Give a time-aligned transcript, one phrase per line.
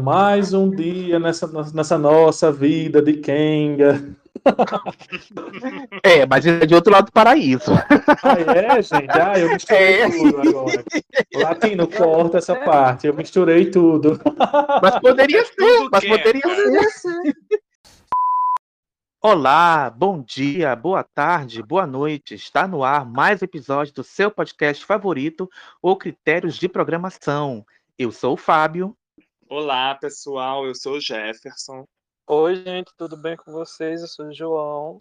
[0.00, 4.16] Mais um dia nessa, nessa nossa vida de Kenga.
[6.04, 7.72] É, mas é de outro lado do paraíso.
[8.22, 9.10] Ah, é, gente?
[9.10, 10.10] Ah, eu misturei é.
[10.10, 10.84] tudo agora.
[11.34, 13.08] Latino, corta essa parte.
[13.08, 14.20] Eu misturei tudo.
[14.80, 17.36] Mas poderia ser, mas poderia ser.
[19.20, 22.36] Olá, bom dia, boa tarde, boa noite.
[22.36, 25.50] Está no ar mais um episódio do seu podcast favorito,
[25.82, 27.66] O Critérios de Programação.
[27.98, 28.96] Eu sou o Fábio.
[29.50, 31.86] Olá, pessoal, eu sou o Jefferson.
[32.26, 34.02] Oi, gente, tudo bem com vocês?
[34.02, 34.98] Eu sou o João.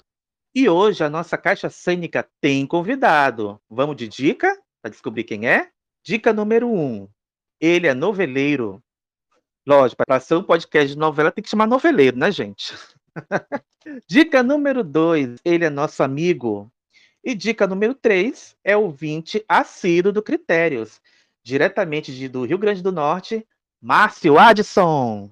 [0.55, 3.59] E hoje a nossa caixa cênica tem convidado.
[3.69, 5.69] Vamos de dica para descobrir quem é?
[6.01, 7.09] Dica número um.
[7.59, 8.81] Ele é noveleiro.
[9.67, 12.73] Lógico, para ser um podcast de novela tem que chamar noveleiro, né, gente?
[14.07, 15.35] dica número dois.
[15.43, 16.71] Ele é nosso amigo.
[17.21, 21.01] E dica número três é o 20 assíduo do Critérios.
[21.43, 23.45] Diretamente de, do Rio Grande do Norte,
[23.87, 25.29] Márcio Adson.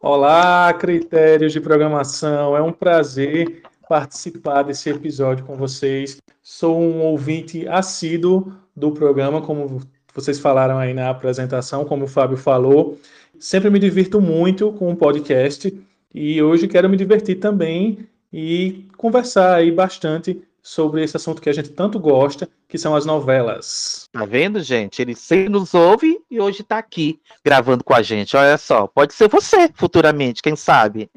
[0.00, 2.56] Olá, critérios de programação.
[2.56, 6.16] É um prazer participar desse episódio com vocês.
[6.42, 9.82] Sou um ouvinte assíduo do programa, como
[10.14, 12.98] vocês falaram aí na apresentação, como o Fábio falou.
[13.38, 15.70] Sempre me divirto muito com o podcast
[16.14, 21.52] e hoje quero me divertir também e conversar aí bastante sobre esse assunto que a
[21.52, 24.08] gente tanto gosta, que são as novelas.
[24.10, 25.02] Tá vendo, gente?
[25.02, 28.34] Ele sempre nos ouve e hoje tá aqui gravando com a gente.
[28.34, 31.10] Olha só, pode ser você futuramente, quem sabe?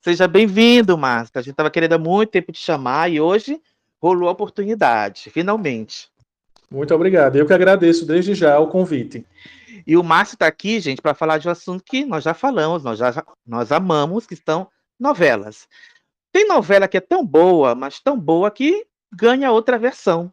[0.00, 1.32] Seja bem-vindo, Márcio.
[1.34, 3.60] A gente tava querendo há muito tempo te chamar e hoje
[4.00, 6.08] rolou a oportunidade, finalmente.
[6.70, 7.34] Muito obrigado.
[7.34, 9.26] Eu que agradeço desde já o convite.
[9.84, 12.84] E o Márcio está aqui, gente, para falar de um assunto que nós já falamos,
[12.84, 14.68] nós já nós amamos, que são
[15.00, 15.66] novelas.
[16.34, 20.32] Tem novela que é tão boa, mas tão boa que ganha outra versão.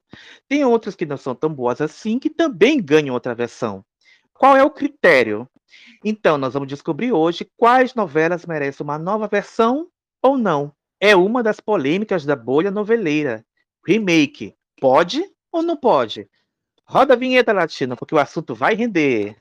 [0.49, 3.85] Tem outras que não são tão boas assim que também ganham outra versão.
[4.33, 5.47] Qual é o critério?
[6.03, 9.89] Então, nós vamos descobrir hoje quais novelas merecem uma nova versão
[10.23, 10.73] ou não.
[10.99, 13.45] É uma das polêmicas da bolha noveleira.
[13.85, 16.27] Remake, pode ou não pode?
[16.83, 19.37] Roda a vinheta latina, porque o assunto vai render.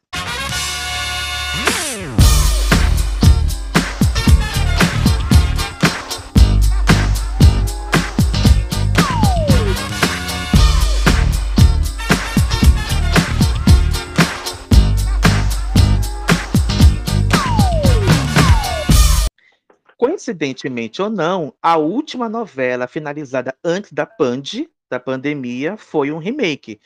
[20.01, 26.81] Coincidentemente ou não, a última novela finalizada antes da Pand, da pandemia, foi um remake.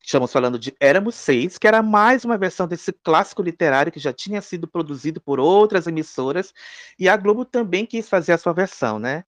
[0.00, 4.12] Estamos falando de Éramos Seis, que era mais uma versão desse clássico literário que já
[4.12, 6.54] tinha sido produzido por outras emissoras,
[6.96, 9.24] e a Globo também quis fazer a sua versão, né?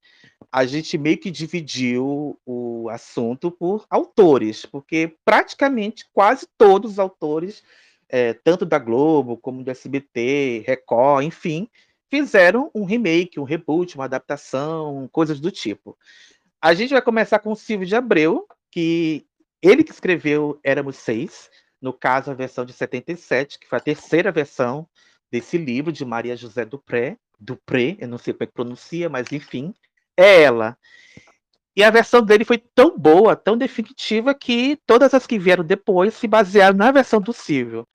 [0.53, 7.65] A gente meio que dividiu o assunto por autores, porque praticamente quase todos os autores,
[8.09, 11.69] é, tanto da Globo como do SBT, Record, enfim,
[12.11, 15.97] fizeram um remake, um reboot, uma adaptação, coisas do tipo.
[16.61, 19.27] A gente vai começar com o Silvio de Abreu, que
[19.63, 21.51] ele que escreveu Éramos Seis,
[21.81, 24.89] no caso a versão de 77, que foi a terceira versão
[25.31, 29.31] desse livro de Maria José Dupré, Dupré, eu não sei como é que pronuncia, mas
[29.31, 29.75] enfim,
[30.17, 30.77] é ela.
[31.77, 36.15] E a versão dele foi tão boa, tão definitiva, que todas as que vieram depois
[36.15, 37.87] se basearam na versão do Silvio.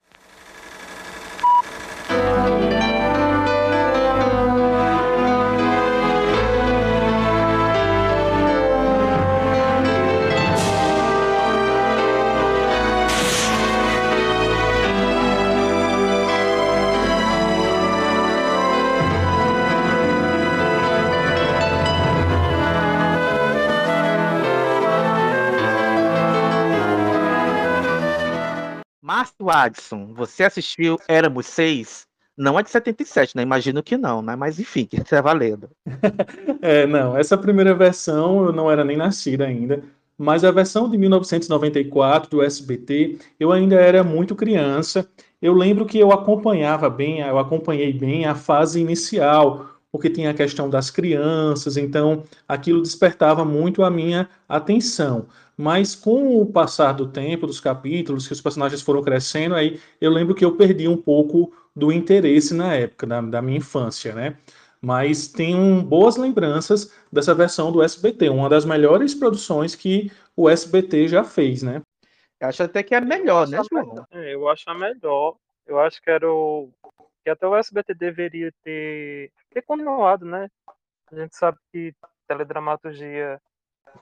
[29.12, 32.06] Márcio Adson, você assistiu Éramos Seis?
[32.34, 33.42] Não é de 77, né?
[33.42, 34.34] Imagino que não, né?
[34.34, 35.68] Mas enfim, que está valendo.
[36.62, 39.84] é, não, essa primeira versão eu não era nem nascida ainda,
[40.16, 45.06] mas a versão de 1994 do SBT, eu ainda era muito criança.
[45.42, 50.34] Eu lembro que eu acompanhava bem, eu acompanhei bem a fase inicial, porque tinha a
[50.34, 55.26] questão das crianças, então aquilo despertava muito a minha atenção.
[55.62, 60.10] Mas com o passar do tempo, dos capítulos, que os personagens foram crescendo, aí eu
[60.10, 64.36] lembro que eu perdi um pouco do interesse na época, da, da minha infância, né?
[64.80, 71.06] Mas tenho boas lembranças dessa versão do SBT, uma das melhores produções que o SBT
[71.06, 71.80] já fez, né?
[72.40, 74.04] Eu acho até que é a melhor, né, João?
[74.10, 75.36] É, eu acho a melhor.
[75.64, 76.70] Eu acho que era o.
[77.22, 80.48] que até o SBT deveria ter ter continuado, né?
[81.12, 81.94] A gente sabe que
[82.26, 83.40] teledramaturgia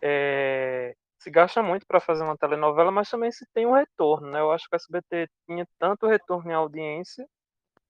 [0.00, 4.40] é, se gasta muito para fazer uma telenovela, mas também se tem um retorno, né?
[4.40, 7.26] Eu acho que o SBT tinha tanto retorno em audiência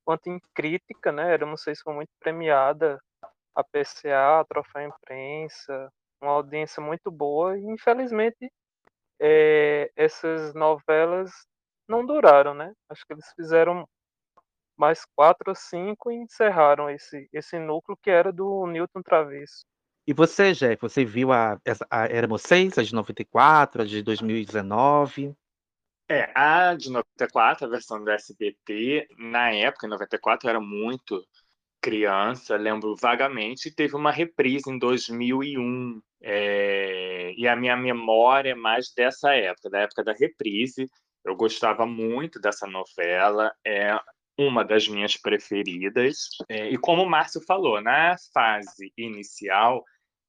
[0.04, 1.34] quanto em crítica, né?
[1.34, 3.00] Era, não sei se foi muito premiada
[3.54, 5.90] a PCA, a Troféu Imprensa,
[6.22, 8.50] uma audiência muito boa e infelizmente
[9.20, 11.30] é, essas novelas
[11.88, 12.72] não duraram, né?
[12.90, 13.86] Acho que eles fizeram
[14.76, 19.64] mais quatro ou cinco e encerraram esse, esse núcleo que era do Newton Travesso.
[20.06, 21.54] E você, Jeff, você viu a,
[21.90, 25.34] a, a Éramos 6, a de 94, a de 2019?
[26.08, 31.24] É, a de 94, a versão do SBT, na época, em 94, eu era muito
[31.80, 36.00] criança, lembro vagamente, teve uma reprise em 2001.
[36.22, 40.86] É, e a minha memória é mais dessa época, da época da reprise.
[41.24, 43.98] Eu gostava muito dessa novela, é
[44.40, 46.28] uma das minhas preferidas.
[46.48, 49.84] É, e como o Márcio falou, na fase inicial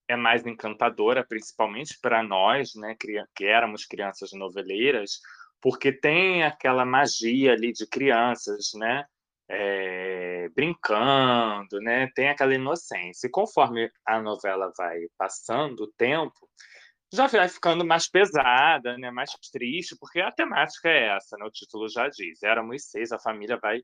[0.07, 2.95] é mais encantadora, principalmente para nós, né,
[3.33, 5.19] que éramos crianças noveleiras,
[5.61, 9.05] porque tem aquela magia ali de crianças, né?
[9.53, 12.09] É, brincando, né?
[12.15, 13.27] Tem aquela inocência.
[13.27, 16.49] E conforme a novela vai passando o tempo,
[17.13, 19.11] já vai ficando mais pesada, né?
[19.11, 21.45] Mais triste, porque a temática é essa, né?
[21.45, 22.41] O título já diz.
[22.41, 23.81] Éramos seis, a família vai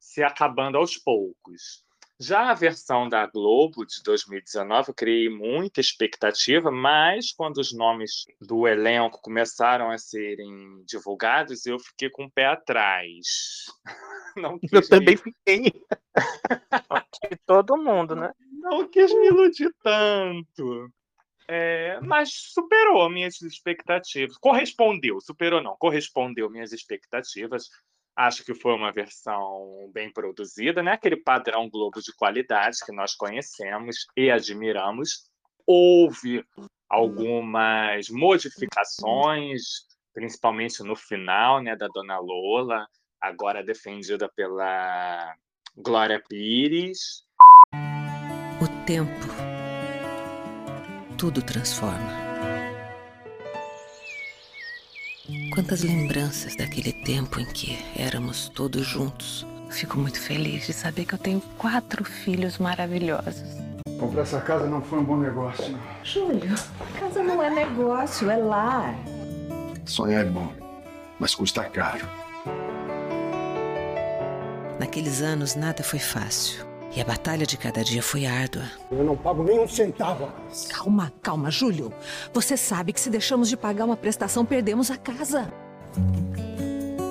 [0.00, 1.84] se acabando aos poucos.
[2.18, 8.24] Já a versão da Globo de 2019, eu criei muita expectativa, mas quando os nomes
[8.40, 13.66] do elenco começaram a serem divulgados, eu fiquei com o pé atrás.
[14.36, 15.72] Não eu também fiquei.
[17.30, 18.32] De todo mundo, né?
[18.50, 20.90] Não quis me iludir tanto.
[21.48, 24.36] É, mas superou minhas expectativas.
[24.36, 27.68] Correspondeu, superou não, correspondeu minhas expectativas.
[28.16, 30.92] Acho que foi uma versão bem produzida, né?
[30.92, 35.30] Aquele padrão Globo de qualidade que nós conhecemos e admiramos.
[35.66, 36.42] Houve
[36.88, 39.62] algumas modificações,
[40.14, 42.86] principalmente no final, né, da Dona Lola,
[43.20, 45.34] agora defendida pela
[45.76, 47.22] Glória Pires.
[48.62, 49.26] O tempo
[51.18, 52.25] tudo transforma.
[55.56, 59.46] Quantas lembranças daquele tempo em que éramos todos juntos.
[59.70, 63.42] Fico muito feliz de saber que eu tenho quatro filhos maravilhosos.
[63.98, 65.66] Comprar essa casa não foi um bom negócio.
[65.72, 65.80] Não.
[66.04, 66.54] Júlio,
[67.00, 68.94] casa não é negócio, é lar.
[69.86, 70.52] Sonhar é bom,
[71.18, 72.06] mas custa caro.
[74.78, 76.66] Naqueles anos nada foi fácil.
[76.96, 78.64] E a batalha de cada dia foi árdua.
[78.90, 80.32] Eu não pago nem um centavo.
[80.70, 81.92] Calma, calma, Júlio.
[82.32, 85.52] Você sabe que se deixamos de pagar uma prestação, perdemos a casa.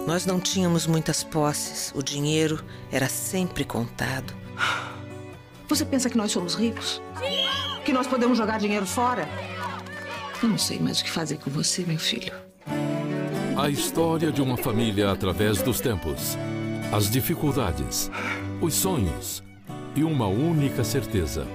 [0.07, 1.93] Nós não tínhamos muitas posses.
[1.95, 4.33] O dinheiro era sempre contado.
[5.67, 6.99] Você pensa que nós somos ricos?
[7.85, 9.29] Que nós podemos jogar dinheiro fora?
[10.41, 12.33] Eu não sei mais o que fazer com você, meu filho.
[13.55, 16.35] A história de uma família através dos tempos.
[16.91, 18.09] As dificuldades,
[18.61, 19.44] os sonhos,
[19.95, 21.47] e uma única certeza.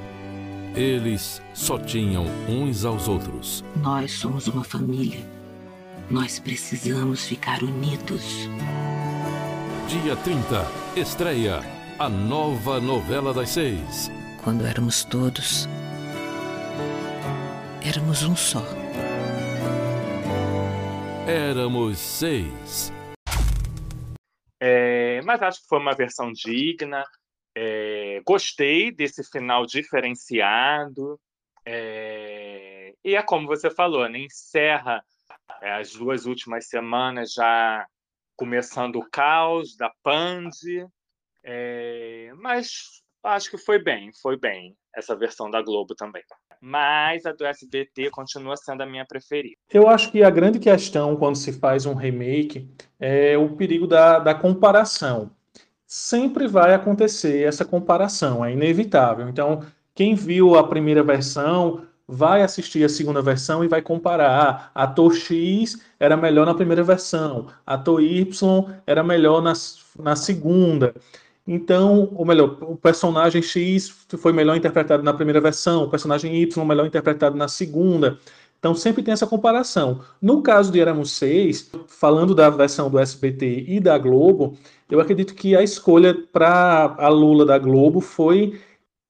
[0.75, 3.65] Eles só tinham uns aos outros.
[3.77, 5.21] Nós somos uma família.
[6.11, 8.49] Nós precisamos ficar unidos.
[9.89, 10.67] Dia 30,
[10.97, 11.61] estreia
[11.99, 14.11] a nova novela das seis.
[14.43, 15.69] Quando éramos todos,
[17.85, 18.65] éramos um só.
[21.27, 22.93] Éramos seis.
[24.61, 27.05] É, mas acho que foi uma versão digna.
[27.62, 31.20] É, gostei desse final diferenciado.
[31.67, 34.20] É, e é como você falou, né?
[34.20, 35.05] encerra
[35.61, 37.87] é, as duas últimas semanas já
[38.34, 40.87] começando o caos da Pandy.
[41.44, 46.23] É, mas acho que foi bem, foi bem essa versão da Globo também.
[46.63, 49.56] Mas a do SBT continua sendo a minha preferida.
[49.70, 54.19] Eu acho que a grande questão quando se faz um remake é o perigo da,
[54.19, 55.31] da comparação
[55.93, 59.29] sempre vai acontecer essa comparação, é inevitável.
[59.29, 64.70] Então, quem viu a primeira versão vai assistir a segunda versão e vai comparar.
[64.73, 69.53] Ator X era melhor na primeira versão, ator Y era melhor na,
[69.99, 70.94] na segunda.
[71.44, 76.65] Então, ou melhor, o personagem X foi melhor interpretado na primeira versão, o personagem Y
[76.65, 78.17] melhor interpretado na segunda.
[78.60, 80.02] Então sempre tem essa comparação.
[80.20, 84.55] No caso de Éramos Seis, falando da versão do SBT e da Globo,
[84.90, 88.60] eu acredito que a escolha para a Lula da Globo foi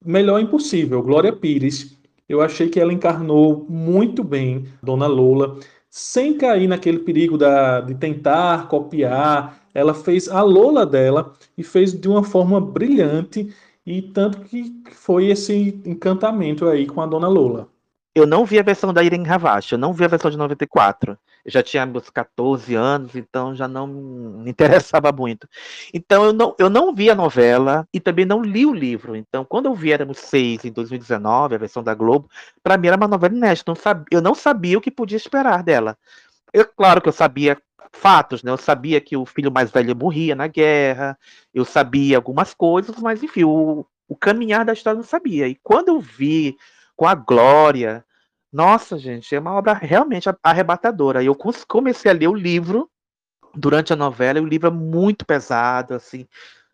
[0.03, 1.03] melhor impossível.
[1.03, 1.97] Glória Pires.
[2.29, 5.57] Eu achei que ela encarnou muito bem Dona Lula,
[5.89, 9.59] sem cair naquele perigo da, de tentar copiar.
[9.73, 13.53] Ela fez a Lola dela e fez de uma forma brilhante,
[13.85, 17.70] e tanto que foi esse encantamento aí com a Dona Lola.
[18.13, 21.17] Eu não vi a versão da Irene Havashi, eu não vi a versão de 94.
[21.45, 25.47] Eu já tinha meus 14 anos, então já não me interessava muito.
[25.93, 29.15] Então eu não, eu não vi a novela e também não li o livro.
[29.15, 32.29] Então, quando eu vi Éramos Seis em 2019, a versão da Globo,
[32.61, 33.73] para mim era uma novela inédita.
[34.11, 35.97] Eu não sabia o que podia esperar dela.
[36.53, 37.57] Eu, claro que eu sabia
[37.93, 38.51] fatos, né?
[38.51, 41.17] Eu sabia que o filho mais velho morria na guerra,
[41.53, 45.47] eu sabia algumas coisas, mas enfim, o, o caminhar da história eu não sabia.
[45.47, 46.57] E quando eu vi
[47.01, 48.05] com a Glória,
[48.53, 51.23] nossa, gente, é uma obra realmente arrebatadora.
[51.23, 51.35] Eu
[51.67, 52.87] comecei a ler o livro
[53.55, 56.27] durante a novela, e o livro é muito pesado, assim,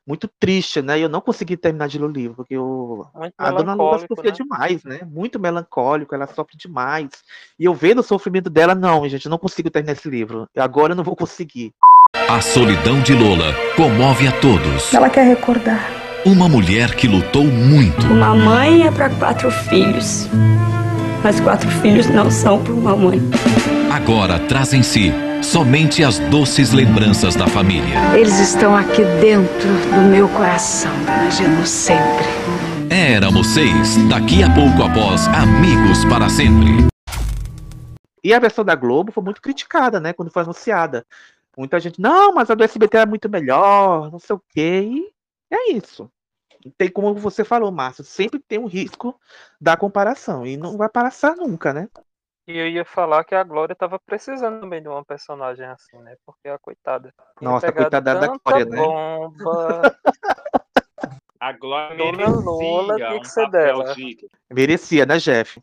[0.05, 0.99] muito triste, né?
[0.99, 3.07] E eu não consegui terminar de ler o livro, porque eu...
[3.37, 4.35] a dona Lula sofria né?
[4.35, 4.99] demais, né?
[5.09, 7.09] Muito melancólico, ela sofre demais.
[7.57, 10.49] E eu vendo o sofrimento dela, não, gente, eu não consigo terminar esse livro.
[10.57, 11.73] Agora eu não vou conseguir.
[12.13, 14.93] A solidão de Lola comove a todos.
[14.93, 16.06] Ela quer recordar.
[16.25, 18.05] Uma mulher que lutou muito.
[18.07, 20.27] Uma mãe é para quatro filhos
[21.23, 23.19] mas quatro filhos não são para uma mãe.
[23.91, 28.15] Agora traz em si somente as doces lembranças da família.
[28.15, 32.25] Eles estão aqui dentro do meu coração, imaginamos sempre.
[32.89, 36.87] Éramos seis, daqui a pouco após Amigos para Sempre.
[38.23, 41.05] E a versão da Globo foi muito criticada, né, quando foi anunciada.
[41.57, 44.89] Muita gente, não, mas a do SBT é muito melhor, não sei o quê.
[44.91, 45.16] E
[45.51, 46.11] é isso
[46.77, 49.19] tem como você falou, Márcio, sempre tem um risco
[49.59, 51.89] da comparação e não vai passar nunca, né?
[52.47, 56.15] E eu ia falar que a Glória tava precisando também de uma personagem assim, né?
[56.25, 57.13] Porque a coitada.
[57.41, 58.77] Nossa, a coitada da Glória, né?
[58.77, 59.81] Bomba.
[61.39, 63.93] a Glória merecia Lola que ser dela.
[63.93, 64.29] De...
[64.49, 65.61] Merecia, né, Jeff?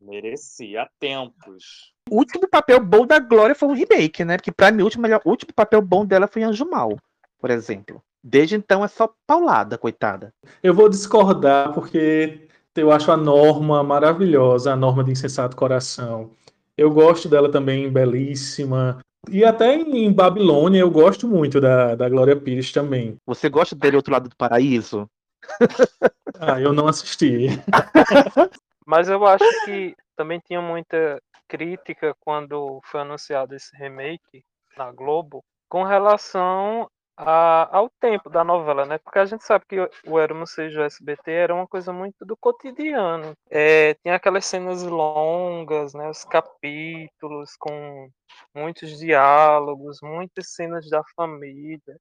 [0.00, 1.94] Merecia há tempos.
[2.10, 4.36] O último papel bom da Glória foi um remake, né?
[4.36, 6.98] Porque pra mim o último, o último papel bom dela foi Anjo Mal,
[7.38, 8.02] por exemplo.
[8.26, 10.32] Desde então é só paulada, coitada.
[10.62, 16.30] Eu vou discordar porque eu acho a norma maravilhosa, a norma de insensato coração.
[16.74, 18.98] Eu gosto dela também, belíssima.
[19.28, 23.18] E até em Babilônia eu gosto muito da, da Glória Pires também.
[23.26, 25.06] Você gosta dele Outro Lado do Paraíso?
[26.40, 27.48] ah, eu não assisti.
[28.86, 34.42] Mas eu acho que também tinha muita crítica quando foi anunciado esse remake
[34.78, 38.98] na Globo com relação a, ao tempo da novela, né?
[38.98, 42.36] Porque a gente sabe que o Éramos Seja o SBT era uma coisa muito do
[42.36, 43.32] cotidiano.
[43.50, 46.08] É, tinha aquelas cenas longas, né?
[46.08, 48.08] Os capítulos com
[48.54, 51.96] muitos diálogos, muitas cenas da família.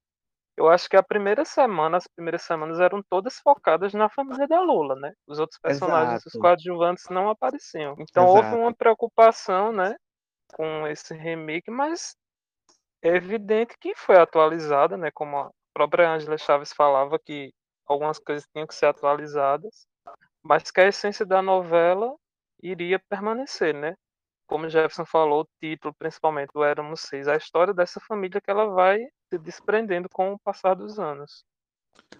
[0.56, 4.62] Eu acho que a primeira semana, as primeiras semanas eram todas focadas na família da
[4.62, 5.12] Lula, né?
[5.28, 6.28] Os outros personagens, Exato.
[6.28, 7.96] os coadjuvantes não apareciam.
[8.00, 8.46] Então Exato.
[8.46, 9.96] houve uma preocupação, né?
[10.56, 12.16] Com esse remake, mas
[13.04, 15.12] é evidente que foi atualizada, né?
[15.12, 17.54] Como a própria Angela Chaves falava que
[17.86, 19.86] algumas coisas tinham que ser atualizadas,
[20.42, 22.16] mas que a essência da novela
[22.62, 23.96] iria permanecer, né?
[24.48, 28.68] Como Jefferson falou, o título, principalmente do Éramos Seis, a história dessa família que ela
[28.68, 31.44] vai se desprendendo com o passar dos anos.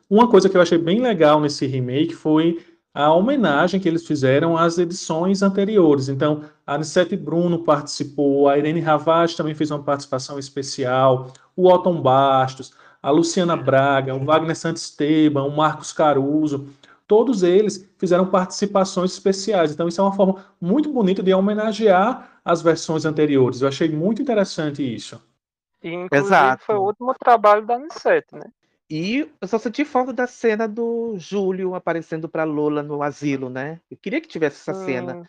[0.10, 2.58] Uma coisa que eu achei bem legal nesse remake foi
[2.94, 6.10] a homenagem que eles fizeram às edições anteriores.
[6.10, 12.02] Então, a Anissete Bruno participou, a Irene Ravaz também fez uma participação especial, o Otton
[12.02, 16.68] Bastos, a Luciana Braga, o Wagner Santisteban, o Marcos Caruso,
[17.08, 19.72] todos eles fizeram participações especiais.
[19.72, 23.62] Então, isso é uma forma muito bonita de homenagear as versões anteriores.
[23.62, 25.20] Eu achei muito interessante isso.
[25.82, 26.64] E, inclusive, Exato.
[26.64, 28.46] foi o último trabalho da Anissete, né?
[28.96, 33.82] E eu só senti falta da cena do Júlio aparecendo para Lola no asilo, né?
[33.90, 34.86] Eu queria que tivesse essa hum.
[34.86, 35.28] cena.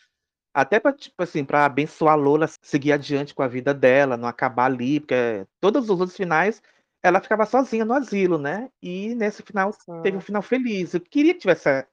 [0.53, 4.29] Até para tipo assim, para abençoar a Lola seguir adiante com a vida dela, não
[4.29, 6.63] acabar ali, porque todos os outros finais
[7.03, 8.69] ela ficava sozinha no asilo, né?
[8.83, 10.03] E nesse final Sim.
[10.03, 10.93] teve um final feliz.
[10.93, 11.87] Eu queria que tivesse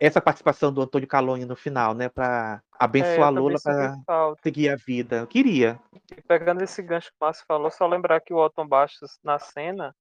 [0.00, 2.08] essa participação do Antônio Calonho no final, né?
[2.08, 3.94] Para abençoar é, Lula para
[4.42, 5.18] seguir a vida.
[5.18, 5.78] Eu queria.
[6.10, 9.38] E pegando esse gancho que o Márcio falou, só lembrar que o Otton Bastos, na
[9.38, 9.94] cena,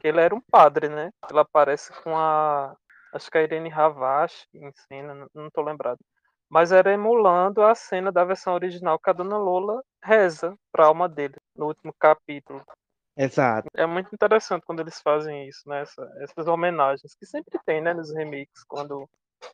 [0.00, 1.10] que ele era um padre, né?
[1.30, 2.74] Ele aparece com a.
[3.12, 6.00] Acho que a Irene Ravache em cena, não, tô lembrado.
[6.48, 10.88] Mas era emulando a cena da versão original que a dona Lola reza para a
[10.88, 12.62] alma dele, no último capítulo.
[13.16, 13.68] Exato.
[13.76, 15.82] É muito interessante quando eles fazem isso, né?
[15.82, 17.94] Essa, essas homenagens que sempre tem, né?
[17.94, 19.08] Nos remakes, quando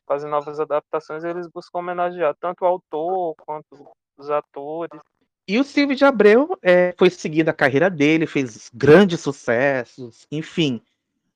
[0.07, 4.99] fazem novas adaptações, eles buscam homenagear tanto o autor quanto os atores.
[5.47, 10.81] E o Silvio de Abreu é, foi seguindo a carreira dele, fez grandes sucessos, enfim.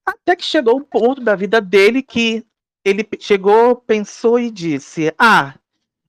[0.06, 2.46] Até que chegou o ponto da vida dele que
[2.84, 5.56] ele chegou, pensou e disse: Ah,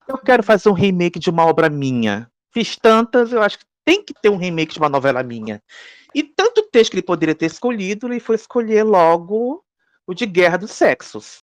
[0.06, 2.30] eu quero fazer um remake de uma obra minha.
[2.52, 5.62] Fiz tantas, eu acho que tem que ter um remake de uma novela minha.
[6.14, 9.64] E tanto texto que ele poderia ter escolhido, ele foi escolher logo
[10.06, 11.42] o de Guerra dos Sexos.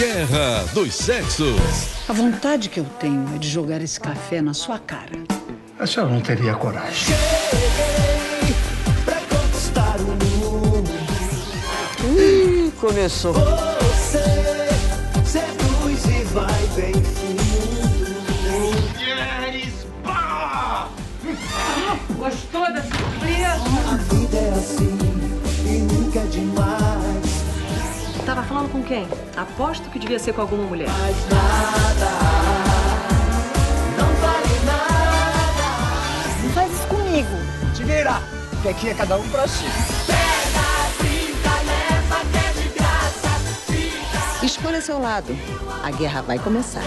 [0.00, 1.60] Guerra dos Sexos.
[2.08, 5.12] A vontade que eu tenho é de jogar esse café na sua cara.
[5.78, 7.14] A senhora não teria coragem.
[12.16, 13.34] Ih, começou.
[13.34, 14.24] Você
[15.22, 17.42] seduz e vai bem fundo.
[18.96, 20.88] Mulheres, pá!
[22.16, 23.52] Gostou da surpresa?
[23.92, 24.98] A vida é assim
[25.66, 26.99] e nunca é demais.
[28.30, 29.08] Tava falando com quem?
[29.36, 30.88] Aposto que devia ser com alguma mulher.
[30.88, 32.10] Mais nada.
[33.98, 36.40] Não vale nada.
[36.40, 37.28] Não faz isso comigo.
[37.74, 38.22] Te vira,
[38.62, 39.64] que aqui é cada um pra si.
[44.44, 45.36] Escolha seu lado.
[45.82, 46.84] A guerra vai começar.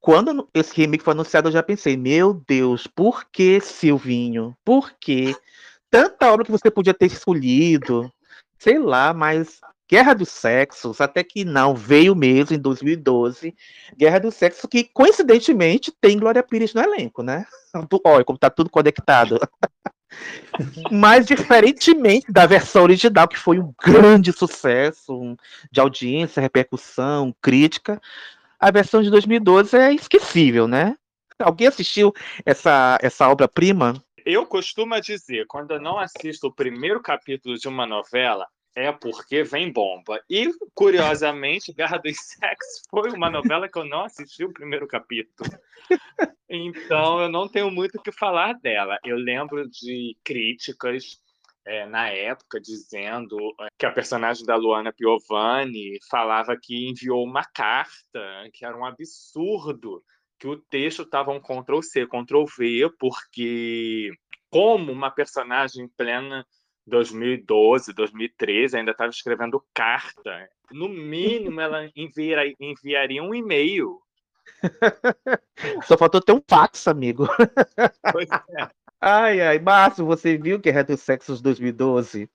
[0.00, 4.56] Quando esse remake foi anunciado, eu já pensei, meu Deus, por que Silvinho?
[4.64, 5.36] Por que?
[5.88, 8.12] Tanta obra que você podia ter escolhido.
[8.58, 13.52] Sei lá, mas Guerra dos Sexos, até que não, veio mesmo em 2012.
[13.96, 17.44] Guerra dos Sexos, que coincidentemente tem Glória Pires no elenco, né?
[18.04, 19.40] Olha como tá tudo conectado.
[20.92, 25.36] Mas diferentemente da versão original, que foi um grande sucesso um,
[25.72, 28.00] de audiência, repercussão, crítica,
[28.60, 30.96] a versão de 2012 é esquecível, né?
[31.38, 32.12] Alguém assistiu
[32.44, 34.00] essa, essa obra-prima?
[34.24, 39.42] Eu costumo dizer, quando eu não assisto o primeiro capítulo de uma novela, é porque
[39.42, 40.22] vem bomba.
[40.28, 45.50] E, curiosamente, Guerra dos Sexos foi uma novela que eu não assisti o primeiro capítulo.
[46.48, 48.98] Então, eu não tenho muito o que falar dela.
[49.04, 51.20] Eu lembro de críticas
[51.64, 53.36] é, na época dizendo
[53.78, 60.02] que a personagem da Luana Piovani falava que enviou uma carta, que era um absurdo,
[60.38, 64.10] que o texto estava um Ctrl-C, Ctrl-V, porque
[64.50, 66.44] como uma personagem plena
[66.90, 70.48] 2012, 2013, ainda estava escrevendo carta.
[70.70, 73.98] No mínimo, ela enviaria, enviaria um e-mail.
[75.84, 77.26] Só faltou ter um fax, amigo.
[78.12, 78.68] Pois é.
[79.00, 82.28] Ai, ai, Márcio, você viu que é Sexos 2012?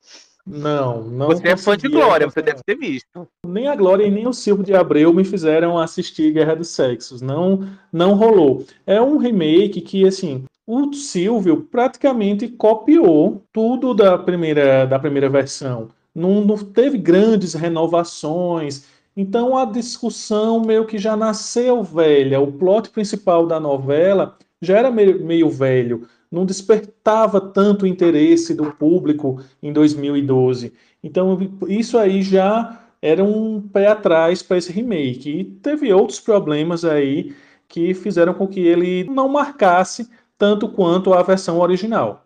[0.45, 1.27] Não, não.
[1.27, 3.27] Você é fã de Glória, você deve ter visto.
[3.45, 7.22] Nem a Glória e nem o Silvio de Abreu me fizeram assistir Guerra dos Sexos.
[7.22, 8.63] Não, não rolou.
[8.85, 15.89] É um remake que, assim, o Silvio praticamente copiou tudo da primeira, da primeira versão.
[16.13, 18.85] Não, não teve grandes renovações.
[19.15, 22.39] Então a discussão meio que já nasceu velha.
[22.39, 26.07] O plot principal da novela já era meio, meio velho.
[26.31, 30.73] Não despertava tanto interesse do público em 2012.
[31.03, 35.29] Então isso aí já era um pé atrás para esse remake.
[35.29, 37.35] E teve outros problemas aí
[37.67, 42.21] que fizeram com que ele não marcasse tanto quanto a versão original.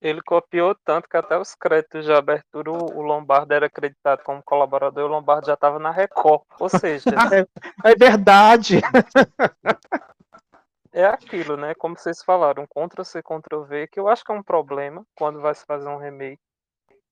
[0.00, 5.02] Ele copiou tanto que até os créditos de abertura o Lombardo era acreditado como colaborador
[5.02, 6.42] e o Lombardo já estava na Record.
[6.60, 7.04] Ou seja,
[7.84, 8.80] É verdade.
[10.92, 11.74] é aquilo, né?
[11.74, 15.64] Como vocês falaram, Ctrl-C, Ctrl-V, que eu acho que é um problema quando vai se
[15.64, 16.40] fazer um remake.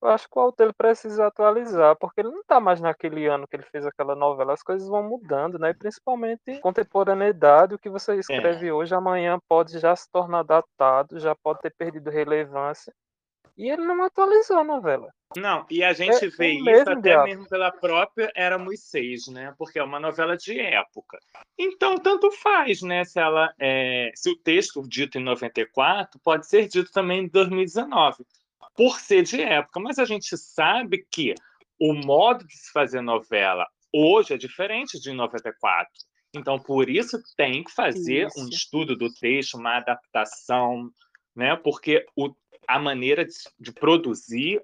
[0.03, 3.49] Eu acho que o autor ele precisa atualizar, porque ele não está mais naquele ano
[3.49, 5.71] que ele fez aquela novela, as coisas vão mudando, né?
[5.71, 11.35] E principalmente contemporaneidade, o que você escreve hoje, amanhã pode já se tornar datado, já
[11.35, 12.93] pode ter perdido relevância.
[13.57, 15.09] E ele não atualizou a novela.
[15.37, 17.25] Não, e a gente É vê isso mesmo até diabo.
[17.25, 19.55] mesmo pela própria Éramos Seis, né?
[19.57, 21.19] Porque é uma novela de época.
[21.59, 23.05] Então, tanto faz, né?
[23.05, 24.11] Se ela é...
[24.15, 28.25] se o texto dito em 94 pode ser dito também em 2019,
[28.77, 29.81] por ser de época.
[29.81, 31.35] Mas a gente sabe que
[31.81, 35.89] o modo de se fazer novela hoje é diferente de 94.
[36.35, 38.51] Então, por isso tem que fazer um Isso.
[38.51, 40.91] estudo do texto, uma adaptação,
[41.35, 41.55] né?
[41.55, 42.35] Porque o,
[42.67, 44.61] a maneira de, de produzir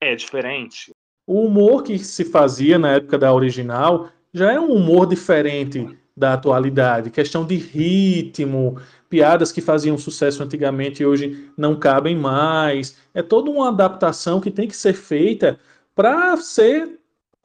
[0.00, 0.92] é diferente.
[1.26, 6.34] O humor que se fazia na época da original já é um humor diferente da
[6.34, 7.10] atualidade.
[7.10, 12.96] Questão de ritmo, piadas que faziam sucesso antigamente e hoje não cabem mais.
[13.14, 15.58] É toda uma adaptação que tem que ser feita
[15.94, 16.98] para ser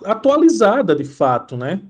[0.03, 1.81] atualizada de fato, né?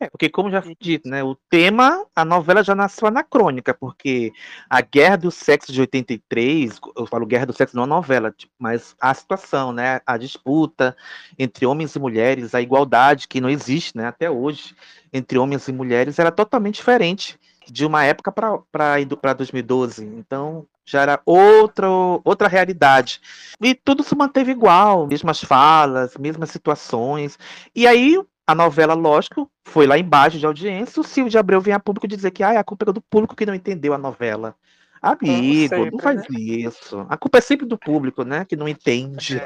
[0.00, 4.32] É, porque como já foi dito, né, o tema, a novela já nasceu anacrônica, porque
[4.70, 8.52] a Guerra do Sexo de 83, eu falo Guerra do Sexo não é novela, tipo,
[8.56, 10.96] mas a situação, né, a disputa
[11.36, 14.76] entre homens e mulheres, a igualdade que não existe, né, até hoje,
[15.12, 20.04] entre homens e mulheres, era totalmente diferente de uma época para 2012.
[20.04, 21.88] Então, já era outra,
[22.24, 23.20] outra realidade.
[23.60, 27.38] E tudo se manteve igual, mesmas falas, mesmas situações.
[27.74, 30.98] E aí, a novela, lógico, foi lá embaixo de audiência.
[31.02, 33.36] O Silvio de Abreu vem a público dizer que ah, a culpa é do público
[33.36, 34.56] que não entendeu a novela.
[35.02, 36.40] Amigo, sempre, não faz né?
[36.40, 37.06] isso.
[37.10, 38.46] A culpa é sempre do público, né?
[38.46, 39.38] Que não entende.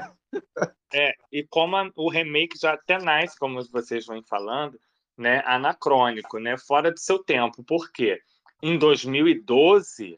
[0.95, 4.79] É, e como a, o remake já até nasce, como vocês vão falando,
[5.19, 7.65] né, anacrônico, né, fora do seu tempo.
[7.65, 8.21] Por quê?
[8.63, 10.17] Em 2012,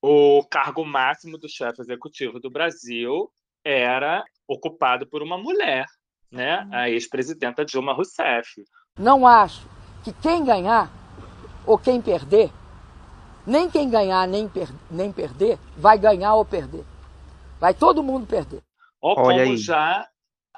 [0.00, 3.30] o cargo máximo do chefe executivo do Brasil
[3.62, 5.84] era ocupado por uma mulher,
[6.30, 8.62] né, a ex-presidenta Dilma Rousseff.
[8.98, 9.66] Não acho
[10.04, 10.90] que quem ganhar
[11.66, 12.50] ou quem perder,
[13.46, 16.84] nem quem ganhar nem, per nem perder, vai ganhar ou perder.
[17.60, 18.62] Vai todo mundo perder.
[19.00, 19.56] Ó, como aí.
[19.56, 20.06] já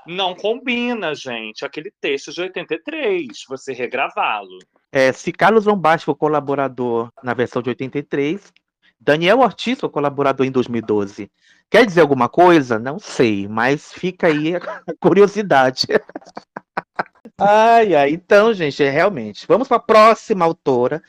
[0.07, 4.59] não combina, gente, aquele texto de 83, você regravá-lo.
[4.93, 8.53] É, se Carlos Lombardi for colaborador na versão de 83,
[9.01, 11.31] Daniel Ortiz foi colaborador em 2012.
[11.71, 12.79] Quer dizer alguma coisa?
[12.79, 14.61] Não sei, mas fica aí a
[15.01, 15.87] curiosidade.
[17.39, 18.11] ai, ai.
[18.11, 19.47] Então, gente, é realmente.
[19.49, 21.03] Vamos para a próxima autora,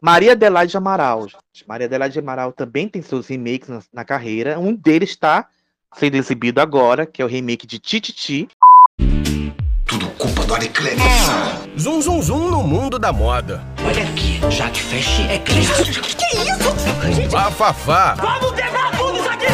[0.00, 1.22] Maria Adelaide Amaral.
[1.28, 1.66] Gente.
[1.66, 4.58] Maria Adelaide Amaral também tem seus remakes na, na carreira.
[4.58, 5.48] Um deles está
[5.96, 8.48] sendo exibido agora, que é o remake de Tititi.
[9.84, 11.02] Tudo culpa do Ariclenes.
[11.78, 13.62] Zum zum zum no mundo da moda.
[13.84, 16.02] Olha aqui, Jaque Feche é criado.
[17.12, 17.32] Gente...
[17.32, 18.14] Bafafá.
[18.14, 19.46] Vamos quebrar tudo isso aqui!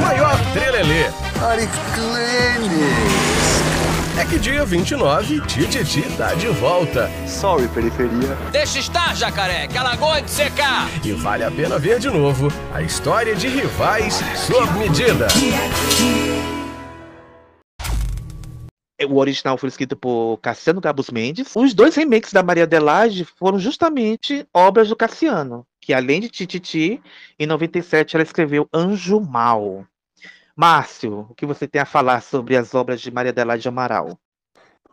[0.00, 1.06] Maior trelelê.
[1.42, 3.26] Ariclenes.
[4.18, 7.10] É que dia 29, Tititi tá de volta.
[7.26, 8.34] Sorry, periferia.
[8.50, 10.88] Deixa estar, jacaré, que ela gosta de secar.
[11.04, 15.28] E vale a pena ver de novo a história de rivais sob medida.
[19.06, 21.54] O original foi escrito por Cassiano Gabus Mendes.
[21.54, 27.00] Os dois remakes da Maria Adelaide foram justamente obras do Cassiano, que além de Tititi,
[27.38, 29.86] em 97 ela escreveu Anjo Mal.
[30.56, 34.18] Márcio, o que você tem a falar sobre as obras de Maria Adelaide Amaral?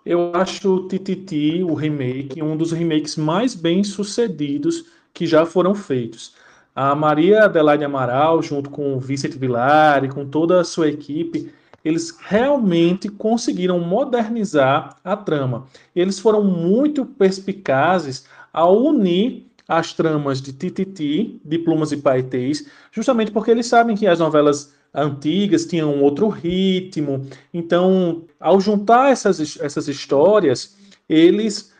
[0.06, 6.36] Eu acho Tititi, o remake, um dos remakes mais bem sucedidos que já foram feitos.
[6.75, 11.51] A Maria Adelaide Amaral, junto com o Vicente Vilar e com toda a sua equipe,
[11.84, 15.65] eles realmente conseguiram modernizar a trama.
[15.95, 23.32] Eles foram muito perspicazes ao unir as tramas de Tititi, de Plumas e Paetês, justamente
[23.32, 27.26] porque eles sabem que as novelas antigas tinham outro ritmo.
[27.54, 30.76] Então, ao juntar essas, essas histórias,
[31.10, 31.73] eles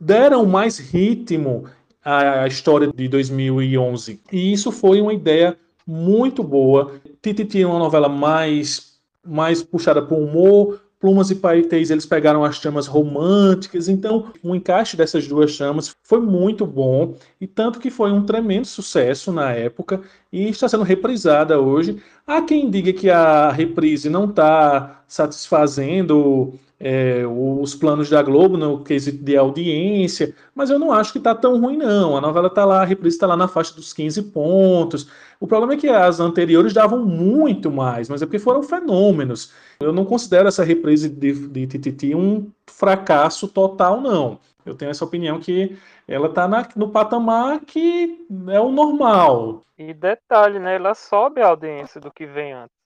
[0.00, 1.64] deram mais ritmo
[2.04, 4.20] à história de 2011.
[4.30, 6.92] E isso foi uma ideia muito boa.
[7.20, 12.44] Titi tinha uma novela mais, mais puxada para o humor, Plumas e Paetês, eles pegaram
[12.44, 17.90] as chamas românticas, então o encaixe dessas duas chamas foi muito bom, e tanto que
[17.90, 20.00] foi um tremendo sucesso na época,
[20.32, 22.00] e está sendo reprisada hoje.
[22.24, 28.84] Há quem diga que a reprise não está satisfazendo é, os planos da Globo no
[28.84, 32.16] quesito de audiência, mas eu não acho que está tão ruim, não.
[32.16, 35.08] A novela está lá, a reprise está lá na faixa dos 15 pontos.
[35.42, 39.52] O problema é que as anteriores davam muito mais, mas é porque foram fenômenos.
[39.80, 44.38] Eu não considero essa reprise de, de Tititi um fracasso total, não.
[44.64, 45.76] Eu tenho essa opinião que
[46.06, 49.62] ela está no patamar que é o normal.
[49.76, 50.76] E detalhe, né?
[50.76, 52.76] Ela sobe a audiência do que vem antes.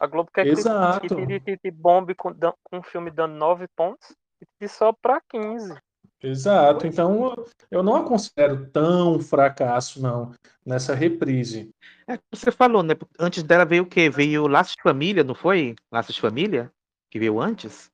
[0.00, 1.14] A Globo quer Exato.
[1.14, 4.16] que Tititi bombe com, com um filme dando 9 pontos
[4.58, 5.74] e sobe para 15.
[6.22, 6.86] Exato.
[6.86, 7.34] Então
[7.70, 11.70] eu não a considero tão fracasso, não, nessa reprise.
[12.06, 12.94] É, você falou, né?
[13.18, 14.10] Antes dela veio o quê?
[14.10, 15.76] Veio Laços de Família, não foi?
[15.90, 16.72] Laços de Família?
[17.10, 17.90] Que veio antes?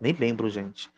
[0.00, 0.90] Nem lembro, gente.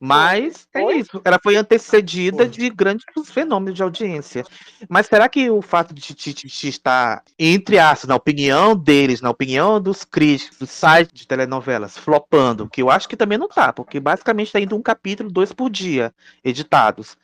[0.00, 1.20] Mas é isso.
[1.24, 2.48] Ela foi antecedida foi.
[2.48, 4.44] de grandes fenômenos de audiência.
[4.88, 9.80] Mas será que o fato de Titi estar, entre aspas, na opinião deles, na opinião
[9.80, 14.00] dos críticos, do site de telenovelas, flopando, que eu acho que também não tá, porque
[14.00, 16.12] basicamente está indo um capítulo, dois por dia,
[16.44, 17.16] editados.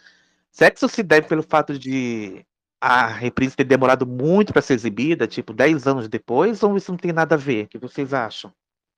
[0.51, 2.45] Será que isso se deve pelo fato de
[2.81, 6.99] a reprise ter demorado muito para ser exibida, tipo 10 anos depois, ou isso não
[6.99, 7.65] tem nada a ver?
[7.65, 8.53] O que vocês acham?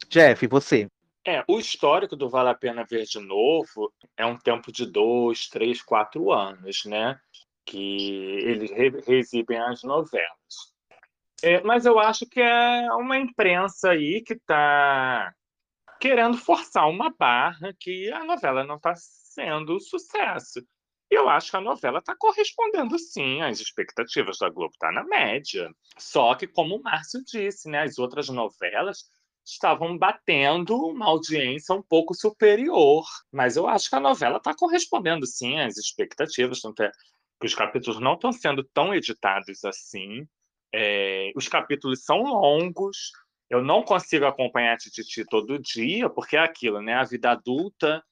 [0.09, 0.88] Jeff, você?
[1.26, 5.48] É, o histórico do Vale a Pena Ver de Novo é um tempo de dois,
[5.48, 7.18] três, quatro anos, né?
[7.64, 10.74] Que eles re reexibem as novelas.
[11.42, 15.34] É, mas eu acho que é uma imprensa aí que está
[15.98, 20.60] querendo forçar uma barra que a novela não está sendo sucesso.
[21.10, 25.04] E eu acho que a novela está correspondendo sim às expectativas da Globo, está na
[25.04, 25.70] média.
[25.96, 29.04] Só que, como o Márcio disse, né, as outras novelas
[29.44, 33.04] estavam batendo uma audiência um pouco superior.
[33.30, 36.61] Mas eu acho que a novela está correspondendo, sim, às expectativas.
[36.61, 36.90] Tanto é
[37.40, 40.26] que os capítulos não estão sendo tão editados assim.
[40.72, 43.12] É, os capítulos são longos.
[43.50, 46.94] Eu não consigo acompanhar a Tititi todo dia, porque é aquilo, né?
[46.94, 48.02] A vida adulta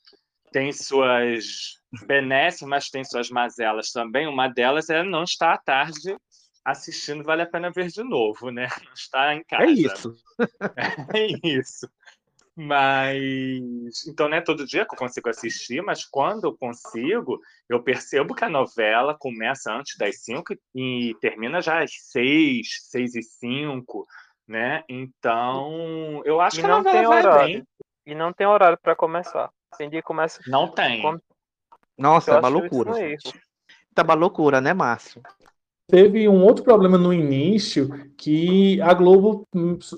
[0.53, 4.27] tem suas benesses, mas tem suas mazelas também.
[4.27, 6.15] Uma delas é não estar à tarde
[6.65, 8.69] assistindo vale a pena ver de novo, né?
[8.87, 9.65] Não está em casa.
[9.65, 10.17] É isso.
[11.15, 11.89] é isso.
[12.55, 17.83] Mas então não é todo dia que eu consigo assistir, mas quando eu consigo, eu
[17.83, 23.23] percebo que a novela começa antes das cinco e termina já às seis, seis e
[23.23, 24.07] cinco,
[24.47, 24.85] né?
[24.87, 27.55] Então eu acho E que não tem vai horário.
[27.55, 27.67] bem.
[28.05, 29.51] E não tem horário para começar.
[29.79, 30.41] Tem dia que começa.
[30.47, 31.03] Não tem.
[31.97, 33.01] Nossa, Eu é uma loucura.
[33.01, 33.21] erro.
[33.95, 35.23] Tá uma loucura, né, Márcio?
[35.93, 39.47] Teve um outro problema no início que a Globo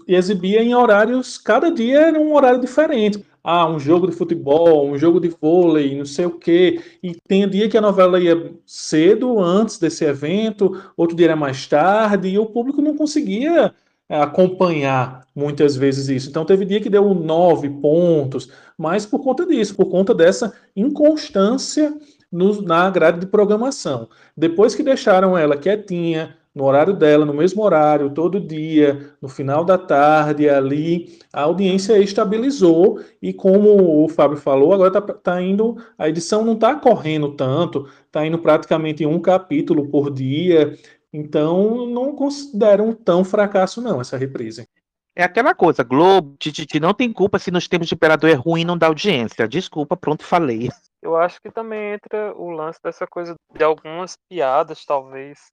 [0.09, 3.24] exibia em horários, cada dia era um horário diferente.
[3.44, 6.83] Ah, um jogo de futebol, um jogo de vôlei, não sei o quê.
[7.00, 11.64] E tem dia que a novela ia cedo, antes desse evento, outro dia era mais
[11.68, 13.72] tarde, e o público não conseguia
[14.09, 16.28] eh, acompanhar muitas vezes isso.
[16.28, 21.94] Então teve dia que deu nove pontos, mas por conta disso, por conta dessa inconstância
[22.35, 24.09] no- na grade de programação.
[24.37, 29.64] Depois que deixaram ela quietinha, no horário dela, no mesmo horário, todo dia, no final
[29.64, 35.77] da tarde, ali, a audiência estabilizou e como o Fábio falou, agora tá, tá indo,
[35.99, 40.79] a edição não está correndo tanto, está indo praticamente um capítulo por dia,
[41.12, 44.68] então não consideram tão fracasso não essa reprise.
[45.16, 48.64] É aquela coisa, Globo, Tititi não tem culpa se nos tempos de imperador é ruim
[48.64, 49.47] não dá audiência.
[49.47, 50.68] Desculpa, pronto, falei.
[51.05, 55.53] Eu acho que também entra o lance dessa coisa de algumas piadas, talvez,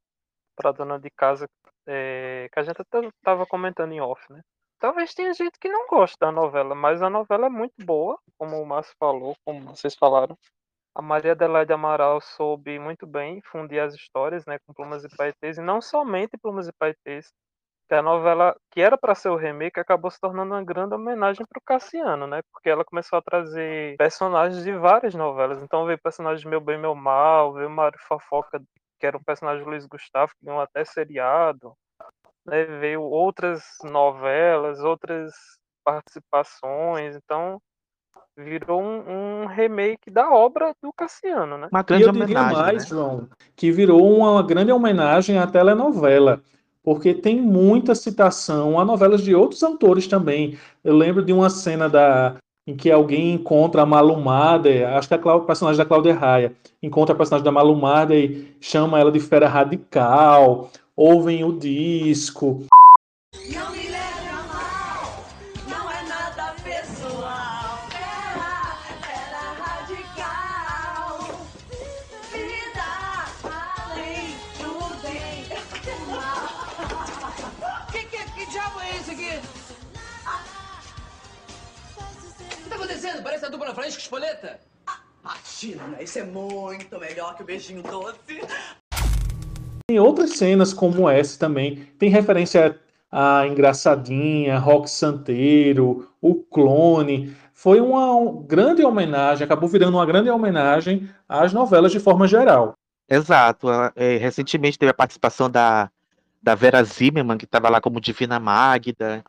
[0.55, 1.45] para dona de casa,
[1.85, 4.41] é, que a gente até estava comentando em off, né?
[4.79, 8.61] Talvez tenha gente que não gosta da novela, mas a novela é muito boa, como
[8.61, 10.37] o Márcio falou, como vocês falaram.
[10.95, 15.57] A Maria Adelaide Amaral soube muito bem fundir as histórias, né, com Plumas e Paetês,
[15.57, 17.29] e não somente Plumas e Paetês,
[17.91, 21.45] que a novela que era para ser o remake acabou se tornando uma grande homenagem
[21.45, 22.39] para o Cassiano, né?
[22.49, 25.61] Porque ela começou a trazer personagens de várias novelas.
[25.61, 28.61] Então veio personagens de Meu Bem Meu Mal, veio Mário Fofoca,
[28.97, 31.73] que era um personagem do Luiz Gustavo, que ganhou até seriado.
[32.45, 32.63] Né?
[32.63, 35.33] Veio outras novelas, outras
[35.83, 37.17] participações.
[37.17, 37.61] Então
[38.37, 41.67] virou um, um remake da obra do Cassiano, né?
[41.69, 42.87] Uma E grande eu diria homenagem, mais, né?
[42.87, 46.41] João, que virou uma grande homenagem à telenovela,
[46.83, 50.57] porque tem muita citação a novelas de outros autores também.
[50.83, 52.35] Eu lembro de uma cena da
[52.67, 57.13] em que alguém encontra a Malumada, acho que é a personagem da Cláudia Raia, encontra
[57.13, 62.63] a personagem da Malumada e chama ela de fera radical, ouvem o disco.
[63.51, 63.80] Não
[83.23, 84.59] Parece a dupla Francisco Espoleta.
[85.23, 88.41] Imagina, isso é muito melhor que o beijinho doce.
[89.87, 91.85] Tem outras cenas como essa também.
[91.97, 92.79] Tem referência
[93.11, 97.35] a Engraçadinha, Rock Santeiro, O Clone.
[97.53, 102.73] Foi uma um- grande homenagem, acabou virando uma grande homenagem às novelas de forma geral.
[103.09, 103.67] Exato.
[103.67, 105.89] a- é, recentemente teve a participação da,
[106.41, 109.23] da Vera Zimmermann, que estava lá como Divina Magda.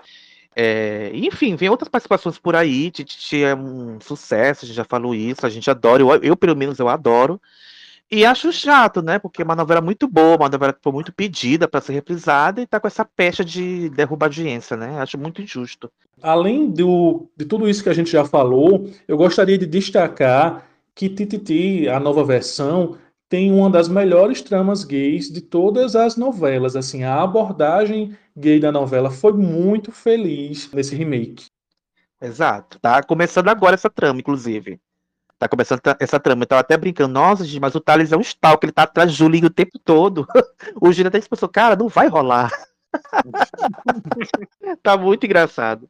[0.55, 2.91] É, enfim, vem outras participações por aí.
[2.91, 6.57] Tititi é um sucesso, a gente já falou isso, a gente adora, eu, eu, pelo
[6.57, 7.41] menos eu adoro.
[8.11, 9.19] E acho chato, né?
[9.19, 12.61] Porque é uma novela muito boa, uma novela que foi muito pedida para ser reprisada
[12.61, 15.01] e tá com essa pecha de derrubar audiência, né?
[15.01, 15.91] Acho muito injusto.
[16.23, 21.09] Além do, de tudo isso que a gente já falou, eu gostaria de destacar que
[21.09, 22.99] Tititi, a nova versão,
[23.33, 26.77] tem uma das melhores tramas gays de todas as novelas.
[26.77, 31.47] Assim, a abordagem gay da novela foi muito feliz nesse remake.
[32.21, 32.79] Exato.
[32.79, 34.79] Tá começando agora essa trama, inclusive.
[35.39, 36.43] Tá começando essa trama.
[36.43, 39.11] Eu tava até brincando, nossa, gente, mas o Thales é um stalker, ele tá atrás
[39.11, 40.27] de Julinho o tempo todo.
[40.79, 42.51] O Júlio até pensou, cara, não vai rolar.
[44.83, 45.89] tá muito engraçado.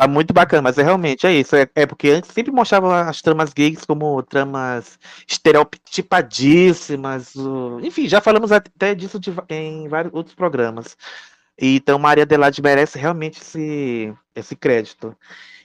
[0.00, 1.54] Tá muito bacana, mas é realmente é isso.
[1.54, 7.36] É, é porque antes sempre mostravam as tramas gays como tramas estereotipadíssimas.
[7.36, 10.96] o- Enfim, já falamos até disso de em vários outros programas.
[11.60, 15.14] Então, Maria Adelaide merece realmente esse, esse crédito.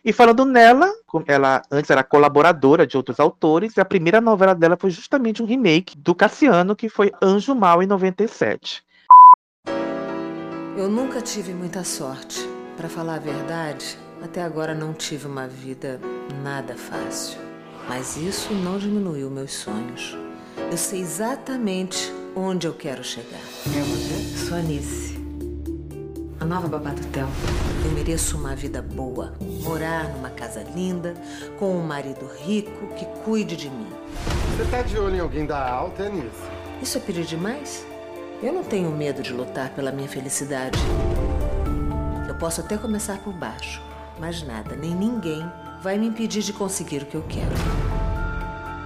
[0.04, 0.92] E falando nela,
[1.28, 5.46] ela antes era colaboradora de outros autores, e a primeira novela dela foi justamente um
[5.46, 8.84] remake do Cassiano, que foi Anjo Mal, em 97.
[10.76, 12.46] Eu nunca tive muita sorte.
[12.76, 16.00] Pra falar a verdade, até agora não tive uma vida
[16.44, 17.40] nada fácil.
[17.88, 20.18] Mas isso não diminuiu meus sonhos.
[20.72, 23.40] Eu sei exatamente onde eu quero chegar.
[23.64, 24.48] Quem é você?
[24.48, 25.16] Sou Anice.
[26.40, 27.28] A nova babá do Theo.
[27.86, 29.34] Eu mereço uma vida boa.
[29.64, 31.14] Morar numa casa linda,
[31.60, 33.88] com um marido rico que cuide de mim.
[34.58, 36.30] Você tá de olho em alguém da alta, Anice?
[36.82, 37.86] Isso é pedir demais?
[38.42, 40.78] Eu não tenho medo de lutar pela minha felicidade.
[42.28, 43.82] Eu posso até começar por baixo,
[44.20, 45.44] mas nada, nem ninguém
[45.82, 47.56] vai me impedir de conseguir o que eu quero.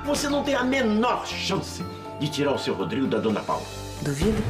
[0.05, 1.83] Você não tem a menor chance
[2.19, 3.65] de tirar o seu Rodrigo da Dona Paula.
[4.01, 4.41] Duvido?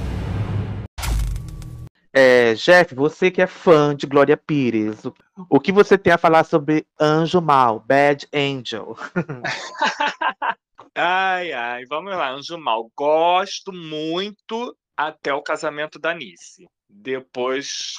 [2.11, 5.13] É, Jeff, você que é fã de Glória Pires, o,
[5.49, 8.97] o que você tem a falar sobre Anjo Mal, Bad Angel?
[11.01, 12.91] Ai, ai, vamos lá, Anjo Mal.
[12.93, 16.65] Gosto muito até o casamento da Nice.
[16.89, 17.93] Depois,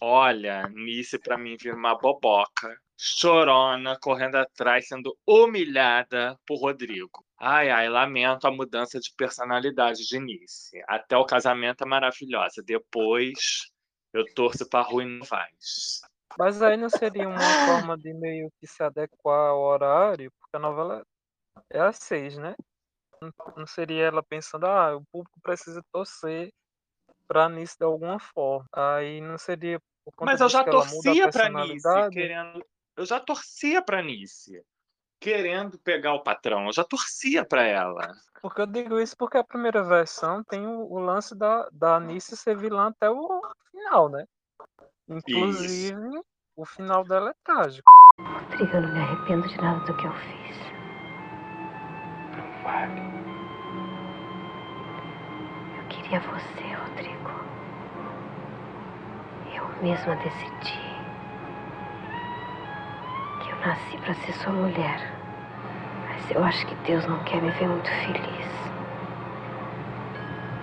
[0.00, 2.76] olha, Nice pra mim vira uma boboca.
[2.98, 7.24] Chorona, correndo atrás, sendo humilhada por Rodrigo.
[7.38, 10.82] Ai, ai, lamento a mudança de personalidade de Nice.
[10.88, 12.62] Até o casamento é maravilhosa.
[12.62, 13.70] Depois,
[14.14, 16.00] eu torço pra Rui Novaes.
[16.38, 20.60] Mas aí não seria uma forma de meio que se adequar ao horário, porque a
[20.60, 21.04] novela
[21.70, 22.54] é às seis, né?
[23.20, 26.52] Não- Não seria ela pensando, ah, o público precisa torcer
[27.26, 28.66] pra Nice de alguma forma.
[28.72, 31.82] Aí não seria por conta Mas eu já que ela muda a torcia pra Nice,
[31.82, 32.14] personalidade?
[32.14, 32.66] querendo.
[32.96, 34.62] Eu já torcia pra Nice,
[35.20, 36.66] querendo pegar o patrão.
[36.66, 38.12] Eu já torcia pra ela.
[38.40, 42.36] Porque eu digo isso porque a primeira versão tem o, o lance da, da Anice
[42.36, 44.24] ser vilã até o final, né?
[45.08, 46.20] Inclusive,
[46.56, 47.90] o final dela é trágico.
[48.20, 50.56] Rodrigo, eu não me arrependo de nada do que eu fiz.
[55.76, 57.16] Eu queria você, Rodrigo.
[59.76, 60.80] Eu mesma decidi
[63.40, 65.00] que eu nasci para ser sua mulher.
[66.08, 68.46] Mas eu acho que Deus não quer me ver muito feliz.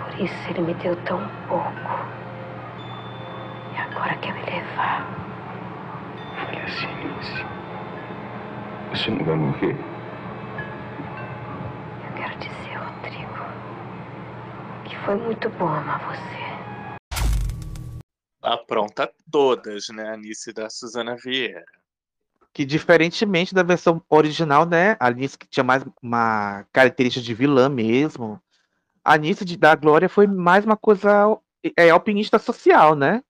[0.04, 1.72] Por isso ele me deu tão pouco.
[3.74, 5.06] E agora quer me levar.
[6.36, 7.46] Fale assim, Nice.
[8.92, 9.78] Você não vai morrer.
[12.06, 13.46] Eu quero dizer, Rodrigo,
[14.86, 16.53] que foi muito bom amar você.
[18.54, 20.10] Apronta todas, né?
[20.10, 21.64] A Nice da Suzana Vieira.
[22.54, 24.96] Que diferentemente da versão original, né?
[25.00, 28.40] A Alice que tinha mais uma característica de vilã mesmo.
[29.04, 31.38] A Alice de, da Glória foi mais uma coisa
[31.78, 33.24] é, alpinista social, né?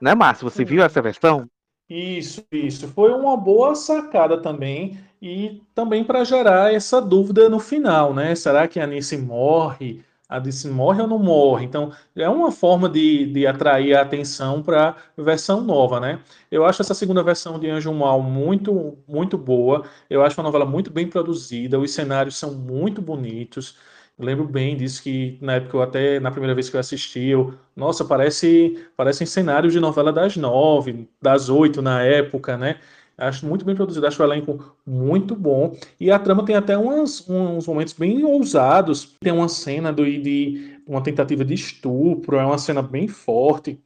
[0.00, 0.48] Né, Márcio?
[0.48, 1.48] Você viu essa versão?
[1.88, 2.88] Isso, isso.
[2.88, 8.34] Foi uma boa sacada também, e também para gerar essa dúvida no final, né?
[8.34, 10.04] Será que a Anice morre?
[10.28, 11.64] A Anice morre ou não morre?
[11.64, 16.20] Então, é uma forma de, de atrair a atenção para a versão nova, né?
[16.50, 19.84] Eu acho essa segunda versão de Anjo Mal muito, muito boa.
[20.10, 23.76] Eu acho uma novela muito bem produzida, os cenários são muito bonitos.
[24.18, 27.54] Lembro bem disso que na época eu até na primeira vez que eu assisti, eu,
[27.76, 32.80] nossa, parece parecem cenários de novela das nove, das oito na época, né?
[33.18, 35.76] Acho muito bem produzido, acho o elenco muito bom.
[35.98, 37.26] E a trama tem até uns
[37.66, 39.16] momentos bem ousados.
[39.20, 43.80] Tem uma cena do, de uma tentativa de estupro, é uma cena bem forte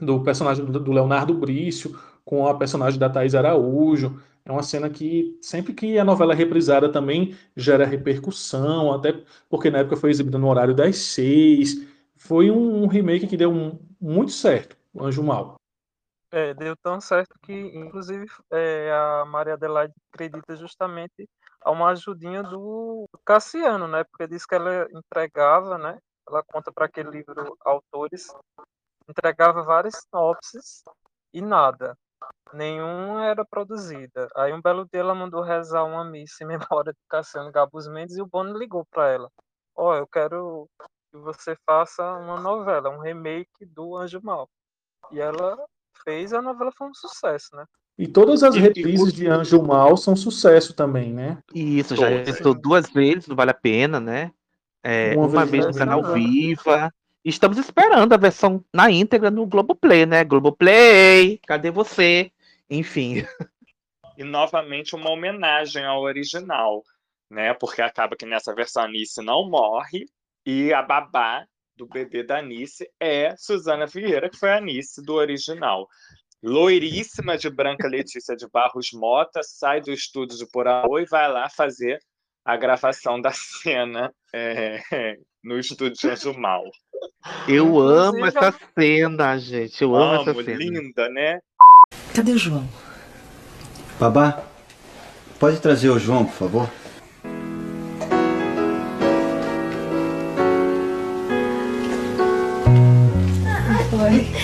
[0.00, 4.20] do personagem do, do Leonardo Brício com a personagem da Thais Araújo.
[4.44, 9.70] É uma cena que, sempre que a novela é reprisada, também gera repercussão, até porque
[9.70, 11.86] na época foi exibida no horário das seis.
[12.16, 15.56] Foi um, remake que deu um- muito certo, Anjo Mal.
[16.32, 21.28] É, deu tão certo que, inclusive, é, a Maria Adelaide acredita justamente
[21.60, 24.02] a uma ajudinha do Cassiano, né?
[24.04, 25.98] Porque diz que ela entregava, né?
[26.26, 28.28] Ela conta para aquele livro Autores,
[29.06, 30.82] entregava várias sinopses
[31.34, 31.94] e nada.
[32.54, 34.28] Nenhum era produzida.
[34.34, 38.16] Aí um belo dia ela mandou rezar uma missa em memória de Cassiano Gabus Mendes
[38.16, 39.30] e o Bono ligou para ela.
[39.76, 40.66] Ó, eu quero
[41.10, 44.48] que você faça uma novela, um remake do Anjo Mal.
[45.10, 45.58] E ela
[46.04, 47.64] fez, a novela foi um sucesso, né?
[47.98, 51.38] E todas as reprises de Anjo Mal são sucesso também, né?
[51.54, 54.32] Isso, já estou duas vezes, não vale a pena, né?
[54.82, 56.14] É, Uma uma, vez vez no canal vida.
[56.14, 56.94] Viva.
[57.24, 60.24] Estamos esperando a versão na íntegra no Globoplay, né?
[60.24, 62.32] Globoplay, cadê você?
[62.68, 63.24] Enfim.
[64.14, 66.82] E novamente uma homenagem ao original,
[67.30, 67.54] né?
[67.54, 70.04] Porque acaba que nessa versão a Nice não morre
[70.44, 75.14] e a babá do bebê da Nice é Suzana Vieira, que foi a Nice do
[75.14, 75.86] original.
[76.42, 81.48] Loiríssima de Branca Letícia de Barros Mota, sai do estúdio de Poraô e vai lá
[81.48, 81.98] fazer
[82.44, 84.80] a gravação da cena é,
[85.42, 86.64] no estúdio de Anjo Mal.
[87.48, 89.82] Eu amo Inclusive, essa cena, gente.
[89.82, 90.58] Eu amo, essa Amo, cena.
[90.58, 91.38] linda, né?
[92.14, 92.68] Cadê o João?
[93.98, 94.44] Babá,
[95.38, 96.81] pode trazer o João, por favor?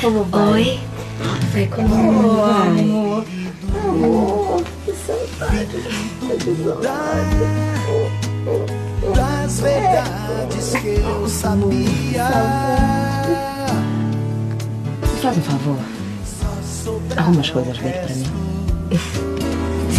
[0.00, 0.52] Como vai?
[0.52, 0.80] Oi.
[1.52, 2.78] Vai comigo, vai.
[2.78, 3.24] Amor.
[3.84, 5.66] Amor, que saudade.
[6.38, 7.36] Que saudade.
[9.12, 12.28] das verdades que eu sabia.
[15.20, 15.78] Faz um favor.
[17.16, 18.24] Arruma as coisas dele pra mim.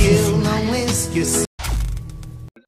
[0.01, 1.43] Eu não esqueci.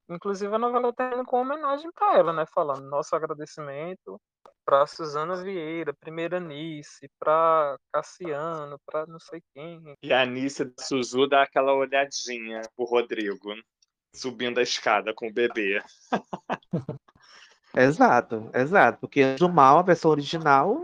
[0.10, 2.44] Inclusive a novela termina com uma homenagem pra ela, né?
[2.54, 4.20] Falando nosso agradecimento
[4.66, 9.96] pra Suzana Vieira, primeira Nice, pra Cassiano, pra não sei quem.
[10.04, 13.54] E a Anice da Suzu dá aquela olhadinha pro Rodrigo,
[14.16, 15.82] subindo a escada com o bebê.
[17.74, 19.00] Exato, exato.
[19.00, 20.78] Porque Anjo Mal, a versão original,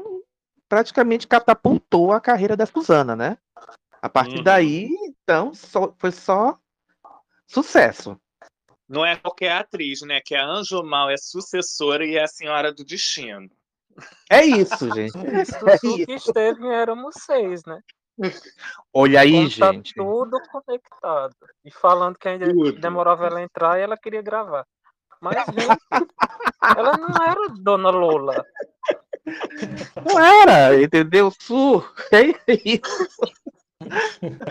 [0.69, 3.38] praticamente catapultou a carreira da Suzana, né?
[4.01, 4.43] A partir Uhum.
[4.43, 6.57] daí, então, só- foi só
[7.45, 8.17] sucesso.
[8.88, 10.21] Não é qualquer atriz, né?
[10.23, 13.49] Que a Anjo Mal é sucessora e é a Senhora do Destino.
[14.30, 15.18] É isso, gente.
[15.18, 16.30] E É que isso.
[16.30, 17.82] esteve em Éramos Seis, né?
[18.93, 19.93] Olha aí, tá gente.
[19.93, 21.36] tudo conectado.
[21.64, 22.80] E falando que ainda Tudo.
[22.80, 24.66] demorava ela entrar e ela queria gravar.
[25.22, 25.80] Mas, gente,
[26.76, 28.43] ela não era Dona Lola.
[30.06, 31.32] Não era, entendeu?
[31.39, 32.34] Su, é
[32.64, 33.08] isso.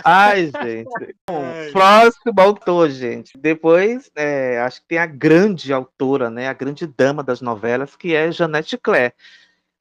[0.04, 1.16] Ai, gente.
[1.28, 3.36] Bom, próximo autor, gente.
[3.38, 6.48] Depois, é, acho que tem a grande autora, né?
[6.48, 9.14] A grande dama das novelas, que é Janete Claire.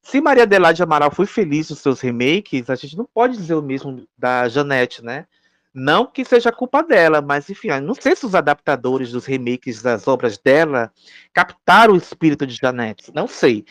[0.01, 3.61] Se Maria Adelaide Amaral foi feliz nos seus remakes, a gente não pode dizer o
[3.61, 5.25] mesmo da Janete, né?
[5.73, 10.07] Não que seja culpa dela, mas enfim, não sei se os adaptadores dos remakes das
[10.07, 10.91] obras dela
[11.33, 13.11] captaram o espírito de Janete.
[13.13, 13.65] Não sei.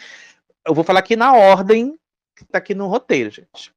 [0.67, 1.99] Eu vou falar aqui na ordem
[2.37, 3.73] que tá aqui no roteiro, gente.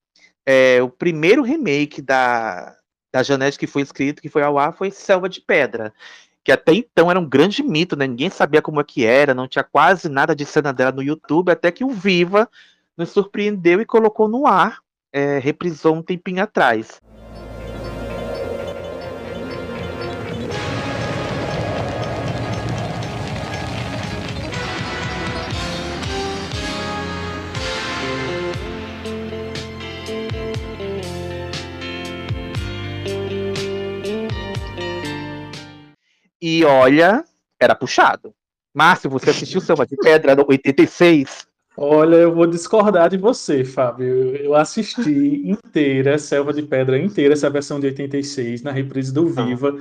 [0.50, 2.74] É, o primeiro remake da,
[3.12, 5.94] da Janete que foi escrito, que foi ao ar, foi Selva de Pedra.
[6.42, 8.08] Que até então era um grande mito, né?
[8.08, 11.52] Ninguém sabia como é que era, não tinha quase nada de cena dela no YouTube,
[11.52, 12.50] até que o Viva
[12.96, 14.80] nos surpreendeu e colocou no ar,
[15.12, 17.02] é, reprisou um tempinho atrás.
[36.42, 37.24] E olha,
[37.60, 38.34] era puxado.
[38.74, 41.48] Márcio, você assistiu Selva de Pedra no 86?
[41.76, 44.36] Olha, eu vou discordar de você, Fábio.
[44.36, 49.76] Eu assisti inteira, Selva de Pedra inteira, essa versão de 86, na reprise do Viva.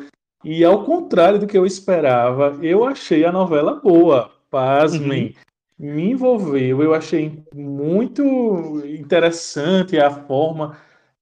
[0.44, 4.30] E ao contrário do que eu esperava, eu achei a novela boa.
[4.50, 5.34] Pasmem.
[5.78, 10.78] Me envolveu, eu achei muito interessante a forma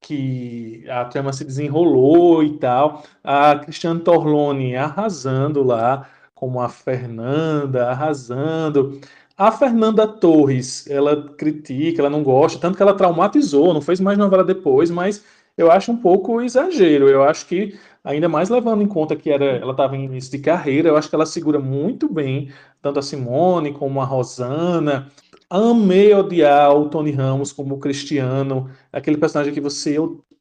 [0.07, 3.03] que a trama se desenrolou e tal.
[3.23, 9.01] A Cristiane Torlone arrasando lá, como a Fernanda, arrasando.
[9.37, 14.17] A Fernanda Torres, ela critica, ela não gosta, tanto que ela traumatizou, não fez mais
[14.19, 15.25] novela depois, mas
[15.57, 17.09] eu acho um pouco exagero.
[17.09, 20.39] Eu acho que, ainda mais levando em conta que era, ela estava em início de
[20.39, 22.53] carreira, eu acho que ela segura muito bem,
[22.83, 25.09] tanto a Simone como a Rosana.
[25.55, 29.97] Amei odiar o Tony Ramos como o Cristiano, aquele personagem que você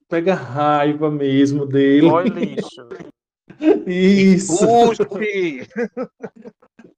[0.10, 2.10] pega raiva mesmo dele.
[2.10, 2.90] Boy lixo.
[3.86, 4.66] Isso.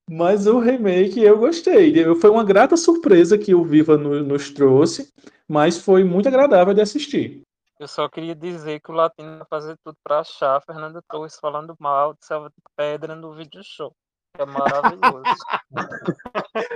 [0.09, 1.93] Mas o remake eu gostei.
[2.15, 5.11] Foi uma grata surpresa que o Viva no- nos trouxe,
[5.45, 7.41] mas foi muito agradável de assistir.
[7.77, 11.37] Eu só queria dizer que o Latino vai fazer tudo pra achar a Fernanda Torres
[11.37, 13.91] falando mal de Selva de Pedra no vídeo show.
[14.37, 15.23] É maravilhoso.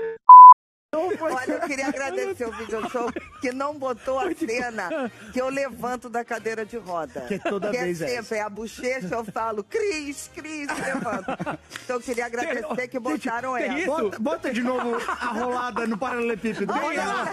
[1.22, 6.10] Olha, eu queria agradecer o video show que não botou a cena que eu levanto
[6.10, 7.22] da cadeira de roda.
[7.22, 11.60] Que toda vez é sempre é a bochecha, eu falo, Cris, Cris, levanto.
[11.84, 13.86] Então eu queria agradecer que botaram ela.
[13.86, 16.74] Bota, bota de novo a rolada no paralelepípedo.
[16.74, 17.26] Olha lá.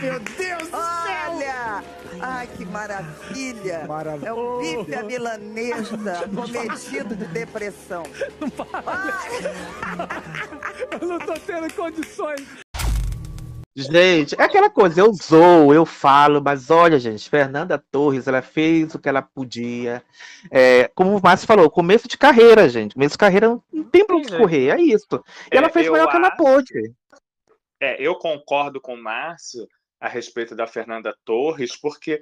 [0.00, 1.32] Meu Deus do céu!
[1.32, 1.84] Olha!
[2.20, 3.86] Ai, que maravilha!
[4.22, 8.02] É o bife à milanesa cometido de depressão.
[11.00, 12.61] Eu não tô tendo condições.
[13.74, 18.94] Gente, é aquela coisa, eu zoo, eu falo, mas olha, gente, Fernanda Torres, ela fez
[18.94, 20.02] o que ela podia.
[20.50, 22.94] É, como o Márcio falou, começo de carreira, gente.
[22.94, 25.06] Começo de carreira não tem pra onde correr, é isso.
[25.50, 26.92] E ela É, fez o melhor que ela acho- pôde.
[27.80, 29.66] É, eu concordo com o Márcio
[29.98, 32.20] a respeito da Fernanda Torres, porque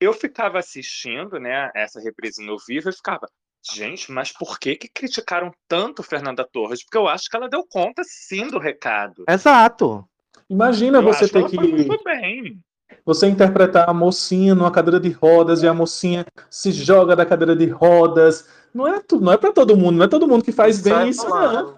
[0.00, 3.26] eu ficava assistindo, né, essa reprise no vivo e ficava,
[3.68, 6.84] gente, mas por que que criticaram tanto Fernanda Torres?
[6.84, 9.24] Porque eu acho que ela deu conta sim do recado.
[9.28, 10.08] Exato.
[10.48, 12.58] Imagina Eu você ter que muito bem.
[13.04, 17.54] você interpretar a mocinha numa cadeira de rodas e a mocinha se joga da cadeira
[17.56, 18.48] de rodas.
[18.74, 20.92] Não é tudo, não é para todo mundo, não é todo mundo que faz bem
[20.92, 21.30] Sai isso, não.
[21.30, 21.76] rolando.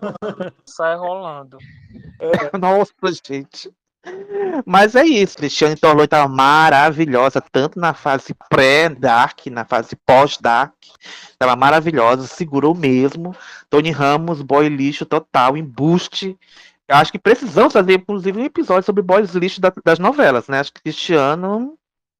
[0.65, 1.59] Sai rolando.
[2.59, 2.93] Nossa,
[3.27, 3.71] gente.
[4.65, 10.75] Mas é isso, Cristiane Torloi estava maravilhosa, tanto na fase pré-Dark, na fase pós-Dark.
[11.33, 13.35] Estava maravilhosa, segurou mesmo.
[13.69, 16.39] Tony Ramos, boy lixo total, embuste.
[16.89, 20.61] Eu acho que precisamos fazer, inclusive, um episódio sobre boys lixo da- das novelas, né?
[20.61, 21.77] Acho que Cristiano.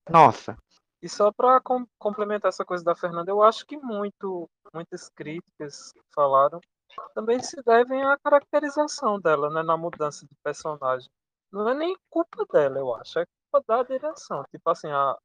[0.09, 0.57] Nossa.
[1.03, 1.61] E só para
[1.99, 6.61] complementar essa coisa da Fernanda, eu acho que muito, muitas críticas falaram
[7.15, 11.09] também se devem à caracterização dela, né, na mudança de personagem.
[11.53, 14.45] Não é nem culpa dela, eu acho, é culpa da direção.
[14.51, 15.17] Tipo assim, a,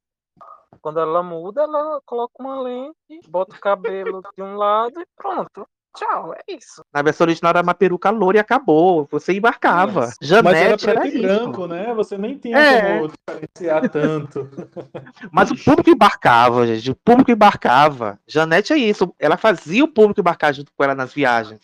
[0.80, 5.66] quando ela muda, ela coloca uma lente, bota o cabelo de um lado e pronto.
[5.96, 6.82] Tchau, é isso.
[6.92, 9.06] Na versão original era uma peruca loura e acabou.
[9.10, 10.10] Você embarcava.
[10.20, 11.92] Mas era Janete era, preto e branco, né?
[11.94, 12.98] Você nem tinha É.
[12.98, 14.48] como diferenciar tanto.
[15.30, 16.90] Mas o público embarcava, gente.
[16.90, 18.18] O público embarcava.
[18.26, 19.14] Janete é isso.
[19.18, 21.60] Ela fazia o público embarcar junto com ela nas viagens.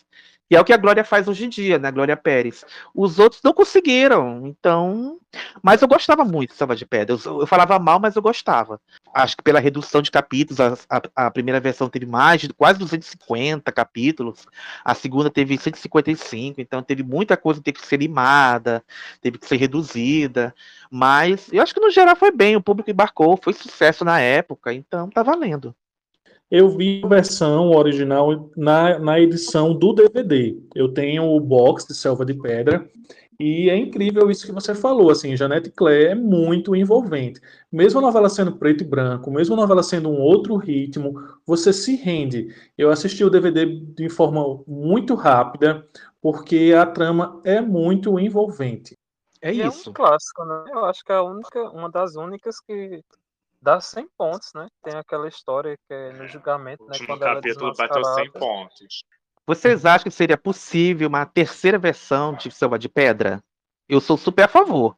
[0.50, 1.90] E é o que a Glória faz hoje em dia, né?
[1.90, 2.64] Glória Pérez.
[2.94, 4.46] Os outros não conseguiram.
[4.46, 5.18] Então.
[5.62, 7.16] Mas eu gostava muito de Selva de Pedra.
[7.24, 8.80] Eu, eu falava mal, mas eu gostava.
[9.12, 12.78] Acho que pela redução de capítulos, a, a- a primeira versão teve mais de quase
[12.78, 14.46] 250 capítulos.
[14.84, 16.60] A segunda teve 155.
[16.60, 18.82] Então teve muita coisa que teve que ser limada,
[19.20, 20.54] teve que ser reduzida.
[20.90, 22.56] Mas eu acho que no geral foi bem.
[22.56, 24.72] O público embarcou, foi sucesso na época.
[24.72, 25.74] Então tá valendo.
[26.50, 30.58] Eu vi a versão original na, na edição do DVD.
[30.74, 32.88] Eu tenho o box de Selva de Pedra
[33.38, 35.10] e é incrível isso que você falou.
[35.10, 37.40] Assim, Janete Claire é muito envolvente.
[37.70, 41.72] Mesmo a novela sendo preto e branco, mesmo a novela sendo um outro ritmo, você
[41.72, 42.48] se rende.
[42.76, 45.86] Eu assisti o DVD de forma muito rápida
[46.20, 48.96] porque a trama é muito envolvente.
[49.40, 50.64] É E é um clássico, né?
[50.68, 53.02] Eu acho que é a única, uma das únicas que
[53.60, 54.66] dá 100 pontos, né?
[54.82, 56.92] Tem aquela história que é no julgamento, O né?
[56.92, 58.38] último Quando ela capítulo bateu 100 desmascarada.
[58.38, 59.04] pontos.
[59.46, 63.42] Vocês acham que seria possível uma terceira versão de Selva de Pedra?
[63.88, 64.96] Eu sou super a favor.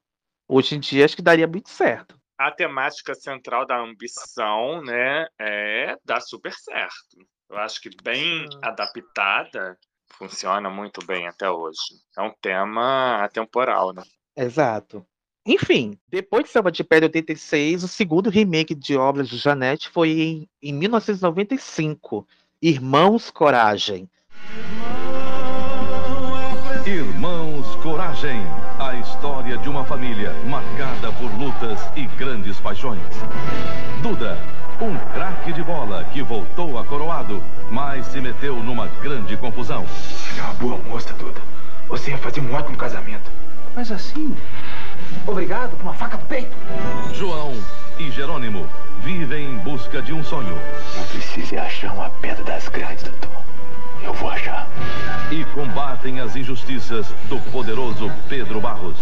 [0.49, 2.19] Hoje em dia acho que daria muito certo.
[2.37, 7.19] A temática central da ambição, né, é dá super certo.
[7.49, 9.79] Eu acho que bem adaptada
[10.15, 11.79] funciona muito bem até hoje.
[12.19, 14.03] É um tema atemporal, né?
[14.37, 15.07] Exato.
[15.53, 20.11] Enfim, depois de Selva de Pedra 86, o segundo remake de obras de Janete foi
[20.11, 22.25] em, em 1995,
[22.63, 24.09] Irmãos Coragem.
[26.87, 28.41] Irmãos Coragem,
[28.79, 33.03] a história de uma família marcada por lutas e grandes paixões.
[34.05, 34.39] Duda,
[34.81, 37.43] um craque de bola que voltou a coroado,
[37.73, 39.85] mas se meteu numa grande confusão.
[40.39, 41.41] Ela é uma boa moça, Duda.
[41.89, 43.29] Você ia fazer um ótimo casamento.
[43.75, 44.37] Mas assim,
[45.27, 46.55] obrigado por uma faca no peito.
[47.15, 47.55] João
[47.99, 48.67] e Jerônimo
[49.03, 50.57] vivem em busca de um sonho.
[50.97, 53.43] Eu preciso achar uma pedra das grandes, doutor.
[54.03, 54.67] Eu vou achar.
[55.31, 58.97] E combatem as injustiças do poderoso Pedro Barros.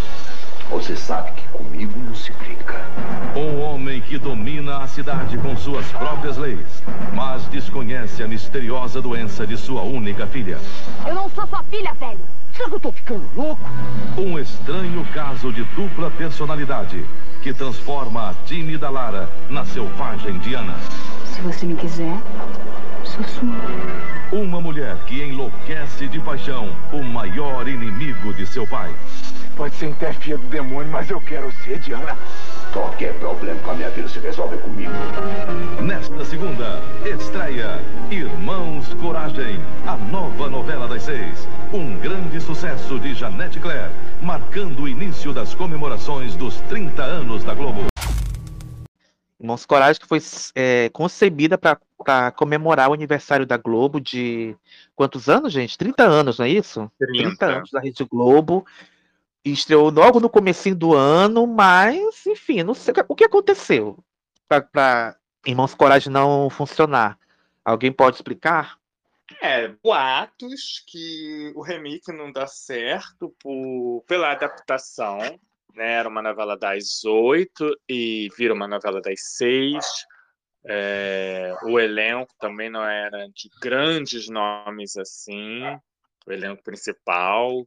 [0.71, 2.85] Você sabe que comigo não se brinca.
[3.35, 6.83] Um homem que domina a cidade com suas próprias leis,
[7.15, 10.59] mas desconhece a misteriosa doença de sua única filha.
[11.07, 12.38] Eu não sou sua filha, velho.
[12.59, 13.63] Será que eu tô ficando louco?
[14.17, 17.07] Um estranho caso de dupla personalidade
[17.41, 20.75] que transforma a tímida Lara na selvagem Diana.
[21.25, 22.21] Se você me quiser,
[23.05, 24.37] sou sua.
[24.37, 28.93] Uma mulher que enlouquece de paixão o maior inimigo de seu pai.
[29.57, 32.17] Pode ser até filha do demônio, mas eu quero ser Diana.
[32.73, 34.91] Qualquer problema com a minha vida se resolve comigo.
[35.81, 37.81] Nesta segunda, estreia
[38.11, 41.47] Irmãos Coragem, a nova novela das seis.
[41.71, 43.93] Um grande sucesso de Janete Claire,
[44.23, 47.89] marcando o início das comemorações dos 30 anos da Globo.
[49.39, 50.19] Irmãos Coragem, que foi
[50.55, 54.57] é, concebida para comemorar o aniversário da Globo de
[54.97, 55.77] quantos anos, gente?
[55.77, 56.91] 30 anos, não é isso?
[56.99, 57.45] 30.
[57.45, 58.65] anos da Rede Globo.
[59.45, 63.99] Estreou logo no comecinho do ano, mas, enfim, não sei o que aconteceu
[64.49, 65.17] para
[65.47, 67.19] Irmãos Coragem não funcionar.
[67.63, 68.78] Alguém pode explicar?
[69.43, 75.19] É, boatos que o remake não dá certo por, pela adaptação.
[75.75, 75.93] Né?
[75.93, 79.85] Era uma novela das oito e vira uma novela das seis.
[80.67, 85.63] É, o elenco também não era de grandes nomes assim,
[86.27, 87.67] o elenco principal.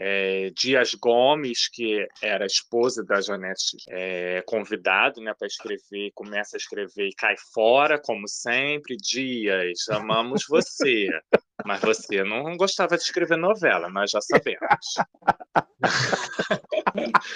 [0.00, 6.56] É, Dias Gomes, que era a esposa da Janete, é convidado né, para escrever, começa
[6.56, 8.96] a escrever e cai fora, como sempre.
[8.96, 11.08] Dias, amamos você.
[11.66, 14.94] Mas você não gostava de escrever novela, nós já sabemos.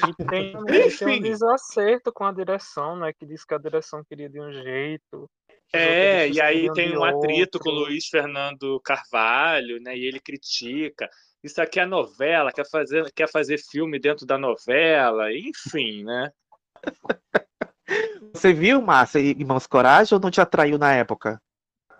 [0.09, 3.13] E tem, também tem um desacerto com a direção, né?
[3.13, 5.29] Que diz que a direção queria de um jeito.
[5.73, 7.73] É, e aí tem um atrito com o.
[7.73, 9.97] Luiz Fernando Carvalho, né?
[9.97, 11.09] E ele critica.
[11.43, 16.31] Isso aqui é novela, quer fazer, quer fazer filme dentro da novela, enfim, né?
[18.33, 21.41] Você viu, Márcia, Irmãos Coragem, ou não te atraiu na época?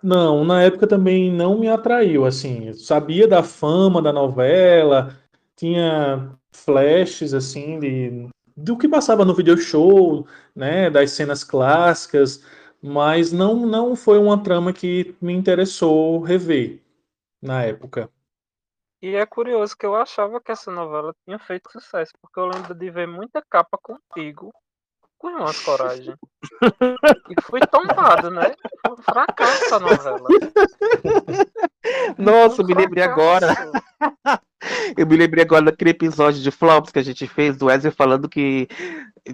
[0.01, 5.17] Não, na época também não me atraiu, assim, sabia da fama da novela,
[5.55, 12.43] tinha flashes, assim, de, do que passava no video show, né, das cenas clássicas,
[12.81, 16.81] mas não, não foi uma trama que me interessou rever
[17.41, 18.09] na época.
[19.03, 22.73] E é curioso que eu achava que essa novela tinha feito sucesso, porque eu lembro
[22.73, 24.53] de ver muita capa contigo
[25.17, 26.15] com Irmãs Coragem.
[27.29, 28.53] e fui tombado, né?
[28.79, 30.25] Foi um fracasso a novela.
[32.17, 33.53] Nossa, eu me lembrei agora.
[34.95, 38.29] Eu me lembrei agora daquele episódio de Flops que a gente fez do Wesley falando
[38.29, 38.69] que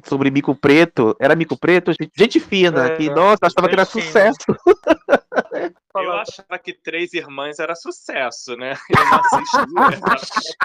[0.03, 1.15] sobre Mico Preto.
[1.19, 1.91] Era Mico Preto?
[2.17, 4.39] Gente fina, É, que, nossa, achava que era sucesso.
[5.95, 8.75] Eu achava que Três Irmãs era sucesso, né?
[8.89, 10.55] Eu não assistia,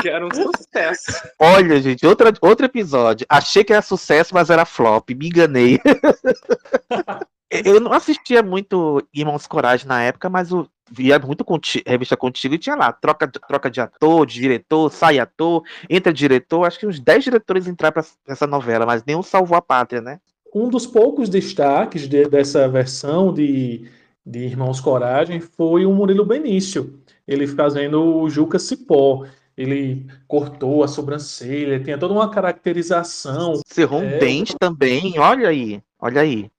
[0.00, 1.12] que era um sucesso.
[1.38, 3.26] Olha, gente, outra, outro episódio.
[3.28, 5.10] Achei que era sucesso, mas era flop.
[5.10, 5.78] Me enganei.
[7.50, 12.54] Eu não assistia muito Irmãos Coragem na época, mas eu via muito conti revista contigo
[12.54, 16.64] e tinha lá troca, troca de ator, de diretor, sai ator, entra diretor.
[16.64, 20.18] Acho que uns 10 diretores entraram pra essa novela, mas nenhum salvou a pátria, né?
[20.54, 23.86] Um dos poucos destaques de- dessa versão de,
[24.24, 29.26] de Irmãos Coragem foi o Murilo Benício, ele fazendo o Juca Cipó.
[29.56, 33.60] Ele cortou a sobrancelha, tinha toda uma caracterização.
[33.66, 36.50] Cerrou um É, dente também, olha aí, olha aí.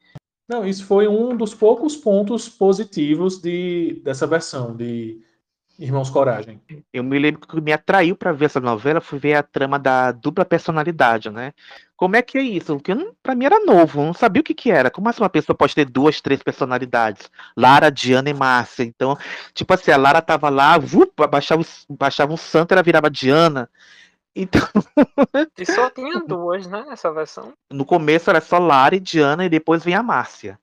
[0.48, 5.22] Não, isso foi um dos poucos pontos positivos de, dessa versão de
[5.80, 6.62] Irmãos Coragem.
[6.92, 9.44] Eu me lembro que o que me atraiu para ver essa novela foi ver a
[9.44, 11.54] trama da dupla personalidade, né?
[12.04, 12.76] Como é que é isso?
[12.76, 14.92] Porque eu pra mim era novo, eu não sabia o que que era.
[14.92, 17.32] Como assim uma pessoa pode ter duas, três personalidades?
[17.56, 18.84] Lara, Diana e Márcia.
[18.84, 19.18] Então,
[19.54, 23.70] tipo assim, a Lara tava lá, vup, baixava, baixava um santo, ela virava Diana.
[24.36, 24.60] Então,
[25.58, 27.54] E só tinha duas, né, nessa versão.
[27.72, 30.60] no começo era só Lara e Diana e depois vem a Márcia.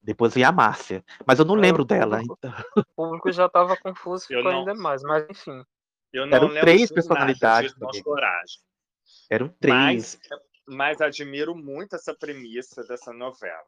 [0.00, 1.02] Depois vem a Márcia.
[1.26, 2.18] Mas eu não É, lembro dela.
[2.18, 2.38] público-
[2.76, 5.60] O público já tava confuso, Eu ficou não- ainda mais, mas enfim.
[6.12, 8.04] Eu não Eram três de nada personalidades, amigo.
[8.04, 8.60] Coragem.
[9.28, 9.74] Eram três.
[9.74, 10.18] Mas,
[10.66, 13.64] mas admiro muito essa premissa dessa novela.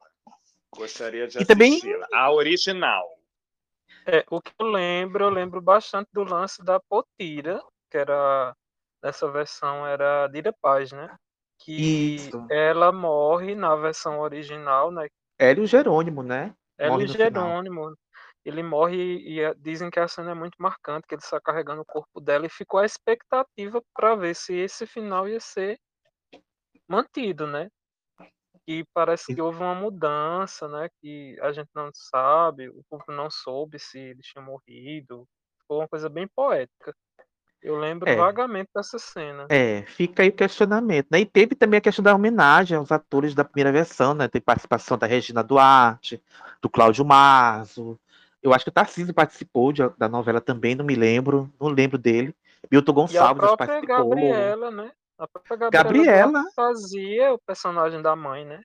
[0.75, 2.07] Gostaria de E também- assisti-la.
[2.13, 3.07] A original.
[4.07, 8.55] É, o que eu lembro, eu lembro bastante do lance da Potira, que era
[9.03, 11.17] nessa versão era Dira Paz, né?
[11.59, 12.47] Que Isso.
[12.51, 15.09] ela morre na versão original, né?
[15.39, 16.55] Hélio Jerônimo, né?
[16.79, 17.09] E no final.
[17.09, 17.97] Jerônimo.
[18.45, 21.85] Ele morre e dizem que a cena é muito marcante, que ele está carregando o
[21.87, 25.77] corpo dela e ficou a expectativa para ver se esse final ia ser
[26.89, 27.69] mantido, né?
[28.67, 30.89] E parece que houve uma mudança, né?
[31.01, 35.25] Que a gente não sabe, o público não soube se ele tinha morrido.
[35.69, 36.95] Foi uma coisa bem poética.
[37.63, 38.17] Eu lembro É.
[38.17, 39.47] vagamente dessa cena.
[39.49, 41.21] É, fica aí o questionamento, né?
[41.21, 44.29] E teve também a questão da homenagem aos atores da primeira versão, né?
[44.29, 46.23] Tem participação da Regina Duarte,
[46.61, 47.99] do Cláudio Mazo.
[48.43, 51.99] Eu acho que o Tarcísio participou de- da novela também, não me lembro, não lembro
[51.99, 52.35] dele.
[52.71, 54.09] Milton E a Gonçalves que própria participou.
[54.11, 54.93] Gabriela, né?
[55.19, 55.85] A própria Gabriela,
[56.33, 56.45] Gabriela.
[56.55, 58.61] Fazia o personagem da mãe, né?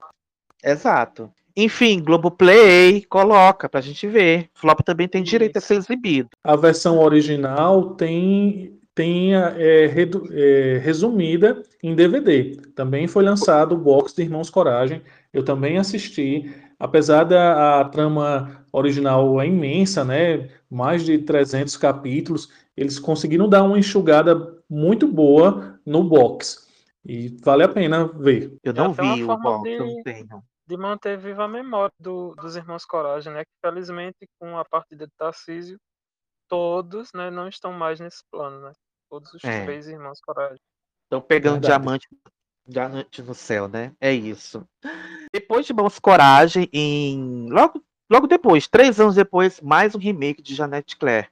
[0.64, 1.32] Exato.
[1.56, 4.50] Enfim, Globoplay, coloca pra gente ver.
[4.54, 6.30] Flop também tem direito a ser exibido.
[6.44, 12.56] A versão original tem, tem é, redu- é, resumida em DVD.
[12.76, 15.02] Também foi lançado o box de Irmãos Coragem.
[15.34, 16.54] Eu também assisti.
[16.80, 20.48] Apesar da a trama original é imensa, né?
[20.70, 26.68] Mais de 300 capítulos, eles conseguiram dar uma enxugada muito boa no box.
[27.06, 28.58] E vale a pena ver.
[28.64, 30.44] Eu É não uma vi o box, eu de- não tenho.
[30.68, 33.44] de manter viva a memória do- dos irmãos Coragem, né?
[33.44, 35.78] Que felizmente com a partida de Tarcísio,
[36.48, 38.72] todos, né, não estão mais nesse plano, né?
[39.10, 39.64] Todos os É.
[39.66, 40.60] três irmãos Coragem.
[41.06, 41.84] Estão pegando Verdade.
[41.84, 42.08] diamante,
[42.66, 43.94] diamante no céu, né?
[44.00, 44.66] É isso.
[45.34, 50.54] Depois de Mãos Coragem, em logo, logo depois, três anos depois, mais um remake de
[50.56, 51.30] Janete Claire.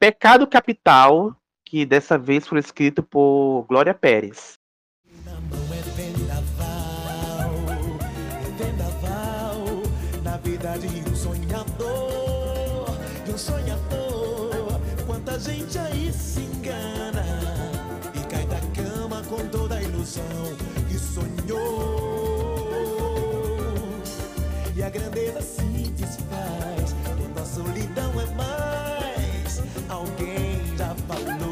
[0.00, 4.54] Pecado Capital, que dessa vez foi escrito por Glória Pérez.
[15.42, 17.24] Gente aí se engana
[18.14, 20.22] e cai da cama com toda a ilusão
[20.86, 22.68] que sonhou.
[24.76, 28.59] E a grandeza se desfaz quando a solidão é mais.
[29.90, 31.50] Alguém já falou.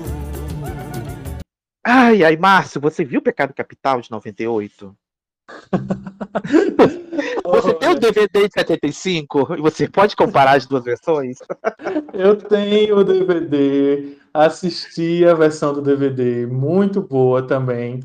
[1.85, 4.97] Ai, ai, Márcio, você viu Pecado Capital de 98?
[7.45, 11.39] Você tem o DVD de 75 e você pode comparar as duas versões?
[12.13, 18.01] Eu tenho o DVD, assisti a versão do DVD, muito boa também.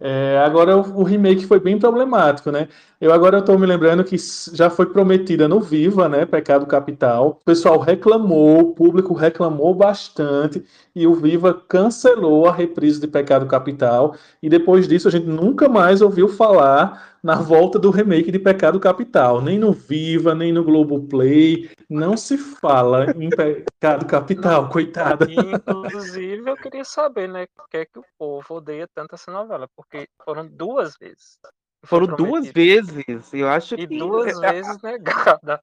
[0.00, 2.68] É, agora o, o, remake foi bem problemático, né?
[3.00, 4.14] Eu agora estou me lembrando que
[4.52, 6.26] já foi prometida no Viva, né?
[6.26, 7.28] Pecado Capital.
[7.28, 10.62] O pessoal reclamou, o público reclamou bastante
[10.94, 14.14] e o Viva cancelou a reprise de Pecado Capital.
[14.42, 18.78] E depois disso a gente nunca mais ouviu falar na volta do remake de Pecado
[18.78, 19.40] Capital.
[19.40, 21.70] Nem no Viva, nem no Globoplay.
[21.88, 25.26] Não se fala em Pecado Capital, coitada.
[25.26, 29.66] Inclusive, eu queria saber, né, por que, é que o povo odeia tanto essa novela,
[29.74, 31.38] porque foram duas vezes.
[31.82, 33.94] Foram duas vezes, eu acho e que.
[33.94, 34.52] E duas é...
[34.52, 35.62] vezes negada.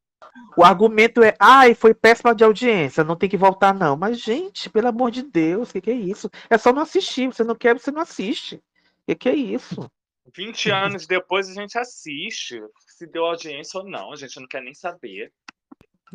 [0.56, 3.96] O argumento é, ai, foi péssima de audiência, não tem que voltar, não.
[3.96, 6.30] Mas, gente, pelo amor de Deus, o que, que, é isso?
[6.50, 7.28] É só não assistir.
[7.28, 8.56] Você não quer, você não assiste.
[8.56, 8.62] O
[9.08, 9.90] que, que é isso?
[10.36, 12.62] 20 anos depois a gente assiste.
[12.88, 15.32] Se deu audiência ou não, a gente não quer nem saber.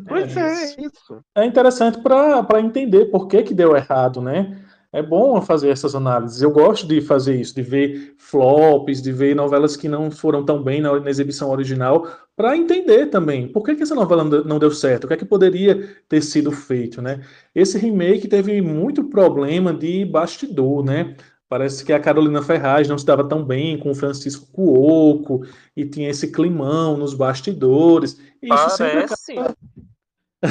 [0.07, 1.23] Pois é, é isso.
[1.35, 4.63] É interessante para entender por que, que deu errado, né?
[4.93, 6.41] É bom fazer essas análises.
[6.43, 10.61] Eu gosto de fazer isso, de ver flops, de ver novelas que não foram tão
[10.61, 14.69] bem na, na exibição original, para entender também por que, que essa novela não deu
[14.69, 17.21] certo, o que é que poderia ter sido feito, né?
[17.55, 21.15] Esse remake teve muito problema de bastidor, né?
[21.49, 25.85] Parece que a Carolina Ferraz não se dava tão bem com o Francisco Cuoco e
[25.85, 28.19] tinha esse climão nos bastidores.
[28.41, 29.33] E Parece.
[29.33, 29.55] Acaba...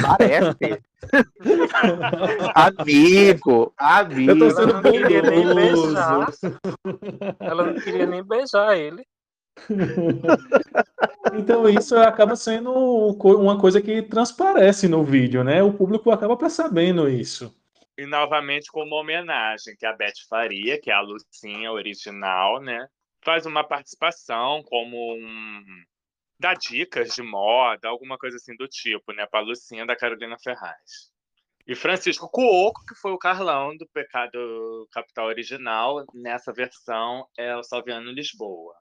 [0.01, 0.81] Parece.
[2.55, 4.31] amigo, amigo.
[4.31, 6.27] Eu tô sendo Ela não queria nem beijar.
[7.39, 9.05] Ela não queria nem beijar ele.
[11.35, 15.61] Então isso acaba sendo uma coisa que transparece no vídeo, né?
[15.61, 17.55] O público acaba percebendo isso.
[17.97, 22.87] E novamente com uma homenagem que a Beth Faria, que é a Lucinha original, né?
[23.23, 25.63] Faz uma participação como um.
[26.39, 29.25] Dá dicas de moda, alguma coisa assim do tipo, né?
[29.25, 31.11] Para Lucinha da Carolina Ferraz.
[31.65, 37.63] E Francisco Cuoco, que foi o Carlão do Pecado Capital original, nessa versão é o
[37.63, 38.75] Salviano Lisboa.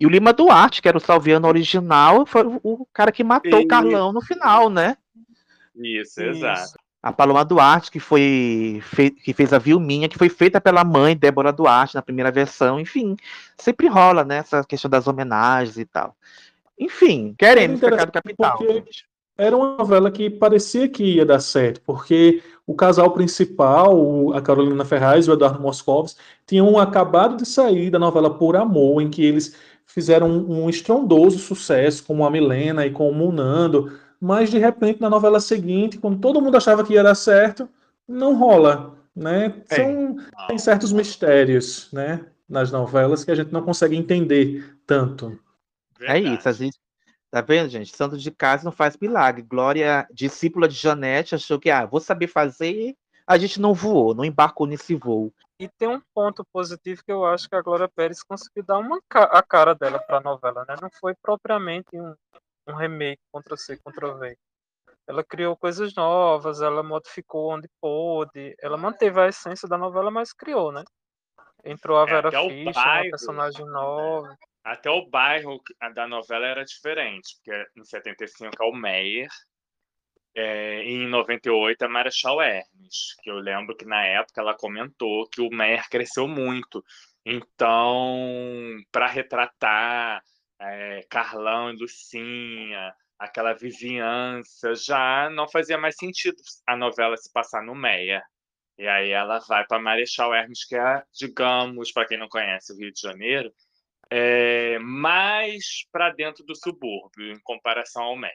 [0.00, 3.64] E o Lima Duarte, que era o Salviano original, foi o cara que matou e...
[3.64, 4.96] o Carlão no final, né?
[5.76, 6.22] Isso, Isso.
[6.22, 6.82] exato.
[7.02, 9.10] A Paloma Duarte, que foi fe...
[9.10, 13.16] que fez a Vilminha, que foi feita pela mãe Débora Duarte na primeira versão, enfim,
[13.58, 14.38] sempre rola, né?
[14.38, 16.16] Essa questão das homenagens e tal.
[16.82, 18.58] Enfim, queremos Pecado Capital.
[19.36, 24.84] Era uma novela que parecia que ia dar certo, porque o casal principal, a Carolina
[24.84, 26.16] Ferraz e o Eduardo Moscovitz,
[26.46, 29.56] tinham acabado de sair da novela Por Amor, em que eles
[29.86, 35.00] fizeram um, um estrondoso sucesso, como a Milena e com o Munando, mas de repente
[35.00, 37.68] na novela seguinte, quando todo mundo achava que ia dar certo,
[38.06, 39.54] não rola, né?
[39.70, 39.76] É.
[39.76, 40.16] São
[40.46, 45.38] tem certos mistérios, né, nas novelas que a gente não consegue entender tanto.
[46.06, 46.26] Verdade.
[46.26, 46.78] É isso, a gente
[47.32, 47.96] Tá vendo, gente?
[47.96, 49.40] Santo de casa não faz milagre.
[49.40, 52.94] Glória, discípula de Janete, achou que, ah, vou saber fazer.
[53.26, 55.32] A gente não voou, não embarcou nesse voo.
[55.58, 59.00] E tem um ponto positivo que eu acho que a Glória Pérez conseguiu dar uma,
[59.10, 60.74] a cara dela para a novela, né?
[60.82, 62.14] Não foi propriamente um,
[62.68, 64.36] um remake contra C, contra V.
[65.06, 70.34] Ela criou coisas novas, ela modificou onde pôde, ela manteve a essência da novela, mas
[70.34, 70.84] criou, né?
[71.64, 74.36] Entrou a é, Vera é, Fischer, uma personagem nova.
[74.64, 75.60] Até o bairro
[75.94, 79.28] da novela era diferente, porque em 75 é o Meyer,
[80.34, 85.28] é, e em 98 é Marechal Hermes, que eu lembro que na época ela comentou
[85.28, 86.82] que o Meyer cresceu muito.
[87.24, 90.22] Então, para retratar
[90.60, 96.36] é, Carlão e Lucinha, aquela vizinhança, já não fazia mais sentido
[96.66, 98.22] a novela se passar no Meia.
[98.78, 102.76] E aí ela vai para Marechal Hermes, que é, digamos, para quem não conhece o
[102.76, 103.52] Rio de Janeiro,
[104.14, 108.32] é mais para dentro do subúrbio, em comparação ao Meia.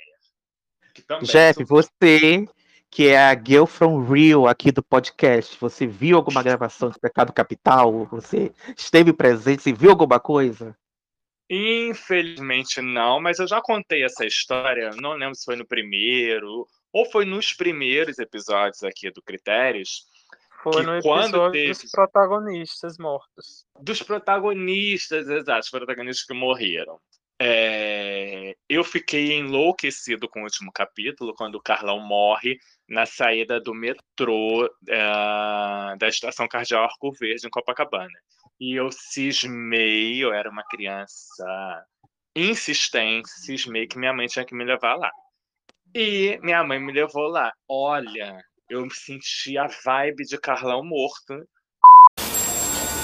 [1.22, 2.48] Jeff, você
[2.90, 7.32] que é a Girl from Rio aqui do podcast, você viu alguma gravação de Pecado
[7.32, 8.06] Capital?
[8.06, 9.62] Você esteve presente?
[9.62, 10.76] Você viu alguma coisa?
[11.48, 17.06] Infelizmente não, mas eu já contei essa história, não lembro se foi no primeiro ou
[17.06, 20.08] foi nos primeiros episódios aqui do Critérios.
[20.64, 21.70] Foi no episódio teve...
[21.70, 23.66] dos protagonistas mortos.
[23.80, 27.00] Dos protagonistas, exato, os protagonistas que morreram.
[27.40, 28.56] É...
[28.68, 32.58] Eu fiquei enlouquecido com o último capítulo, quando o Carlão morre
[32.90, 35.96] na saída do metrô é...
[35.98, 38.20] da estação Cardeal Arco Verde, em Copacabana.
[38.60, 41.86] E eu cismei, eu era uma criança
[42.36, 45.12] insistente, cismei que minha mãe tinha que me levar lá.
[45.94, 47.54] E minha mãe me levou lá.
[47.68, 51.48] Olha, eu senti a vibe de Carlão morto.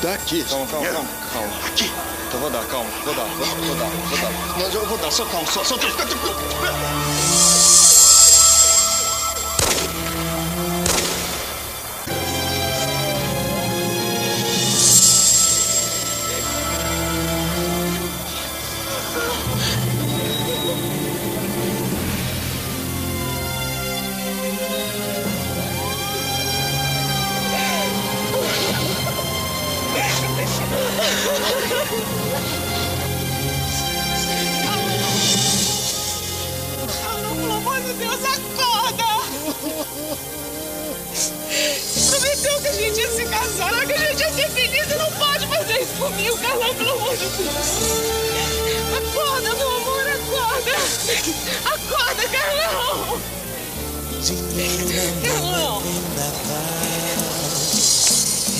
[0.01, 0.43] Daqui.
[0.43, 1.67] Calma, calma, calma, calma.
[1.67, 1.85] Aqui.
[2.27, 4.57] Então vou dar, calma, vou dar, vou, vou dar, vou dar.
[4.57, 5.75] Mas eu vou dar, só calma, só, só.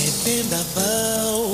[0.04, 1.52] É vendaval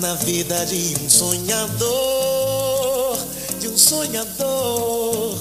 [0.00, 3.16] na vida de um sonhador,
[3.58, 5.38] de um sonhador.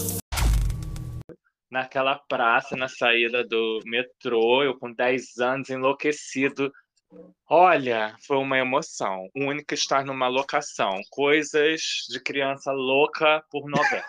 [1.70, 6.72] Naquela praça, na saída do metrô, eu com 10 anos, enlouquecido.
[7.50, 9.30] Olha, foi uma emoção.
[9.34, 11.00] O único estar numa locação.
[11.10, 14.04] Coisas de criança louca por novela.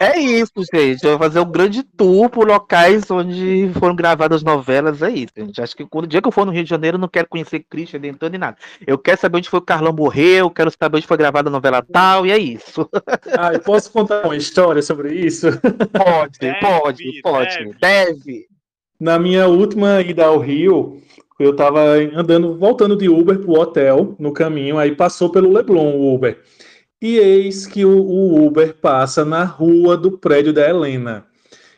[0.00, 1.04] É isso, gente.
[1.04, 5.02] Eu vou fazer um grande tour por locais onde foram gravadas novelas.
[5.02, 5.60] É isso, gente.
[5.60, 7.28] Acho que quando o dia que eu for no Rio de Janeiro, eu não quero
[7.28, 8.56] conhecer Christian Denton nem nada.
[8.86, 11.52] Eu quero saber onde foi que o Carlão morreu, quero saber onde foi gravada a
[11.52, 12.88] novela tal, e é isso.
[13.36, 15.48] Ah, eu posso contar uma história sobre isso?
[15.92, 17.74] Pode, pode, pode.
[17.80, 18.53] Deve.
[19.04, 20.96] Na minha última ida ao Rio,
[21.38, 21.78] eu estava
[22.16, 26.40] andando, voltando de Uber pro hotel, no caminho, aí passou pelo Leblon o Uber.
[27.02, 31.26] E eis que o, o Uber passa na rua do prédio da Helena.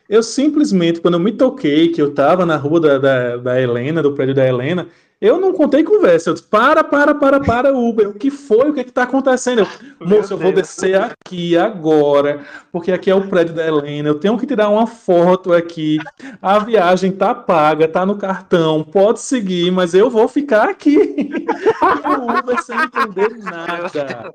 [0.09, 4.01] Eu simplesmente, quando eu me toquei que eu estava na rua da, da, da Helena,
[4.01, 4.87] do prédio da Helena,
[5.19, 6.29] eu não contei conversa.
[6.29, 8.07] Eu disse, para, para, para, para, Uber.
[8.07, 8.69] O que foi?
[8.69, 9.61] O que é está acontecendo?
[9.61, 9.67] Eu,
[10.07, 14.09] Moço, eu vou descer aqui agora, porque aqui é o prédio da Helena.
[14.09, 15.97] Eu tenho que tirar uma foto aqui.
[16.41, 18.83] A viagem tá paga, tá no cartão.
[18.83, 21.29] Pode seguir, mas eu vou ficar aqui.
[21.77, 24.33] E o Uber sem entender nada.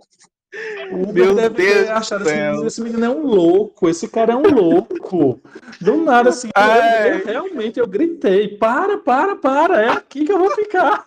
[0.91, 4.07] O Uber Meu deve Deus ter do achado assim, esse menino é um louco, esse
[4.09, 5.41] cara é um louco.
[5.81, 10.39] Do nada, assim, eu- eu, realmente eu gritei, para, para, para, é aqui que eu
[10.39, 11.05] vou ficar.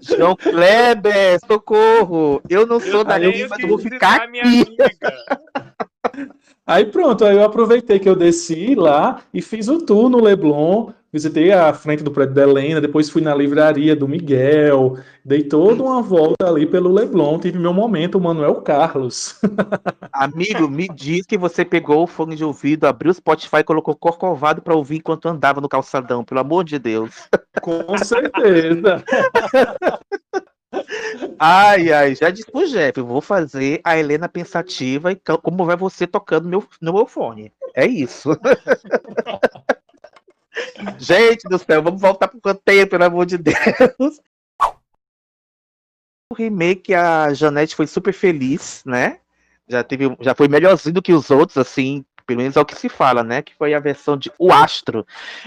[0.00, 2.40] João Kleber, socorro!
[2.48, 4.64] Eu não sou daqui, tenho mas eu vou ficar aqui.
[6.66, 10.90] Aí pronto, aí eu aproveitei que eu desci lá e fiz o tour no Leblon,
[11.12, 15.84] visitei a frente do prédio da Helena, depois fui na livraria do Miguel, dei toda
[15.84, 19.38] uma volta ali pelo Leblon, tive meu momento, o Manuel Carlos.
[20.12, 23.94] Amigo, me diz que você pegou o fone de ouvido, abriu o Spotify e colocou
[23.94, 27.28] Corcovado pra ouvir enquanto andava no calçadão, pelo amor de Deus.
[27.62, 29.04] Com certeza.
[31.38, 35.76] Ai, ai, já disse pro Jeff, vou fazer a Helena pensativa e co- como vai
[35.76, 37.52] você tocando meu, no meu fone.
[37.74, 38.30] É isso.
[40.98, 44.20] Gente do céu, vamos voltar pro canteiro, pelo amor de Deus.
[46.32, 49.20] O remake, a Janete foi super feliz, né?
[49.68, 52.74] Já teve, já foi melhorzinho do que os outros, assim, pelo menos é o que
[52.74, 53.42] se fala, né?
[53.42, 55.06] Que foi a versão de O Astro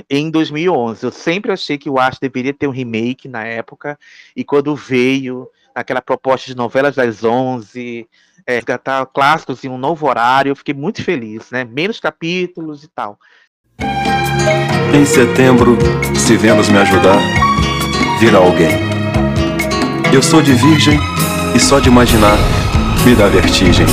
[0.09, 1.05] em 2011.
[1.05, 3.99] Eu sempre achei que o Astro deveria ter um remake na época,
[4.35, 5.49] e quando veio
[5.79, 8.07] aquela proposta de novelas das 11,
[8.45, 11.63] é, resgatar clássicos em um novo horário, eu fiquei muito feliz, né?
[11.63, 13.17] Menos capítulos e tal.
[14.93, 15.77] Em setembro,
[16.15, 17.19] se Vênus me ajudar,
[18.19, 18.89] virá alguém.
[20.13, 20.99] Eu sou de virgem
[21.55, 22.37] e só de imaginar
[23.05, 23.85] me dá vertigem.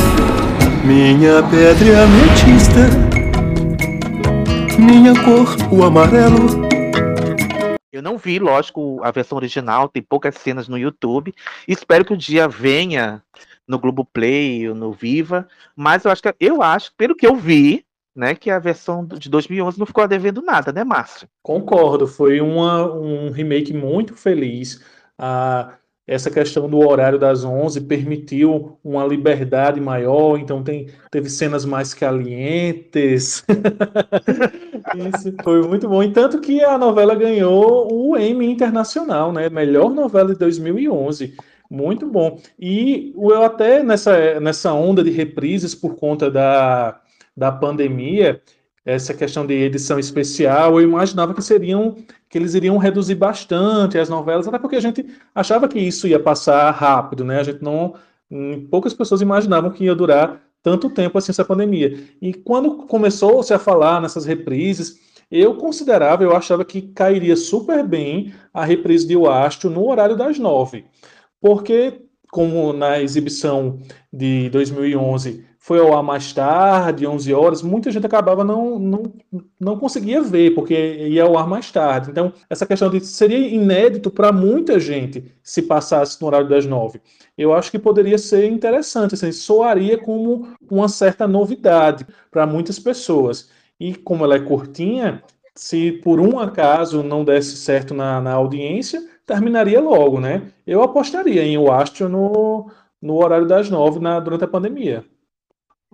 [0.82, 2.90] Minha pedra é ametista,
[4.78, 6.66] minha cor o amarelo.
[7.96, 11.34] Eu não vi, lógico, a versão original, tem poucas cenas no YouTube.
[11.66, 13.22] Espero que o dia venha
[13.66, 17.86] no Globoplay ou no Viva, mas eu acho que eu acho, pelo que eu vi,
[18.14, 21.26] né, que a versão de 2011 não ficou devendo nada, né, Márcio?
[21.42, 24.84] Concordo, foi uma, um remake muito feliz.
[25.18, 25.74] Ah,
[26.06, 31.92] essa questão do horário das 11 permitiu uma liberdade maior, então tem, teve cenas mais
[31.92, 33.44] calientes.
[34.94, 36.02] Isso foi muito bom.
[36.02, 39.48] E tanto que a novela ganhou o Emmy Internacional, né?
[39.48, 41.34] Melhor novela de 2011.
[41.68, 42.38] Muito bom.
[42.56, 47.00] E eu até nessa, nessa onda de reprises por conta da,
[47.36, 48.40] da pandemia,
[48.86, 51.96] essa questão de edição especial, eu imaginava que seriam
[52.30, 56.20] que eles iriam reduzir bastante as novelas, até porque a gente achava que isso ia
[56.20, 57.40] passar rápido, né?
[57.40, 57.94] A gente não,
[58.30, 61.98] hum, poucas pessoas imaginavam que ia durar tanto tempo assim essa pandemia.
[62.22, 68.32] E quando começou-se a falar nessas reprises, eu considerava, eu achava que cairia super bem
[68.54, 70.84] a reprise de O Astro no horário das nove,
[71.40, 73.80] porque como na exibição
[74.12, 79.02] de 2011 foi ao ar mais tarde, 11 horas, muita gente acabava não, não,
[79.58, 80.72] não conseguia ver, porque
[81.08, 82.08] ia ao ar mais tarde.
[82.08, 87.00] Então, essa questão de seria inédito para muita gente se passasse no horário das nove.
[87.36, 93.50] Eu acho que poderia ser interessante, assim, soaria como uma certa novidade para muitas pessoas.
[93.80, 95.20] E como ela é curtinha,
[95.52, 100.42] se por um acaso não desse certo na, na audiência, terminaria logo, né?
[100.64, 102.70] Eu apostaria em O Astro no,
[103.02, 105.04] no horário das nove na, durante a pandemia.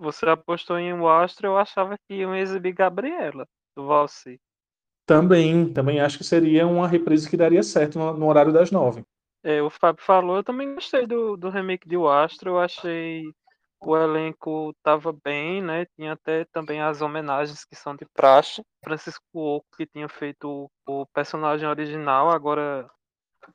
[0.03, 4.37] Você apostou em O Astro, eu achava que iam exibir Gabriela, do Valsi.
[5.05, 9.05] Também, também acho que seria uma reprise que daria certo no, no horário das nove.
[9.41, 13.23] É, o Fábio falou, eu também gostei do, do remake de O Astro, eu achei
[13.79, 15.85] o elenco tava bem, né?
[15.95, 18.61] Tinha até também as homenagens que são de praxe.
[18.83, 22.89] Francisco Oco, que tinha feito o, o personagem original, agora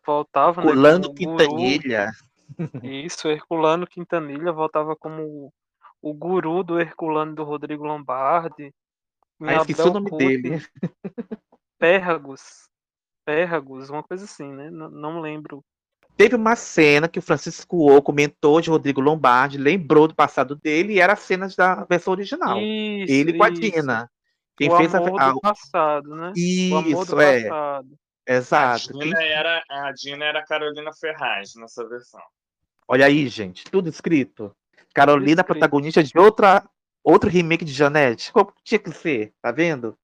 [0.06, 1.14] voltava, Herculano né?
[1.14, 2.10] Quintanilha.
[2.56, 2.86] Guru.
[2.86, 5.52] Isso, Herculano Quintanilha voltava como
[6.02, 8.72] o guru do Herculano do Rodrigo Lombardi.
[9.40, 10.60] Ah, esqueci o nome dele.
[11.78, 12.68] Pérragos.
[13.24, 14.70] Pérragos, uma coisa assim, né?
[14.70, 15.62] Não, não lembro
[16.16, 20.94] Teve uma cena que o Francisco Oco, mentor de Rodrigo Lombardi, lembrou do passado dele
[20.94, 22.58] e era cenas da versão original.
[22.60, 23.60] Isso, Ele com a isso.
[23.60, 24.10] Dina.
[24.56, 26.32] Quem o fez a, amor a- do passado, né?
[26.72, 27.42] o amor Isso, do é.
[27.44, 27.88] passado.
[28.26, 28.90] Exato.
[28.90, 32.20] A Quem- Dina, era, a Dina era a Carolina Ferraz nessa versão.
[32.88, 34.52] Olha aí, gente, tudo escrito.
[34.94, 36.64] Carolina, protagonista de outra,
[37.02, 38.32] outro remake de Janete.
[38.32, 39.96] Como tinha que ser, tá vendo?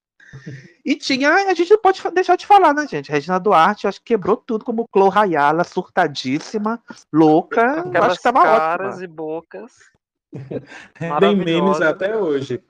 [0.85, 3.11] E tinha, a gente não pode deixar de falar, né, gente?
[3.11, 6.82] Regina Duarte, acho que quebrou tudo como Chloe Rayala, surtadíssima,
[7.12, 7.61] louca.
[7.61, 9.05] Eu acho Aquelas que tava caras ótima.
[9.05, 9.72] e bocas.
[11.20, 12.62] Tem memes até hoje.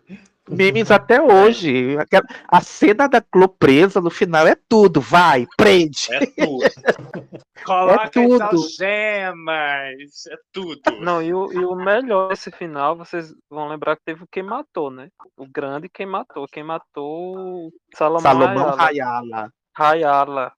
[0.49, 1.97] Memes até hoje.
[1.99, 5.01] Aquela- A cena da Chloe presa no final é tudo.
[5.01, 6.09] Vai, prende.
[6.13, 6.59] É tudo.
[7.65, 8.35] Coloca tudo.
[8.35, 10.27] as algemas.
[10.29, 10.81] É tudo.
[11.01, 14.43] Não, e o, e o melhor desse final, vocês vão lembrar que teve o Quem
[14.43, 15.09] Matou, né?
[15.37, 16.47] O grande Quem Matou.
[16.51, 18.79] Quem matou Salomão, Salomão Ayala.
[18.79, 19.53] Rayala.
[19.77, 20.53] Rayala.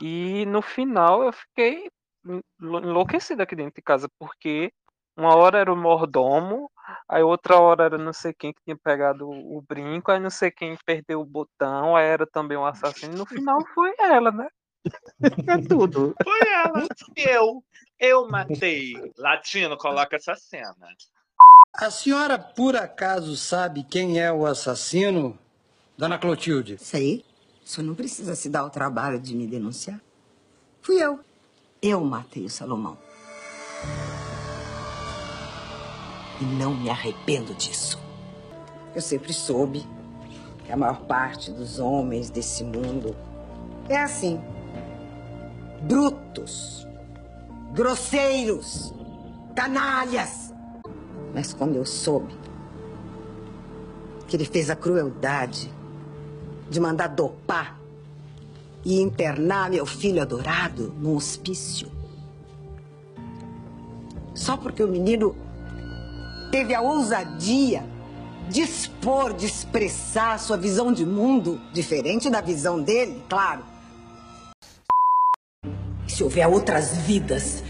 [0.00, 1.88] E no final eu fiquei
[2.24, 4.72] enlo- enlouquecido aqui dentro de casa, porque
[5.16, 6.70] uma hora era o mordomo,
[7.08, 10.50] aí outra hora era não sei quem que tinha pegado o brinco, aí não sei
[10.50, 14.48] quem perdeu o botão, aí era também um assassino, e no final foi ela, né?
[15.48, 16.14] É tudo.
[16.22, 16.86] Foi ela.
[17.16, 17.64] Eu.
[17.98, 18.92] Eu matei.
[19.16, 20.74] Latino, coloca essa cena.
[21.74, 25.38] A senhora por acaso sabe quem é o assassino,
[25.96, 26.76] dona Clotilde?
[26.78, 27.24] Sei.
[27.64, 30.00] O senhor não precisa se dar o trabalho de me denunciar.
[30.82, 31.18] Fui eu.
[31.80, 32.98] Eu matei o Salomão.
[36.40, 37.98] E não me arrependo disso.
[38.94, 39.86] Eu sempre soube
[40.64, 43.14] que a maior parte dos homens desse mundo
[43.88, 44.40] é assim.
[45.82, 46.86] Brutos,
[47.72, 48.92] grosseiros,
[49.54, 50.52] canalhas.
[51.34, 52.34] Mas quando eu soube
[54.26, 55.72] que ele fez a crueldade
[56.70, 57.78] de mandar dopar
[58.84, 61.90] e internar meu filho adorado num hospício.
[64.34, 65.36] Só porque o menino
[66.54, 67.82] teve a ousadia
[68.48, 73.64] de expor, de expressar sua visão de mundo, diferente da visão dele, claro.
[76.06, 77.64] Se houver outras vidas,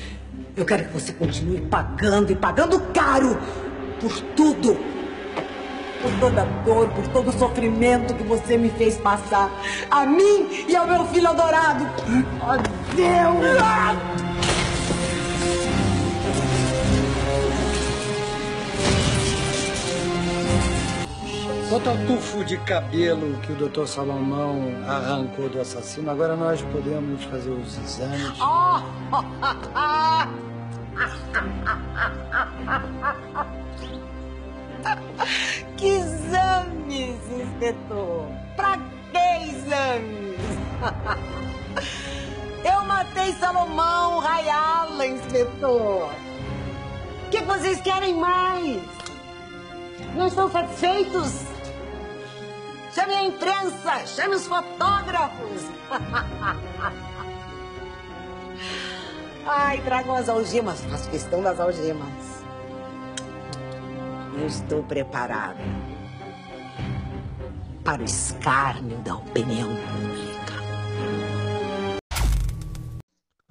[0.55, 3.39] eu quero que você continue pagando e pagando caro
[3.99, 4.76] por tudo
[6.03, 9.51] por toda a dor, por todo o sofrimento que você me fez passar.
[9.91, 11.87] A mim e ao meu filho adorado.
[12.43, 12.57] Ó
[12.95, 14.24] Deus!
[21.74, 27.24] Quanto ao tufo de cabelo que o doutor Salomão arrancou do assassino, agora nós podemos
[27.24, 28.32] fazer os exames.
[28.40, 28.80] Oh!
[35.76, 38.28] que exames, inspetor?
[38.54, 38.78] Pra
[39.10, 39.18] que
[39.50, 40.38] exames?
[42.64, 46.08] Eu matei Salomão Rayala, inspetor.
[47.26, 48.80] O que vocês querem mais?
[50.14, 51.52] Não estão satisfeitos?
[52.95, 55.62] Chame a imprensa, chame os fotógrafos.
[59.47, 60.80] Ai, tragam as algemas.
[60.84, 62.45] Faço questão das algemas.
[64.38, 65.59] Eu estou preparada
[67.82, 70.55] para o escárnio da opinião pública.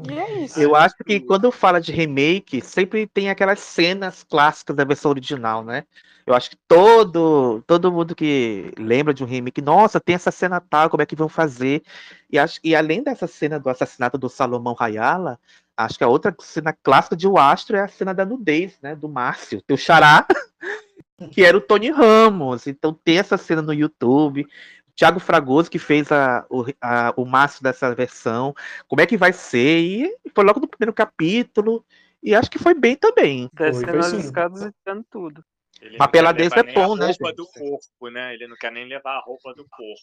[0.09, 0.59] E é isso.
[0.59, 5.65] Eu acho que quando fala de remake, sempre tem aquelas cenas clássicas da versão original,
[5.65, 5.83] né?
[6.25, 10.61] Eu acho que todo, todo mundo que lembra de um remake, nossa, tem essa cena
[10.61, 11.83] tal, como é que vão fazer?
[12.31, 15.37] E, acho, e além dessa cena do assassinato do Salomão Rayala,
[15.75, 18.95] acho que a outra cena clássica de O Astro é a cena da nudez, né?
[18.95, 20.25] Do Márcio, teu xará,
[21.31, 22.67] que era o Tony Ramos.
[22.67, 24.47] Então tem essa cena no YouTube.
[24.95, 28.55] Tiago Fragoso que fez a, o, a, o Márcio dessa versão.
[28.87, 29.79] Como é que vai ser?
[29.79, 31.83] E foi logo no primeiro capítulo.
[32.21, 33.49] E acho que foi bem também.
[33.53, 34.71] Descendo as escadas e
[35.09, 35.43] tudo.
[35.83, 37.35] Ele Mas não pela quer desse levar é a bom, né, roupa gente?
[37.35, 38.33] do corpo, né?
[38.33, 40.01] Ele não quer nem levar a roupa do corpo.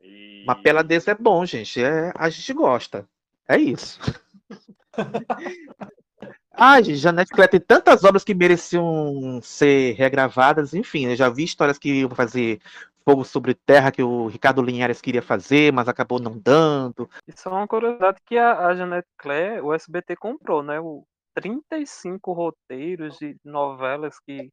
[0.00, 0.44] E...
[0.44, 1.82] Uma pela desse é bom, gente.
[1.82, 3.08] É, a gente gosta.
[3.48, 3.98] É isso.
[6.56, 11.42] Ai, gente, Janete Claire tem tantas obras que mereciam ser regravadas, enfim, eu já vi
[11.42, 12.60] histórias que iam fazer
[13.04, 17.10] Fogo sobre Terra, que o Ricardo Linhares queria fazer, mas acabou não dando.
[17.26, 20.78] E só uma curiosidade que a, a Janete Claire, o SBT comprou, né?
[20.78, 24.50] O 35 roteiros de novelas que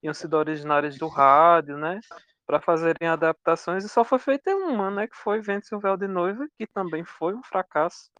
[0.00, 2.00] tinham sido originárias do rádio, né?
[2.46, 5.06] Para fazerem adaptações, e só foi feita uma, né?
[5.06, 8.10] Que foi Vence o Véu de Noiva, que também foi um fracasso.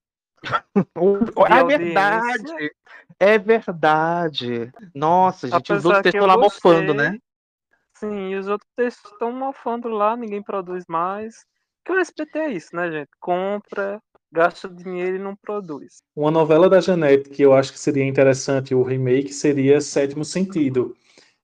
[1.49, 2.75] É verdade.
[3.19, 4.73] É verdade.
[4.95, 7.19] Nossa, gente, os Apesar outros que estão lá mofando, né?
[7.97, 11.47] Sim, e os outros textos estão mofando lá, ninguém produz mais.
[11.85, 13.11] Porque o SBT é isso, né, gente?
[13.21, 14.03] Compra,
[14.35, 16.03] gasta dinheiro e não produz.
[16.17, 20.97] Uma novela da Janete que eu acho que seria interessante o remake seria Sétimo Sentido.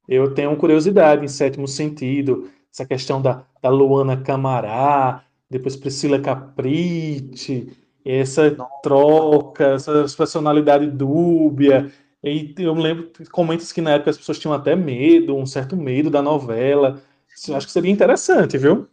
[0.09, 7.73] Eu tenho curiosidade em Sétimo Sentido, essa questão da, da Luana Camará, depois Priscila Capricci,
[8.05, 11.93] essa troca, essa personalidade dúbia.
[12.25, 15.77] E eu me lembro comentários que na época as pessoas tinham até medo, um certo
[15.77, 17.01] medo da novela.
[17.47, 18.89] Eu acho que seria interessante, viu?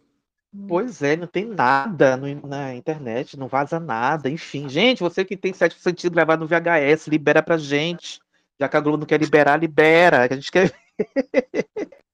[0.66, 4.68] Pois é, não tem nada no- na internet, não vaza nada, enfim.
[4.68, 8.18] Gente, você que tem sétimo sentido gravado no VHS, libera pra gente.
[8.58, 10.26] Já que a Globo não quer liberar, libera.
[10.26, 10.74] que A gente quer ver.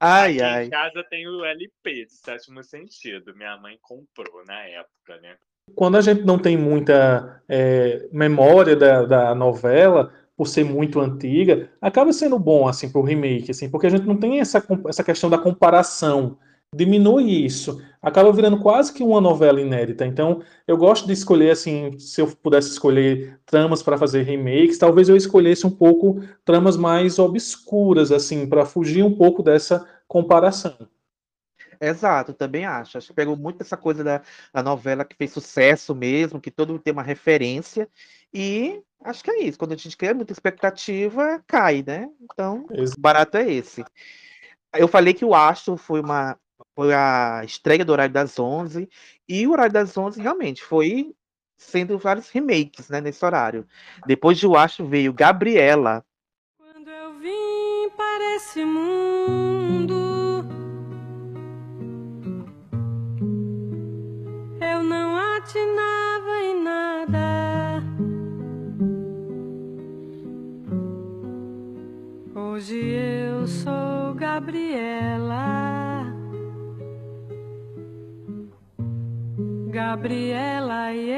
[0.00, 0.64] Ai, Aqui ai.
[0.66, 3.34] em casa tem o LP de sétimo sentido.
[3.36, 5.36] Minha mãe comprou na época, né?
[5.74, 11.70] Quando a gente não tem muita é, memória da, da novela, por ser muito antiga,
[11.80, 15.04] acaba sendo bom assim para o remake, assim, porque a gente não tem essa, essa
[15.04, 16.38] questão da comparação.
[16.74, 20.04] Diminui isso, acaba virando quase que uma novela inédita.
[20.04, 25.08] Então, eu gosto de escolher assim, se eu pudesse escolher tramas para fazer remakes, talvez
[25.08, 30.76] eu escolhesse um pouco tramas mais obscuras, assim, para fugir um pouco dessa comparação.
[31.80, 32.98] Exato, também acho.
[32.98, 34.20] Acho que pegou muito essa coisa da,
[34.52, 37.88] da novela que fez sucesso mesmo, que todo mundo tem uma referência.
[38.34, 39.58] E acho que é isso.
[39.58, 42.10] Quando a gente cria muita expectativa, cai, né?
[42.20, 43.82] Então, o barato é esse.
[44.76, 46.36] Eu falei que o Astro foi uma
[46.74, 48.88] foi a estreia do Horário das 11
[49.28, 51.14] e o Horário das 11 realmente foi
[51.56, 53.66] sendo vários remakes, né, nesse horário.
[54.06, 56.04] Depois de o Astro veio Gabriela,
[57.20, 60.44] Vim para esse mundo.
[64.60, 67.82] Eu não atinava em nada.
[72.36, 74.97] Hoje eu sou Gabriela.
[79.88, 81.16] Gabriela, e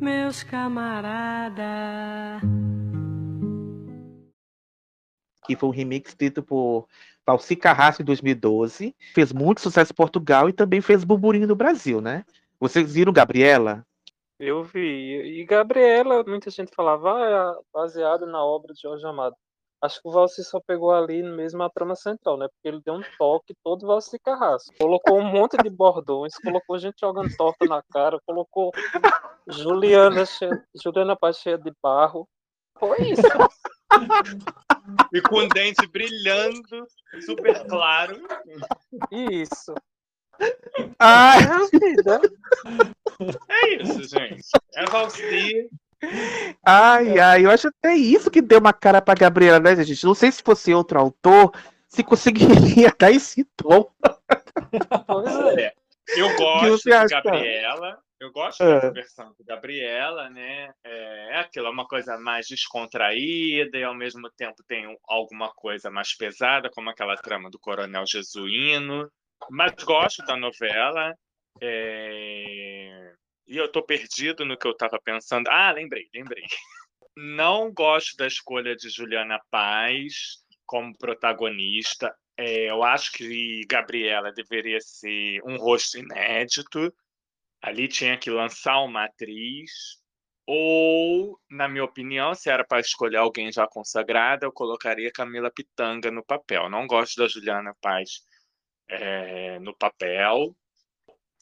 [0.00, 1.62] meus camaradas.
[5.46, 6.88] que foi um remake escrito por
[7.24, 12.00] Valci Carrasco em 2012, fez muito sucesso em Portugal e também fez burburinho no Brasil,
[12.00, 12.24] né?
[12.58, 13.86] Vocês viram Gabriela?
[14.40, 15.38] Eu vi.
[15.40, 19.36] E Gabriela, muita gente falava, ah, é baseada na obra de Jorge Amado.
[19.80, 22.48] Acho que o Valci só pegou ali mesmo a trama central, né?
[22.48, 24.74] Porque ele deu um toque todo Valci Carrasco.
[24.76, 28.72] Colocou um monte de bordões, colocou gente jogando torta na cara, colocou
[29.46, 32.28] Juliana, cheia, Juliana Paz cheia de barro.
[32.78, 33.22] Foi isso.
[35.12, 36.86] E com o dente brilhando,
[37.24, 38.20] super claro.
[39.12, 39.74] Isso.
[40.98, 41.38] Ai.
[41.42, 42.20] É a vida.
[43.48, 44.42] É isso, gente.
[44.74, 45.68] É Valci.
[46.64, 50.04] Ai, ai, eu acho até isso que deu uma cara pra Gabriela, né, gente?
[50.04, 51.52] Não sei se fosse outro autor,
[51.88, 53.90] se conseguiria dar esse tom.
[55.06, 55.72] Pois é.
[56.16, 57.20] Eu gosto acha?
[57.22, 57.98] Gabriela.
[58.20, 58.74] Eu gosto É.
[58.74, 60.72] dessa versão de Gabriela, né?
[60.82, 65.52] É, é aquilo, é uma coisa mais descontraída e ao mesmo tempo tem um- alguma
[65.54, 69.08] coisa mais pesada, como aquela trama do Coronel Jesuíno.
[69.50, 71.14] Mas gosto da novela.
[71.60, 73.12] é,
[73.48, 75.48] E eu tô perdido no que eu tava pensando.
[75.48, 76.44] Ah, lembrei, lembrei.
[77.16, 82.14] Não gosto da escolha de Juliana Paz como protagonista.
[82.36, 86.94] É, eu acho que Gabriela deveria ser um rosto inédito.
[87.62, 89.98] Ali tinha que lançar uma atriz.
[90.46, 96.10] Ou, na minha opinião, se era para escolher alguém já consagrada, eu colocaria Camila Pitanga
[96.10, 96.68] no papel.
[96.68, 98.22] Não gosto da Juliana Paz
[98.88, 100.54] é, no papel,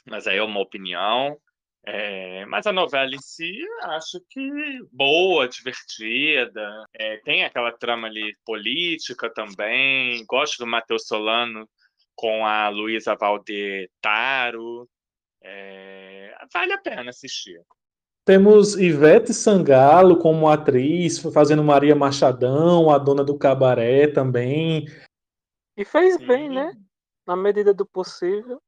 [0.04, 1.40] mas aí é uma opinião.
[1.88, 4.50] É, mas a novela em si, acho que
[4.90, 6.84] boa, divertida.
[6.92, 10.24] É, tem aquela trama ali política também.
[10.26, 11.68] Gosto do Matheus Solano
[12.16, 14.88] com a Luísa Valdetaro.
[15.42, 17.60] É, vale a pena assistir.
[18.24, 24.86] Temos Ivete Sangalo como atriz, fazendo Maria Machadão, a dona do cabaré também.
[25.76, 26.72] E fez bem, né?
[27.24, 28.60] Na medida do possível.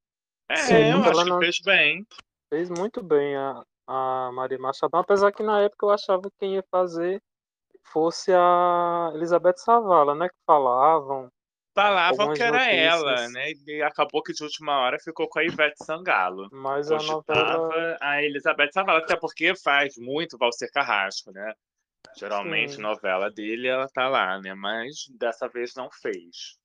[0.49, 0.75] É, Sim.
[0.75, 2.07] eu Ela acho que não- fez bem.
[2.51, 6.55] Fez muito bem a, a Maria Machado, apesar que na época eu achava que quem
[6.55, 7.23] ia fazer
[7.93, 10.29] fosse a Elizabeth Savala, né?
[10.29, 11.31] Que falavam.
[11.75, 13.03] Falavam que era notícias.
[13.03, 13.53] ela, né?
[13.67, 16.49] E acabou que de última hora ficou com a Ivete Sangalo.
[16.51, 17.99] Mas a Cogitava novela.
[18.01, 21.55] a Elizabeth Savala, até porque faz muito Valcer Carrasco, né?
[22.17, 22.83] Geralmente, Sim.
[22.83, 24.55] novela dele, ela tá lá, né?
[24.55, 26.59] Mas dessa vez não fez.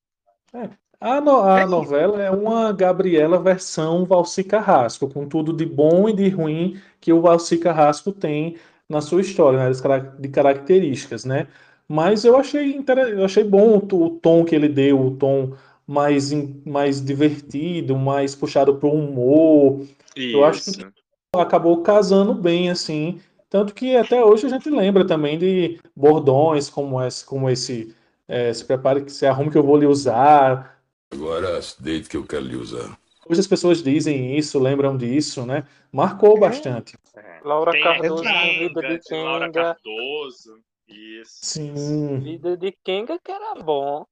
[1.00, 6.12] A, no- a novela é uma Gabriela versão Valci Carrasco, com tudo de bom e
[6.14, 8.56] de ruim que o Valci Carrasco tem
[8.88, 9.72] na sua história, né,
[10.18, 11.48] de características, né?
[11.88, 12.82] Mas eu achei,
[13.12, 15.52] eu achei bom o, to- o tom que ele deu, o tom
[15.86, 16.32] mais,
[16.64, 19.84] mais divertido, mais puxado para o humor.
[20.32, 20.92] Eu acho que Isso.
[21.34, 23.20] acabou casando bem, assim.
[23.50, 27.94] Tanto que até hoje a gente lembra também de bordões como esse, como esse
[28.28, 30.80] é, se prepare que se arrume que eu vou lhe usar.
[31.12, 32.98] Agora, deite que eu quero lhe usar.
[33.26, 35.64] Hoje as pessoas dizem isso, lembram disso, né?
[35.90, 36.96] Marcou bastante.
[37.42, 39.62] Laura Tem a Cardoso com Vida Kenga, de de Laura Kenga.
[39.62, 40.58] Cardoso.
[40.86, 41.38] Isso.
[41.40, 42.18] Sim.
[42.18, 44.04] Vida de Kenga que era bom.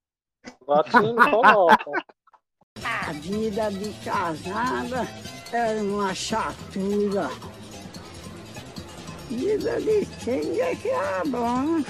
[0.67, 2.05] Latino coloca.
[2.85, 5.07] A vida de casada
[5.53, 7.29] é uma chatura.
[9.29, 11.83] Vida de é que é bom?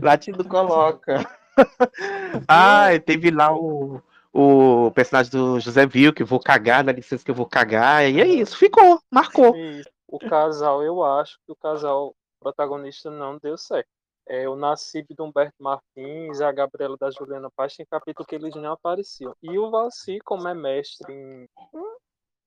[0.00, 1.24] Latino coloca.
[2.48, 4.00] Ai, teve lá o,
[4.32, 8.08] o personagem do José Vil, que vou cagar, dá licença que eu vou cagar.
[8.08, 9.56] E é isso, ficou, marcou.
[9.56, 9.88] Isso.
[10.06, 13.88] O casal, eu acho que o casal protagonista não deu certo.
[14.26, 18.54] É o Nassib do Humberto Martins a Gabriela da Juliana Paz tem capítulo que eles
[18.54, 19.34] não apareciam.
[19.42, 21.48] E o Valci, como é mestre em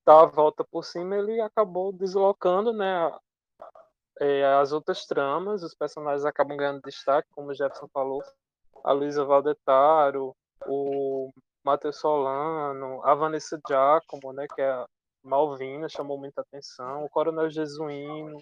[0.06, 3.12] dar a volta por cima, ele acabou deslocando né,
[4.60, 8.22] as outras tramas, os personagens acabam ganhando destaque, como o Jefferson falou,
[8.84, 10.36] a Luísa Valdetaro,
[10.68, 11.32] o
[11.64, 14.86] Matheus Solano, a Vanessa Giacomo, né, que é a
[15.24, 18.38] Malvina, chamou muita atenção, o Coronel Jesuíno.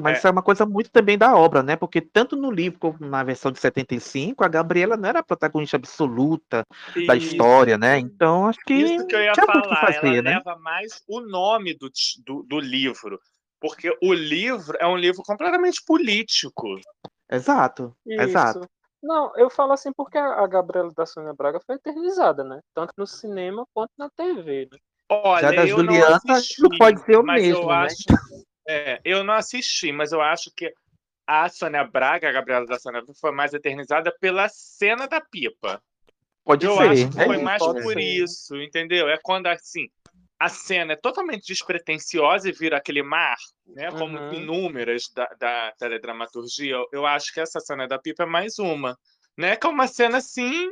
[0.00, 1.76] Mas isso é uma coisa muito também da obra, né?
[1.76, 5.76] Porque tanto no livro como na versão de 75, a Gabriela não era a protagonista
[5.76, 6.64] absoluta
[7.06, 7.32] da Isso.
[7.32, 7.98] história, né?
[7.98, 10.30] Então acho que Isso que eu ia tinha muito o que falar, fazer, ela né?
[10.36, 11.90] leva mais o nome do,
[12.24, 13.20] do, do livro,
[13.62, 16.80] porque o livro é um livro completamente político.
[17.30, 18.58] Exato, exato.
[18.58, 18.68] Isso.
[19.02, 22.60] Não, eu falo assim porque a Gabriela da Sônia Braga foi eternizada, né?
[22.74, 24.68] Tanto no cinema quanto na TV.
[24.70, 24.78] Né?
[25.08, 27.74] Olha, Já da eu Juliana, não assisti, não pode ser o mas mesmo, eu né?
[27.74, 28.04] acho,
[28.68, 30.72] é, eu não assisti, mas eu acho que
[31.26, 35.82] a Sônia Braga, a Gabriela da Sônia Braga, foi mais eternizada pela cena da pipa.
[36.44, 36.82] Pode eu ser.
[36.90, 38.00] acho que é foi isso, mais por ser.
[38.00, 39.08] isso, entendeu?
[39.08, 39.88] É quando assim
[40.42, 43.36] a cena é totalmente despretensiosa e vira aquele mar,
[43.76, 43.92] né?
[43.92, 44.32] Como Uhum.
[44.32, 46.74] inúmeras da, da teledramaturgia.
[46.74, 48.98] Eu, eu acho que essa cena da pipa é mais uma,
[49.38, 49.54] né?
[49.54, 50.68] Que é uma cena assim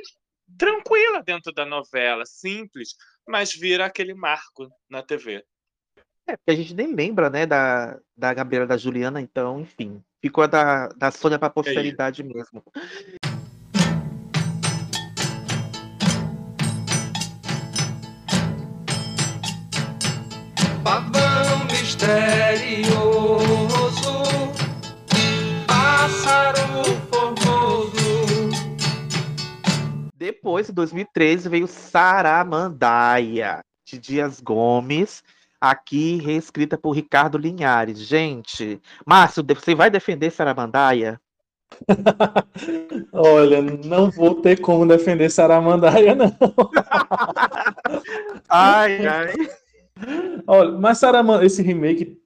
[0.59, 5.45] tranquila dentro da novela, simples, mas vira aquele marco na TV.
[6.27, 10.03] É, porque a gente nem lembra, né, da, da Gabriela da Juliana, então, enfim.
[10.21, 12.65] Ficou a da, da Sônia pra posteridade mesmo.
[22.01, 23.43] Misterioso,
[25.67, 28.49] pássaro formoso.
[30.17, 35.23] Depois, em 2013, veio Saramandaia, de Dias Gomes,
[35.61, 37.99] aqui reescrita por Ricardo Linhares.
[37.99, 41.21] Gente, Márcio, você vai defender Saramandaia?
[43.13, 46.35] Olha, não vou ter como defender Saramandaia, não.
[48.49, 49.35] Ai, ai.
[50.47, 52.19] Olha, mas Saraman, esse remake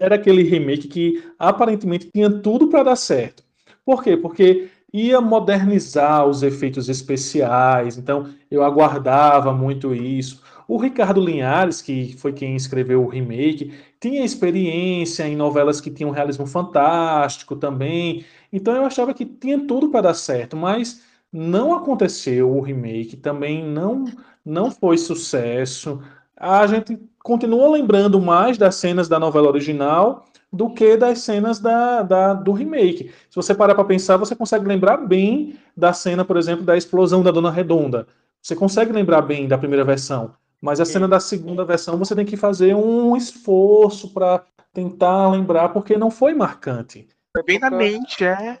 [0.00, 3.42] era aquele remake que aparentemente tinha tudo para dar certo.
[3.84, 4.16] Por quê?
[4.16, 10.42] Porque ia modernizar os efeitos especiais, então eu aguardava muito isso.
[10.66, 16.10] O Ricardo Linhares, que foi quem escreveu o remake, tinha experiência em novelas que tinham
[16.10, 21.02] realismo fantástico também, então eu achava que tinha tudo para dar certo, mas
[21.32, 24.04] não aconteceu o remake, também não,
[24.44, 26.00] não foi sucesso.
[26.36, 32.02] A gente continua lembrando mais das cenas da novela original do que das cenas da,
[32.02, 33.12] da- do remake.
[33.28, 37.22] Se você parar para pensar, você consegue lembrar bem da cena, por exemplo, da explosão
[37.22, 38.06] da Dona Redonda.
[38.42, 42.24] Você consegue lembrar bem da primeira versão, mas a cena da segunda versão você tem
[42.26, 47.06] que fazer um esforço para tentar lembrar, porque não foi marcante.
[47.46, 48.60] Bem na mente, é.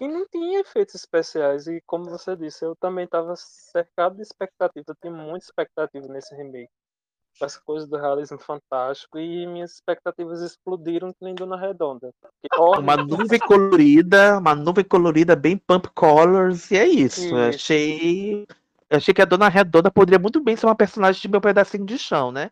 [0.00, 1.66] E não tinha efeitos especiais.
[1.66, 4.84] E como você disse, eu também estava cercado de expectativa.
[4.88, 6.70] Eu tinha muita expectativa nesse remake.
[7.40, 9.18] Essa coisa do realismo fantástico.
[9.18, 12.10] E minhas expectativas explodiram que nem Dona Redonda.
[12.20, 17.24] Porque, Uma nuvem colorida, uma nuvem colorida bem pump colors, e é isso.
[17.24, 17.36] Isso.
[17.36, 18.46] achei.
[18.90, 21.84] Eu achei que a Dona Redonda poderia muito bem ser uma personagem de meu pedacinho
[21.84, 22.50] de chão, né?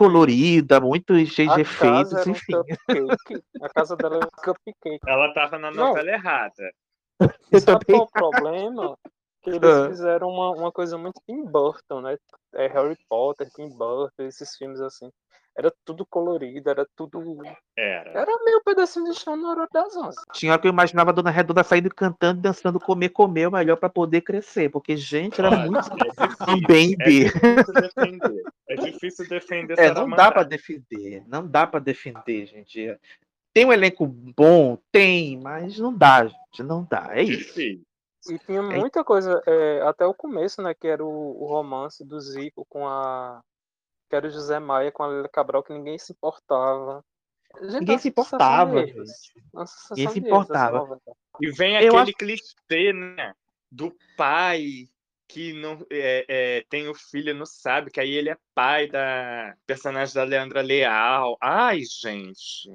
[0.00, 2.52] Colorida, muito cheia de efeitos, um enfim.
[2.54, 3.44] cupcake.
[3.60, 4.98] A casa dela era um cupcake.
[5.06, 5.88] Ela tava na Não.
[5.88, 6.72] novela errada.
[7.60, 8.96] Sabe qual é o problema?
[9.42, 9.88] Que eles Ah.
[9.90, 12.16] fizeram uma, uma coisa muito Tim Burton, né?
[12.54, 15.10] É Harry Potter, Tim Burton, esses filmes assim.
[15.60, 17.22] Era tudo colorido, era tudo.
[17.76, 18.10] Era.
[18.12, 20.16] Era meio pedacinho de chão na hora das onze.
[20.32, 23.76] Tinha hora que eu imaginava a Dona Redonda saindo cantando, dançando, comer, comer o melhor
[23.76, 24.70] pra poder crescer.
[24.70, 27.26] Porque, gente, era Olha, muito é difícil, um baby.
[27.26, 28.42] É difícil defender.
[28.70, 31.22] É difícil defender É, não dá pra defender.
[31.26, 32.98] Não dá pra defender, gente.
[33.52, 34.78] Tem um elenco bom?
[34.90, 36.62] Tem, mas não dá, gente.
[36.62, 37.10] Não dá.
[37.10, 37.60] É isso.
[37.60, 40.72] E tinha muita coisa, é, até o começo, né?
[40.72, 43.42] Que era o, o romance do Zico com a.
[44.10, 47.04] Que era o José Maia com a Lélia Cabral, que ninguém se importava.
[47.62, 49.16] Gente, Ninguém uma se importava, Ninguém
[49.96, 50.98] se importava.
[51.40, 53.32] E vem aquele acho- clichê, né?
[53.70, 54.88] Do pai
[55.28, 59.54] que não é, é, tem o filho, não sabe, que aí ele é pai da
[59.64, 61.36] personagem da Leandra Leal.
[61.40, 62.68] Ai, gente.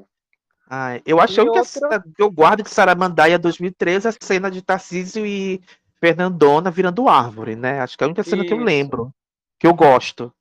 [0.69, 4.07] Ai, eu acho E que a única outra- cena que eu guardo de Saramandaia 2013
[4.07, 5.61] é a cena de Tarcísio e
[5.99, 7.81] Fernandona virando árvore, né?
[7.81, 8.65] Acho que é a única cena que eu Isso.
[8.65, 9.13] lembro.
[9.59, 10.33] Que eu gosto.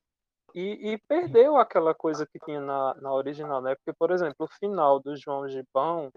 [0.55, 3.75] E, e perdeu aquela coisa que tinha na, na original, né?
[3.75, 6.13] Porque, por exemplo, o final do João Gibão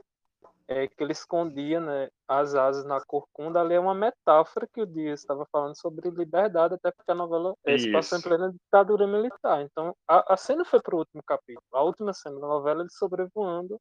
[0.68, 4.86] é que ele escondia né, as asas na corcunda, ali é uma metáfora que o
[4.86, 9.08] Dias estava falando sobre liberdade, até porque a novela eh, se passou em plena ditadura
[9.08, 9.62] militar.
[9.62, 11.66] Então, a, a cena foi pro último capítulo.
[11.72, 13.80] A última cena da novela, ele sobrevoando.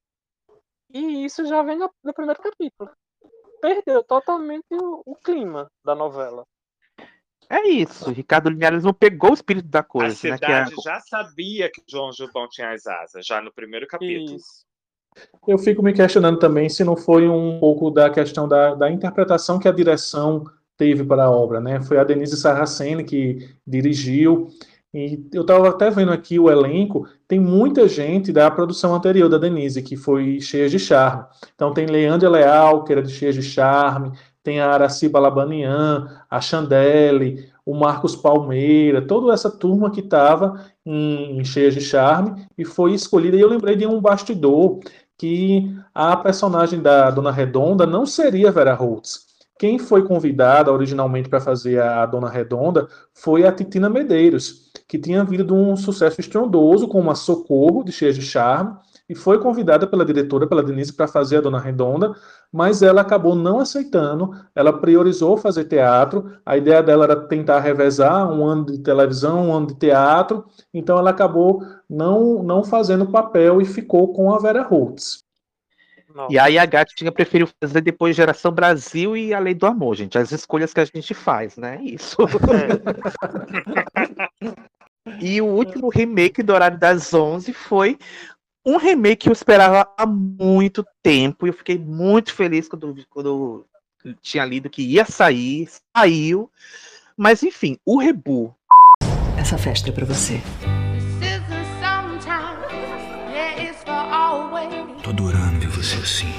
[0.91, 2.89] E isso já vem no, no primeiro capítulo.
[3.61, 6.45] Perdeu totalmente o, o clima da novela.
[7.49, 8.11] É isso.
[8.11, 10.39] Ricardo Linhares não pegou o espírito da A coisa, né?
[10.39, 14.39] Que é- cidade já sabia que João Gilbão tinha as asas, já no primeiro capítulo.
[15.47, 19.59] Eu fico me questionando também se não foi um pouco da questão da, da interpretação
[19.59, 20.45] que a direção
[20.77, 21.81] teve para a obra, né?
[21.81, 24.49] Foi a Denise Sarraceni que dirigiu,
[24.93, 29.39] e eu estava até vendo aqui o elenco, tem muita gente da produção anterior da
[29.39, 31.25] Denise, que foi Cheias de Charme.
[31.55, 34.13] Então tem Leandra Leal, que era de Cheias de Charme,
[34.47, 41.41] tem a Araciba Labanian, a Chandelle, o Marcos Palmeira, toda essa turma que estava em,
[41.41, 43.37] em Cheias de Charme e foi escolhida.
[43.37, 44.79] E eu lembrei de um bastidor
[45.19, 49.27] que a personagem da Dona Redonda não seria Vera Holtz.
[49.59, 55.25] Quem foi convidada originalmente para fazer a Dona Redonda foi a Titina Medeiros, que tinha
[55.25, 58.77] vindo de um sucesso estrondoso com uma Socorro de Cheias de Charme
[59.09, 62.15] e foi convidada pela diretora, pela Denise, para fazer a Dona Redonda,
[62.53, 68.31] mas ela acabou não aceitando, ela priorizou fazer teatro, a ideia dela era tentar revezar
[68.31, 73.13] um ano de televisão, um ano de teatro, então ela acabou não, não fazendo o
[73.13, 75.25] papel e ficou com a Vera Holtz.
[76.31, 79.95] E aí a Gatti tinha preferido fazer depois Geração Brasil e A Lei do Amor,
[79.95, 80.17] gente.
[80.17, 81.79] As escolhas que a gente faz, né?
[81.83, 82.17] Isso.
[85.21, 87.99] e o último remake do Horário das 11 foi
[88.67, 91.47] um remake que eu esperava há muito tempo.
[91.47, 93.65] E eu fiquei muito feliz quando, quando
[94.21, 95.69] tinha lido que ia sair.
[95.97, 96.51] Saiu.
[97.17, 98.55] Mas enfim, o Rebu.
[99.39, 100.43] Essa festa é pra você.
[105.03, 106.33] Tô adorando ver você assim.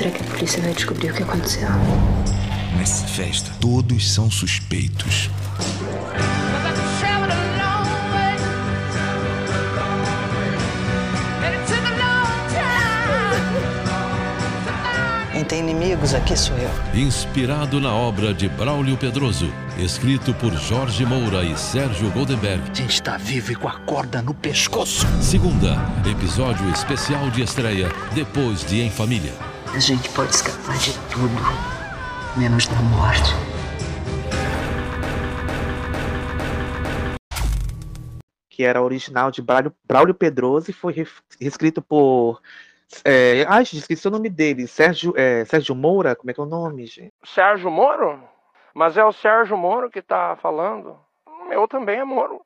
[0.00, 1.68] Será que a polícia vai descobrir o que aconteceu?
[2.78, 5.28] Nessa festa, todos são suspeitos.
[15.32, 16.70] Quem tem inimigos aqui sou eu.
[16.98, 22.62] Inspirado na obra de Braulio Pedroso, escrito por Jorge Moura e Sérgio Goldenberg.
[22.70, 25.06] A gente está vivo e com a corda no pescoço.
[25.20, 25.76] Segunda,
[26.10, 29.49] episódio especial de estreia, depois de Em Família.
[29.74, 33.32] A gente pode escapar de tudo, menos da morte.
[38.60, 41.06] que era original de Braulio, Braulio Pedroso e foi
[41.40, 42.42] reescrito por.
[43.02, 44.66] É, ai, gente, esqueci o nome dele.
[44.66, 47.10] Sérgio, é, Sérgio Moura, como é que é o nome, gente?
[47.24, 48.22] Sérgio Moro?
[48.74, 50.98] Mas é o Sérgio Moro que tá falando.
[51.50, 52.42] Eu também é Moro.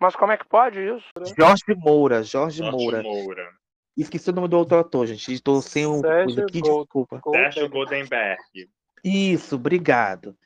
[0.00, 1.06] Mas como é que pode isso?
[1.38, 3.02] Jorge Moura, Jorge, Jorge Moura.
[3.04, 3.61] Moura.
[3.96, 5.32] Esqueci o nome do outro ator, gente.
[5.32, 6.00] Estou sem o.
[6.00, 7.20] Sérgio aqui, Gold- desculpa.
[7.30, 8.40] Sérgio Goldenberg.
[9.04, 10.36] Isso, obrigado.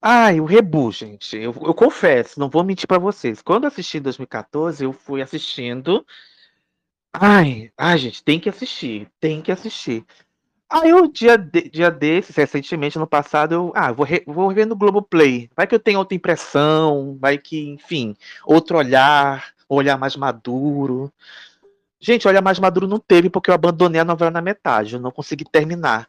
[0.00, 1.36] Ai, o Rebu, gente.
[1.36, 3.42] Eu, eu confesso, não vou mentir pra vocês.
[3.42, 6.04] Quando assisti em 2014, eu fui assistindo.
[7.12, 10.04] Ai, ai, gente, tem que assistir, tem que assistir.
[10.70, 13.72] Aí, o dia, de, dia desses, recentemente, no passado, eu.
[13.74, 15.48] Ah, vou, re, vou ver no Globoplay.
[15.56, 18.14] Vai que eu tenho outra impressão, vai que, enfim,
[18.44, 21.10] outro olhar, um olhar mais maduro.
[22.00, 25.10] Gente, olhar mais maduro não teve, porque eu abandonei a novela na metade, eu não
[25.10, 26.08] consegui terminar.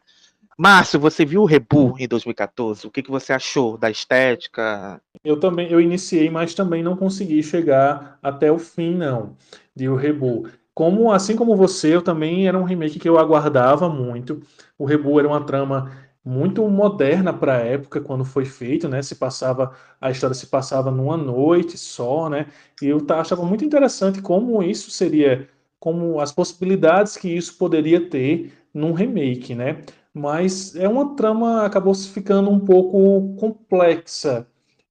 [0.56, 2.86] Márcio, você viu o Rebu em 2014?
[2.86, 5.00] O que, que você achou da estética?
[5.24, 9.36] Eu também, eu iniciei, mas também não consegui chegar até o fim, não,
[9.74, 10.48] de O Rebu.
[10.74, 14.40] Como, assim como você, eu também era um remake que eu aguardava muito.
[14.78, 15.90] O Rebu era uma trama
[16.24, 19.02] muito moderna para a época quando foi feito, né?
[19.02, 22.46] Se passava a história se passava numa noite só, né?
[22.80, 25.48] E eu achava muito interessante como isso seria,
[25.80, 29.82] como as possibilidades que isso poderia ter num remake, né?
[30.14, 34.46] Mas é uma trama acabou se ficando um pouco complexa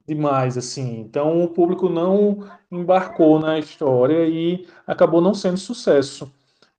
[0.08, 1.00] demais, assim.
[1.00, 6.32] Então o público não embarcou na história e acabou não sendo sucesso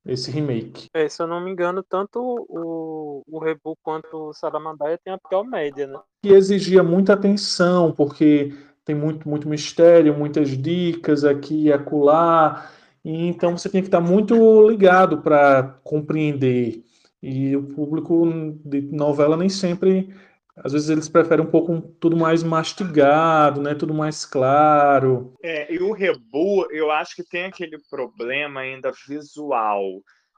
[0.05, 0.89] esse remake.
[0.95, 5.19] É, se eu não me engano, tanto o, o Rebu quanto o Saramandaia tem a
[5.19, 5.99] pior média, né?
[6.23, 8.53] que exigia muita atenção, porque
[8.85, 12.69] tem muito, muito mistério, muitas dicas aqui e acolá,
[13.05, 14.35] e então você tem que estar muito
[14.69, 16.85] ligado para compreender.
[17.23, 18.25] E o público
[18.65, 20.15] de novela nem sempre,
[20.57, 23.75] às vezes eles preferem um pouco tudo mais mastigado, né?
[23.75, 25.35] Tudo mais claro.
[25.43, 29.83] É, e o Rebu, eu acho que tem aquele problema ainda visual,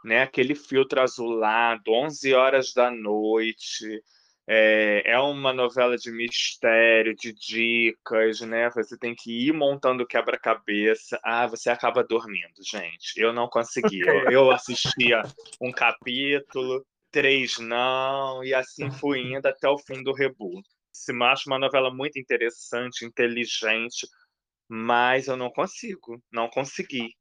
[0.04, 0.22] né?
[0.22, 4.02] Aquele filtro azulado, 11 horas da noite.
[4.46, 8.70] É, é uma novela de mistério, de dicas, né?
[8.70, 11.18] Você tem que ir montando o quebra-cabeça.
[11.22, 13.16] Ah, você acaba dormindo, gente.
[13.16, 14.04] Eu não conseguia.
[14.04, 15.22] Eu, eu assistia
[15.60, 20.60] um capítulo, três não, e assim fui indo até o fim do Rebu.
[20.92, 24.08] Se acho uma novela muito interessante, inteligente,
[24.68, 27.14] mas eu não consigo, não consegui.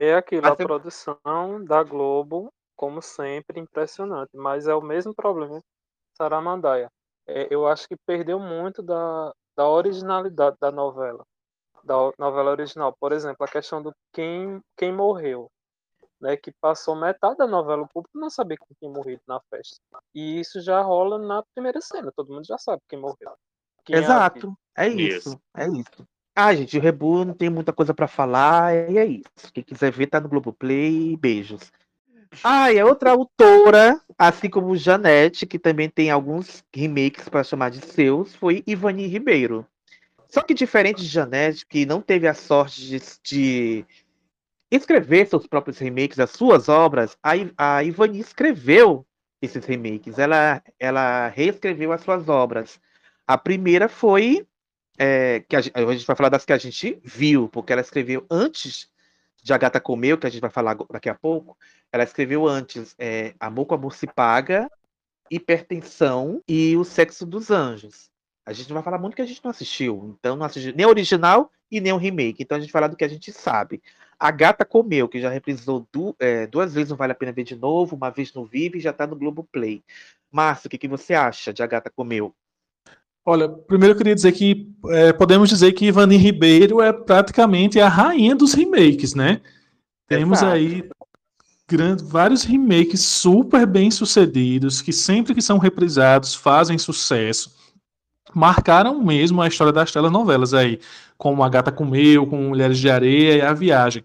[0.00, 5.62] É aquilo, a produção da Globo, como sempre, impressionante, mas é o mesmo problema
[6.16, 6.90] Saramandaia.
[7.26, 11.24] É, eu acho que perdeu muito da, da originalidade da novela,
[11.82, 12.94] da novela original.
[12.98, 15.50] Por exemplo, a questão do quem, quem morreu,
[16.20, 19.76] né, que passou metade da novela, o público não sabia quem tinha morrido na festa.
[20.14, 23.34] E isso já rola na primeira cena, todo mundo já sabe quem morreu.
[23.84, 24.56] Quem é Exato, vítima.
[24.76, 26.06] é isso, é isso.
[26.36, 29.52] Ah, gente, o Rebu não tem muita coisa pra falar, e é isso.
[29.52, 31.70] Quem quiser ver, tá no Globoplay, beijos.
[32.42, 37.70] Ah, e a outra autora, assim como Janete, que também tem alguns remakes para chamar
[37.70, 39.66] de seus, foi Ivani Ribeiro.
[40.28, 43.86] Só que diferente de Janete, que não teve a sorte de, de
[44.70, 49.06] escrever seus próprios remakes, as suas obras, a, a Ivani escreveu
[49.40, 50.18] esses remakes.
[50.18, 52.80] Ela, ela reescreveu as suas obras.
[53.26, 54.46] A primeira foi
[54.98, 58.26] é, que a, a gente vai falar das que a gente viu, porque ela escreveu
[58.30, 58.88] antes
[59.44, 61.54] de A Gata Comeu, que a gente vai falar daqui a pouco.
[61.92, 64.70] Ela escreveu antes é, Amor com Amor se Paga,
[65.30, 68.10] Hipertensão e O Sexo dos Anjos.
[68.46, 70.88] A gente vai falar muito que a gente não assistiu, então não assistiu nem o
[70.88, 72.42] original e nem o remake.
[72.42, 73.82] Então a gente falar do que a gente sabe.
[74.18, 77.44] A Gata Comeu, que já reprisou du- é, duas vezes, não vale a pena ver
[77.44, 79.84] de novo, uma vez no Vive e já tá no Globoplay.
[80.32, 82.34] Márcio, o que, que você acha de A Gata Comeu?
[83.26, 87.88] Olha, primeiro eu queria dizer que é, podemos dizer que Ivani Ribeiro é praticamente a
[87.88, 89.40] rainha dos remakes, né?
[90.06, 90.52] Temos Exato.
[90.52, 90.88] aí
[91.66, 97.54] gran- vários remakes super bem sucedidos, que sempre que são reprisados fazem sucesso.
[98.34, 100.78] Marcaram mesmo a história das telenovelas aí,
[101.16, 104.04] como A Gata Comeu, como Mulheres de Areia e A Viagem.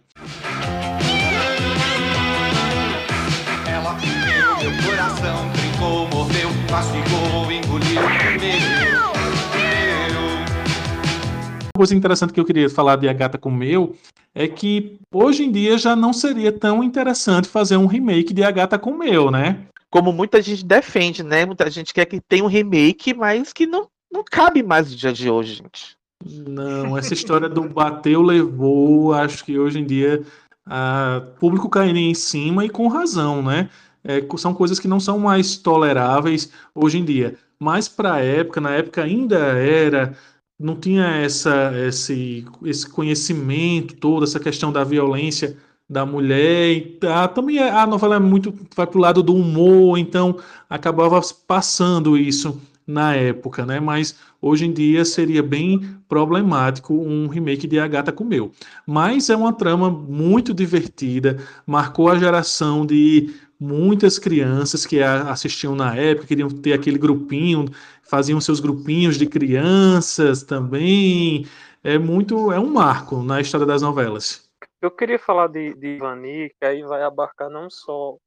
[11.79, 13.95] Coisa interessante que eu queria falar de A Gata Comeu
[14.35, 18.51] é que hoje em dia já não seria tão interessante fazer um remake de A
[18.51, 19.65] Gata Comeu, né?
[19.89, 21.45] como muita gente defende, né?
[21.45, 25.11] Muita gente quer que tenha um remake, mas que não, não cabe mais no dia
[25.11, 25.97] de hoje, gente.
[26.25, 30.21] Não, essa história do bateu, levou, acho que hoje em dia
[30.65, 33.69] a público caindo em cima e com razão, né?
[34.03, 37.35] É, são coisas que não são mais toleráveis hoje em dia.
[37.57, 40.15] Mas para a época, na época ainda era,
[40.59, 45.57] não tinha essa, esse, esse conhecimento todo, essa questão da violência
[45.89, 46.97] da mulher.
[47.03, 50.37] Ah, também a novela é muito vai para o lado do humor, então
[50.69, 53.79] acabava passando isso na época, né?
[53.79, 58.51] Mas hoje em dia seria bem problemático um remake de Agatha Comeu.
[58.85, 65.93] Mas é uma trama muito divertida, marcou a geração de muitas crianças que assistiam na
[65.93, 67.65] época, queriam ter aquele grupinho,
[68.09, 71.45] faziam seus grupinhos de crianças também.
[71.83, 74.49] É muito, é um marco na história das novelas.
[74.81, 78.17] Eu queria falar de, de Ivani, que aí vai abarcar não só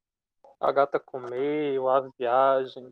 [0.61, 2.89] a Gata Comeu, a Viagem.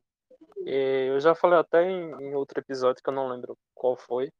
[0.66, 4.30] Eu já falei até em, em, outro episódio, que eu não lembro qual foi.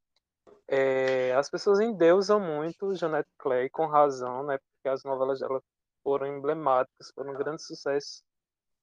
[0.67, 4.57] É, as pessoas endeusam muito Jeanette Clay, com razão, né?
[4.57, 5.61] Porque as novelas dela
[6.03, 8.21] foram emblemáticas, foram um grande sucesso.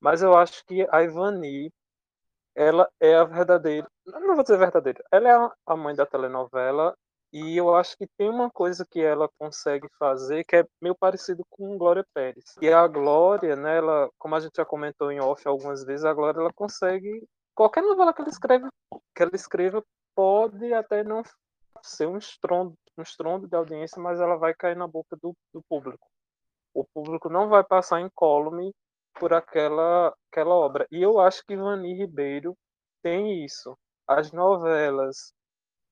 [0.00, 1.72] Mas eu acho que a Ivani,
[2.58, 6.92] ela é a verdadeira, não vou dizer verdadeira, ela é a mãe da telenovela
[7.32, 11.44] e eu acho que tem uma coisa que ela consegue fazer que é meio parecido
[11.50, 12.56] com Glória Pérez.
[12.60, 16.12] E a Glória, né, ela, como a gente já comentou em off algumas vezes, a
[16.12, 17.22] Glória ela consegue
[17.54, 18.68] qualquer novela que ela escreve,
[19.14, 19.84] que ela escreva
[20.16, 21.22] pode até não
[21.80, 25.62] ser um estrondo, um estrondo de audiência, mas ela vai cair na boca do, do
[25.68, 26.08] público
[26.78, 28.72] o público não vai passar incólume
[29.18, 30.86] por aquela, aquela obra.
[30.90, 32.56] E eu acho que Vani Ribeiro
[33.02, 33.76] tem isso.
[34.06, 35.32] As novelas,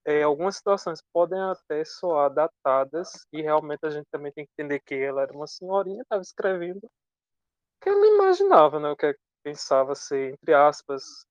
[0.05, 4.81] é, algumas situações podem até soar datadas, e realmente a gente também tem que entender
[4.81, 6.89] que ela era uma senhorinha, estava escrevendo
[7.81, 11.27] que ela imaginava, né, o que pensava ser, entre aspas,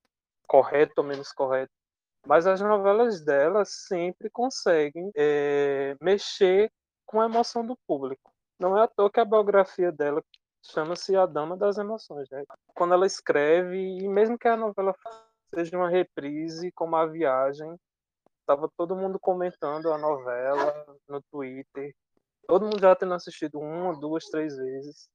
[0.47, 1.71] correto ou menos correto.
[2.25, 6.71] Mas as novelas dela sempre conseguem é, mexer
[7.05, 8.31] com a emoção do público.
[8.59, 10.23] Não é à toa que a biografia dela
[10.71, 12.29] chama-se A Dama das Emoções.
[12.29, 12.43] Né?
[12.73, 14.93] Quando ela escreve, e mesmo que a novela
[15.53, 17.75] seja uma reprise, como A Viagem,
[18.41, 21.93] estava todo mundo comentando a novela no Twitter.
[22.47, 25.09] Todo mundo já tendo assistido uma, duas, três vezes.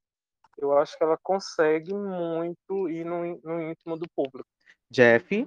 [0.58, 4.48] Eu acho que ela consegue muito ir no, no íntimo do público.
[4.90, 5.46] Jeff?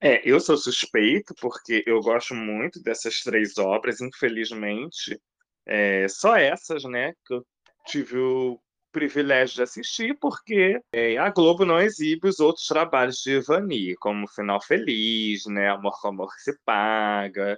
[0.00, 4.00] É, eu sou suspeito porque eu gosto muito dessas três obras.
[4.00, 5.20] Infelizmente,
[5.66, 7.46] é, só essas, né, que eu
[7.86, 8.60] tive o
[8.98, 14.26] privilégio de assistir, porque é, a Globo não exibe os outros trabalhos de Ivani, como
[14.26, 17.56] Final Feliz, né, Amor com Amor se Paga,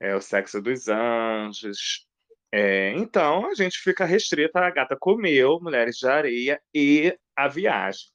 [0.00, 2.08] é, O Sexo dos Anjos.
[2.52, 8.08] É, então, a gente fica restrita a Gata Comeu, Mulheres de Areia e A Viagem.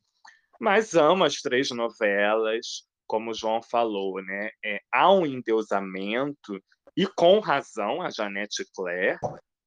[0.60, 4.50] Mas amo as três novelas, como o João falou, né?
[4.66, 6.62] É, há um endeusamento
[6.96, 9.18] e com razão a Janete Claire,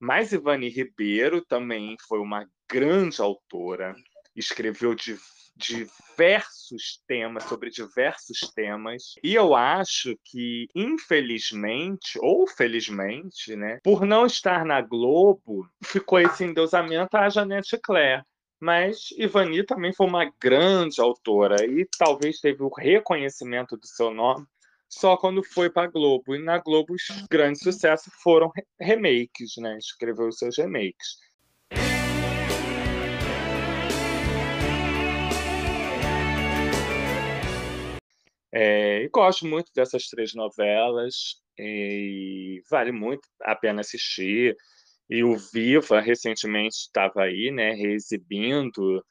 [0.02, 3.94] mas Ivani Ribeiro também foi uma grande autora,
[4.34, 5.16] escreveu de
[5.54, 9.14] diversos temas, sobre diversos temas.
[9.22, 16.42] E eu acho que, infelizmente, ou felizmente, né, por não estar na Globo, ficou esse
[16.42, 18.24] endeusamento à Janete Claire.
[18.60, 24.46] Mas Ivani também foi uma grande autora e talvez teve o reconhecimento do seu nome
[24.92, 26.34] só quando foi para Globo.
[26.36, 29.78] E na Globo os grandes sucessos foram remakes, né?
[29.78, 31.16] Escreveu os seus remakes.
[38.54, 44.54] É, e gosto muito dessas três novelas e vale muito a pena assistir.
[45.08, 49.02] E o Viva recentemente estava aí, né, reexibindo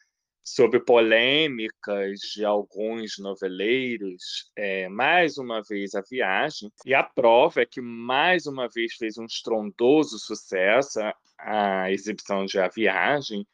[0.43, 7.65] sobre polêmicas de alguns noveleiros, é, mais uma vez a viagem, e a prova é
[7.65, 13.45] que mais uma vez fez um estrondoso sucesso a, a exibição de A Viagem,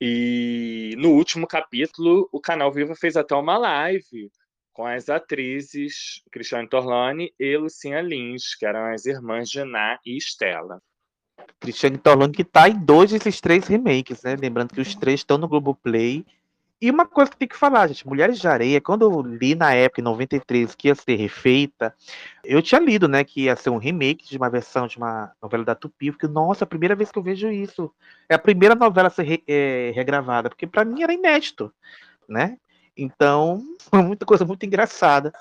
[0.00, 4.30] e no último capítulo o canal Viva fez até uma live
[4.72, 10.16] com as atrizes Cristiane Torlani e Lucinha Lins, que eram as irmãs de Ná e
[10.16, 10.80] Estela.
[11.60, 14.36] Cristiane Torlone que tá em dois desses três remakes, né?
[14.36, 16.24] Lembrando que os três estão no Globoplay.
[16.80, 19.74] E uma coisa que tem que falar, gente, Mulheres de Areia, quando eu li na
[19.74, 21.92] época, em 93, que ia ser refeita,
[22.44, 25.64] eu tinha lido, né, que ia ser um remake de uma versão de uma novela
[25.64, 27.92] da Tupi, porque, nossa, é a primeira vez que eu vejo isso.
[28.28, 31.72] É a primeira novela a ser re, é, regravada, porque para mim era inédito,
[32.28, 32.56] né?
[32.96, 33.60] Então,
[33.90, 35.32] foi muita coisa muito engraçada.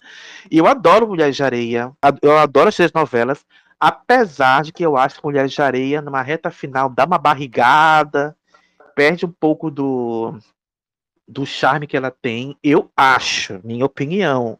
[0.49, 1.91] E eu adoro Mulheres de Areia,
[2.23, 3.45] eu adoro as três novelas,
[3.79, 8.35] Apesar de que eu acho que Mulheres de Areia, numa reta final, dá uma barrigada,
[8.95, 10.37] perde um pouco do,
[11.27, 14.59] do charme que ela tem, eu acho, minha opinião.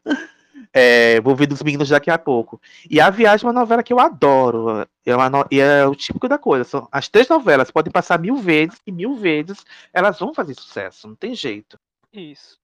[0.73, 2.61] É, vou ver dos meninos daqui a pouco.
[2.89, 4.85] E A Viagem é uma novela que eu adoro.
[5.05, 6.63] É, uma no- e é o típico da coisa.
[6.63, 11.07] São, as três novelas podem passar mil vezes e mil vezes elas vão fazer sucesso,
[11.07, 11.79] não tem jeito.
[12.13, 12.59] Isso.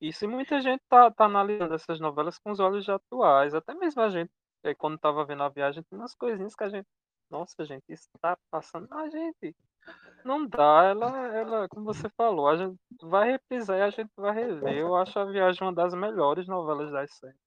[0.00, 3.54] Isso, e muita gente tá, tá analisando essas novelas com os olhos atuais.
[3.54, 4.30] Até mesmo a gente,
[4.64, 6.86] eh, quando tava vendo a viagem, tem umas coisinhas que a gente.
[7.30, 8.88] Nossa, gente, isso tá passando.
[8.90, 9.54] Mas, gente,
[10.24, 10.84] não dá.
[10.84, 14.76] Ela, ela, como você falou, a gente vai reprisar e a gente vai rever.
[14.76, 17.38] Eu acho a viagem uma das melhores novelas das séries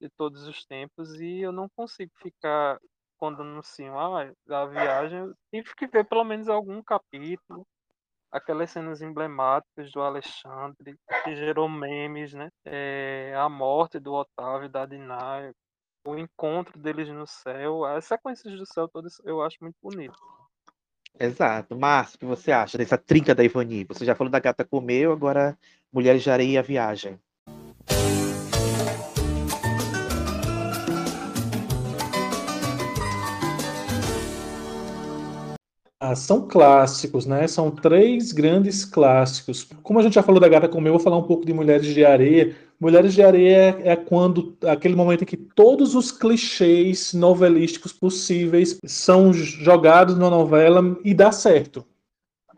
[0.00, 1.14] de todos os tempos.
[1.20, 2.78] E eu não consigo ficar
[3.18, 5.18] quando anunciam ah, a viagem.
[5.20, 7.66] Eu tive que ver pelo menos algum capítulo
[8.34, 12.50] aquelas cenas emblemáticas do Alexandre, que gerou memes, né?
[12.64, 15.52] É, a morte do Otávio da Dinah,
[16.04, 20.18] o encontro deles no céu, as sequências do céu todas eu acho muito bonito.
[21.18, 21.76] Exato.
[21.76, 23.84] Márcio, o que você acha dessa trinca da Ivani?
[23.84, 25.56] Você já falou da Gata Comeu, agora
[25.92, 27.20] Mulheres de Areia e a Viagem.
[36.14, 37.48] Ah, são clássicos, né?
[37.48, 39.68] São três grandes clássicos.
[39.82, 41.92] Como a gente já falou da Gata Comeu, eu vou falar um pouco de Mulheres
[41.92, 42.54] de Areia.
[42.78, 48.78] Mulheres de Areia é, é quando aquele momento em que todos os clichês novelísticos possíveis
[48.84, 51.84] são jogados na novela e dá certo.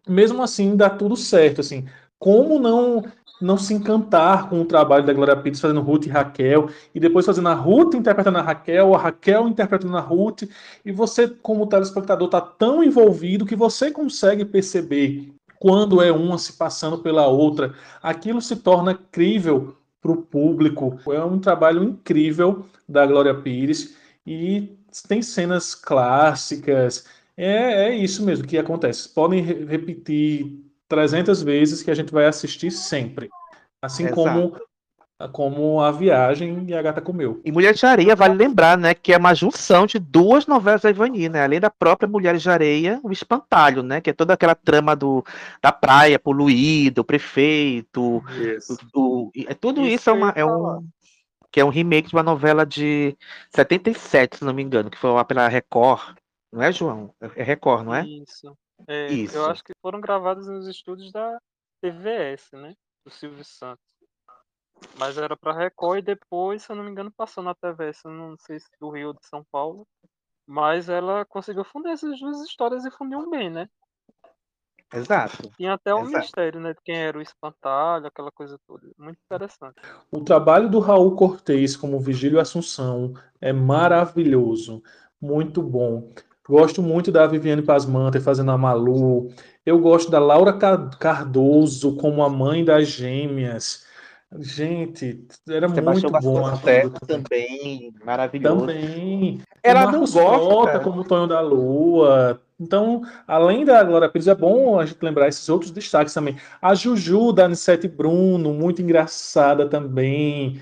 [0.07, 1.63] Mesmo assim, dá tudo certo.
[1.63, 1.87] Assim,
[2.19, 3.05] como não
[3.41, 7.27] não se encantar com o trabalho da Glória Pires fazendo Ruth e Raquel, e depois
[7.27, 10.45] fazendo a Ruth interpretando a Raquel, a Raquel interpretando a Ruth,
[10.85, 16.55] e você, como telespectador, está tão envolvido que você consegue perceber quando é uma se
[16.55, 17.75] passando pela outra.
[18.03, 20.99] Aquilo se torna crível para o público.
[21.11, 24.77] É um trabalho incrível da Glória Pires e
[25.09, 27.07] tem cenas clássicas.
[27.37, 29.09] É, é isso mesmo que acontece.
[29.09, 33.29] Podem re repetir 300 vezes que a gente vai assistir sempre.
[33.83, 34.17] Assim Exato.
[34.17, 34.57] como
[35.33, 37.41] como a viagem e a gata comeu.
[37.43, 40.91] E Mulheres de Areia, vale lembrar, né, que é uma junção de duas novelas da
[40.91, 41.43] Ivani, né?
[41.43, 44.01] Além da própria Mulheres de Areia, o Espantalho, né?
[44.03, 45.25] Que é toda aquela trama do,
[45.63, 48.77] da praia poluída, o prefeito, Isso.
[48.95, 50.87] o, o- é, tudo Isso isso, é, uma, é um
[51.51, 53.17] que é um remake de uma novela de
[53.55, 56.15] 77, se não me engano, que foi lá pela Record.
[56.53, 57.15] Não é, João?
[57.35, 58.05] É Record, não é?
[58.05, 58.55] Isso.
[58.89, 59.37] É, Isso.
[59.37, 61.39] Eu acho que foram gravados nos estúdios da
[61.81, 62.75] TVS, né?
[63.05, 63.85] Do Silvio Santos.
[64.99, 68.11] Mas era pra Record e depois, se eu não me engano, passou na TVS, eu
[68.11, 69.87] não sei se do Rio ou de São Paulo.
[70.47, 73.69] Mas ela conseguiu fundir essas duas histórias e fundiu bem, né?
[74.93, 75.51] Exato.
[75.57, 76.19] Tinha até um Exato.
[76.19, 76.73] mistério, né?
[76.73, 78.89] De quem era o espantalho, aquela coisa toda.
[78.97, 79.75] Muito interessante.
[80.11, 84.83] O trabalho do Raul Cortez como Vigílio Assunção é maravilhoso,
[85.21, 86.13] muito bom.
[86.49, 89.31] Gosto muito da Viviane Pasmanter fazendo a Malu.
[89.65, 93.85] Eu gosto da Laura Ca- Cardoso como a mãe das gêmeas.
[94.41, 96.91] Gente, era Sebastião muito bom aquilo.
[97.07, 98.61] também, maravilhoso.
[98.67, 99.41] Também.
[99.63, 100.81] Ela o não gosta.
[100.81, 102.41] Como Tonho da Lua.
[102.59, 106.37] Então, além da Glória Pires, é bom a gente lembrar esses outros destaques também.
[106.61, 110.61] A Juju da Anissete Bruno, muito engraçada também.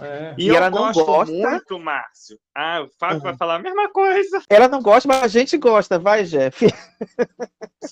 [0.00, 0.34] É.
[0.36, 2.38] E, E eu ela não gosto gosta- muito, Márcio.
[2.54, 3.22] Ah, o Fábio Uhum.
[3.22, 4.42] vai falar a mesma coisa.
[4.50, 6.66] Ela não gosta, mas a gente gosta, vai, Jeff.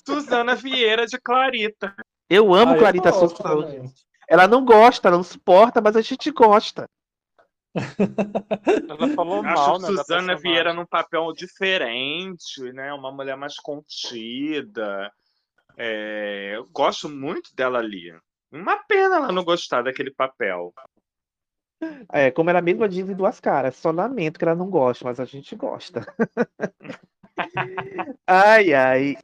[0.07, 1.95] Suzana Vieira de Clarita.
[2.29, 3.43] Eu amo Ah, eu Clarita gosto Souza.
[3.67, 3.91] também.
[4.27, 6.87] Ela não gosta, ela não suporta, mas a gente gosta.
[8.89, 9.87] Ela falou Acho mal, né?
[9.87, 10.35] Suzana.
[10.37, 12.93] Vieira num papel diferente, né?
[12.93, 15.11] Uma mulher mais contida.
[15.77, 18.13] É, eu gosto muito dela ali.
[18.51, 20.73] Uma pena ela não gostar daquele papel.
[22.11, 25.19] É, como ela mesma diz em duas caras, só lamento que ela não gosta, mas
[25.19, 26.05] a gente gosta.
[28.27, 29.17] ai, ai.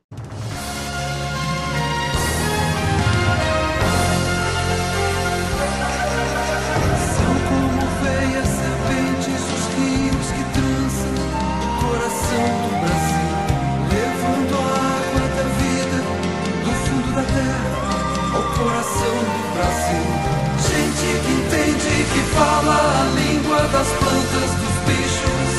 [22.41, 25.51] Fala a língua das plantas, dos bichos.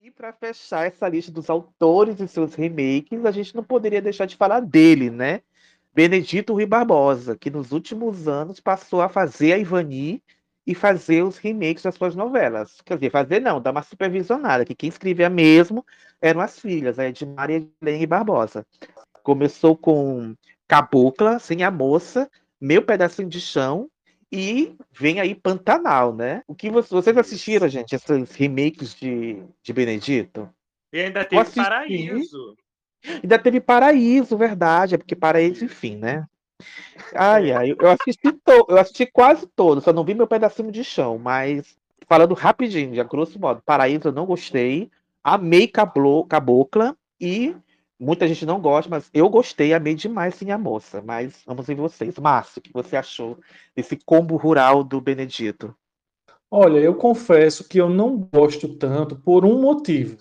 [0.00, 4.24] E para fechar essa lista dos autores e seus remakes, a gente não poderia deixar
[4.24, 5.42] de falar dele, né?
[5.94, 10.22] Benedito Rui Barbosa, que nos últimos anos passou a fazer a Ivani
[10.66, 12.80] e fazer os remakes das suas novelas.
[12.80, 15.84] Quer dizer, fazer não, dar uma supervisionada, que quem escrevia mesmo
[16.18, 18.66] eram as filhas, a Edmar e a Edilene Barbosa.
[19.22, 20.34] Começou com
[20.66, 23.90] Cabocla, Sem a Moça, Meu Pedacinho de Chão
[24.32, 26.42] e vem aí Pantanal, né?
[26.46, 30.48] O que vo- vocês assistiram, gente, esses remakes de, de Benedito?
[30.92, 31.60] E ainda teve assisti.
[31.62, 32.56] Paraíso.
[33.22, 34.94] Ainda teve Paraíso, verdade.
[34.94, 36.26] É porque Paraíso, enfim, né?
[37.14, 38.66] Ai, ai, eu assisti, to...
[38.68, 41.76] eu assisti quase todo, só não vi meu pedacinho de chão, mas
[42.08, 44.90] falando rapidinho, já grosso modo, Paraíso eu não gostei,
[45.22, 46.24] amei Cablo...
[46.24, 47.54] Cabocla e
[47.98, 51.02] muita gente não gosta, mas eu gostei, amei demais sim a moça.
[51.02, 52.18] Mas vamos ver vocês.
[52.18, 53.38] Márcio, o que você achou
[53.74, 55.74] desse combo rural do Benedito?
[56.50, 60.16] Olha, eu confesso que eu não gosto tanto por um motivo.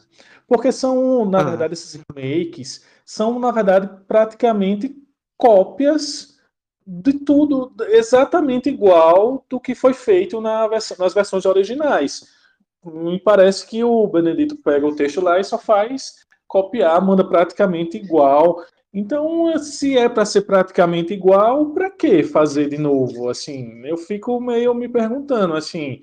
[0.48, 1.44] Porque são, na Ah.
[1.44, 4.96] verdade, esses remakes são, na verdade, praticamente
[5.38, 6.40] cópias
[6.88, 12.28] de tudo exatamente igual do que foi feito na vers- nas versões originais.
[12.84, 16.18] Me parece que o Benedito pega o texto lá e só faz
[16.56, 18.64] copiar, manda praticamente igual.
[18.94, 23.28] Então, se é para ser praticamente igual, para que fazer de novo?
[23.28, 26.02] Assim, eu fico meio me perguntando assim.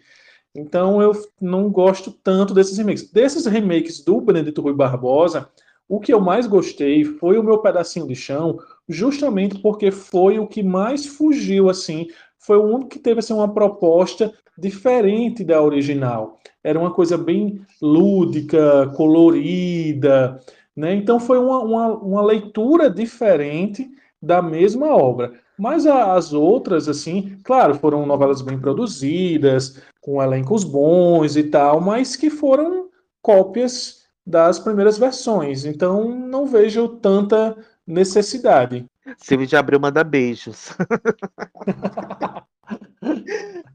[0.55, 3.11] Então, eu não gosto tanto desses remakes.
[3.11, 5.49] Desses remakes do Benedito Rui Barbosa,
[5.89, 10.47] o que eu mais gostei foi o meu pedacinho de chão, justamente porque foi o
[10.47, 12.09] que mais fugiu assim,
[12.39, 16.39] foi o único que teve assim uma proposta diferente da original.
[16.62, 20.39] Era uma coisa bem lúdica, colorida,
[20.77, 20.95] né?
[20.95, 25.33] Então foi uma, uma, uma leitura diferente da mesma obra.
[25.59, 31.81] Mas a- as outras, assim, claro, foram novelas bem produzidas, com elencos bons e tal,
[31.81, 32.89] mas que foram
[33.20, 35.65] cópias das primeiras versões.
[35.65, 37.57] Então não vejo tanta
[37.87, 38.85] necessidade.
[39.19, 40.70] Silvio de Abreu manda beijos.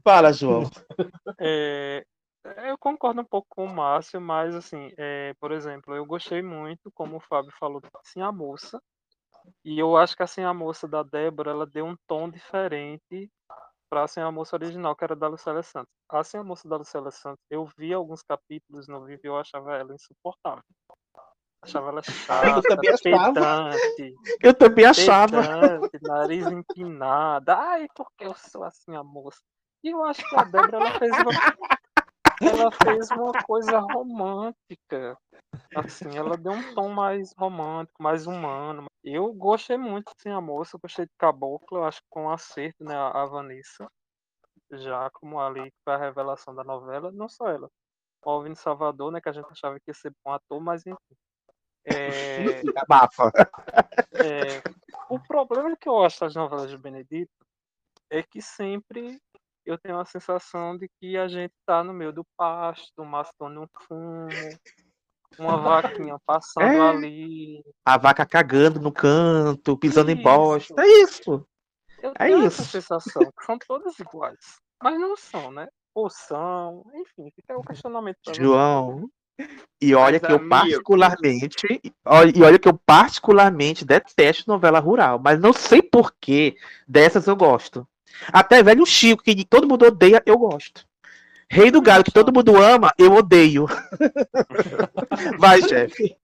[0.08, 0.62] Fala, João.
[1.38, 2.02] É,
[2.66, 6.90] eu concordo um pouco com o Márcio, mas assim, é, por exemplo, eu gostei muito,
[6.94, 8.80] como o Fábio falou, de Sim a Moça.
[9.62, 13.30] E eu acho que assim a moça da Débora, ela deu um tom diferente
[13.90, 15.92] para assim a moça original, que era da Lucélia Santos.
[16.08, 19.76] Assim a moça da Lucélia Santos, eu vi alguns capítulos no vídeo e eu achava
[19.76, 20.64] ela insuportável.
[21.60, 23.34] Achava ela chata, também achava.
[23.34, 24.14] pedante.
[24.42, 25.42] Eu também achava.
[25.42, 27.54] pedante, nariz empinada.
[27.54, 29.38] Ai, porque eu sou assim a moça.
[29.82, 31.30] E eu acho que a Débora ela fez uma,
[32.40, 35.16] ela fez uma coisa romântica.
[35.74, 38.86] Assim, ela deu um tom mais romântico, mais humano.
[39.02, 42.94] Eu gostei muito assim a moça, gostei de Caboclo, eu acho que com acerto, né,
[42.94, 43.90] a Vanessa.
[44.72, 47.70] Já como ali foi a revelação da novela, não só ela.
[48.24, 51.16] O Alvin Salvador, né, que a gente achava que ia ser bom ator, mas enfim.
[51.84, 53.32] É, Abafa.
[54.12, 54.62] é,
[55.08, 57.32] o problema que eu acho das novelas de Benedito
[58.10, 59.20] é que sempre
[59.70, 63.66] eu tenho a sensação de que a gente tá no meio do pasto, mascando um
[63.86, 64.28] fumo,
[65.38, 66.80] uma vaquinha passando É.
[66.90, 67.62] ali.
[67.84, 70.22] A vaca cagando no canto, pisando em Isso.
[70.22, 70.82] bosta.
[70.82, 71.46] É isso.
[72.02, 72.70] Eu É tenho essa isso.
[72.70, 74.38] sensação que são todas iguais.
[74.82, 75.66] Mas não são, né?
[75.94, 78.18] Ou são, enfim, fica o questionamento.
[78.34, 79.08] João.
[79.80, 84.80] E olha Mas, que eu amigo- particularmente, olha- e olha que eu particularmente detesto novela
[84.80, 86.56] rural, mas não sei por que
[86.88, 87.86] dessas eu gosto.
[88.32, 90.86] Até velho Chico, que todo mundo odeia, eu gosto.
[91.50, 93.66] Rei do Galo, que todo mundo ama, eu odeio.
[95.38, 96.14] Vai, chefe.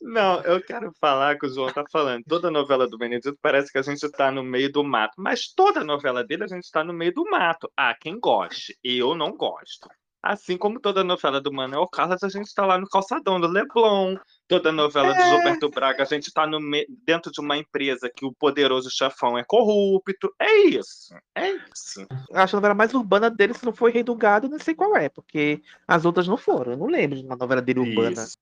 [0.00, 2.24] Não, eu quero falar que o João tá falando.
[2.24, 5.14] Toda novela do Benedito parece que a gente tá no meio do mato.
[5.18, 7.70] Mas toda novela dele a gente tá no meio do mato.
[7.76, 8.78] Ah, quem goste.
[8.82, 9.88] Eu não gosto.
[10.22, 14.16] Assim como toda novela do Manuel Carlos, a gente tá lá no calçadão do Leblon.
[14.50, 18.26] Toda novela do Gilberto Braga, a gente tá no me- dentro de uma empresa que
[18.26, 20.34] o poderoso chefão é corrupto.
[20.40, 21.14] É isso.
[21.34, 22.06] É isso.
[22.28, 24.74] Eu acho a novela mais urbana dele, se não foi Rei do Gado, não sei
[24.74, 26.72] qual é, porque as outras não foram.
[26.72, 28.22] Eu não lembro de uma novela dele urbana.
[28.24, 28.36] Isso.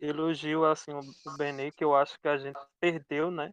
[0.00, 3.50] elogio assim o o Benê, que eu acho que a gente perdeu, né?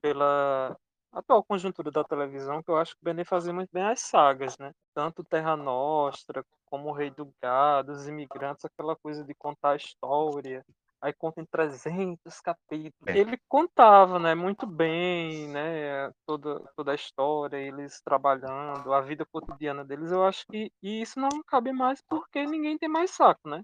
[0.00, 0.76] Pela
[1.12, 4.56] atual conjuntura da televisão, que eu acho que o Benê fazia muito bem as sagas,
[4.58, 4.72] né?
[4.94, 9.76] Tanto Terra Nostra, como o Rei do Gado, os imigrantes, aquela coisa de contar a
[9.76, 10.64] história.
[11.02, 13.06] Aí conta em 300 capítulos.
[13.06, 13.18] É.
[13.18, 19.84] Ele contava, né, muito bem, né, toda, toda a história, eles trabalhando, a vida cotidiana
[19.84, 20.12] deles.
[20.12, 23.62] Eu acho que e isso não cabe mais porque ninguém tem mais saco, né?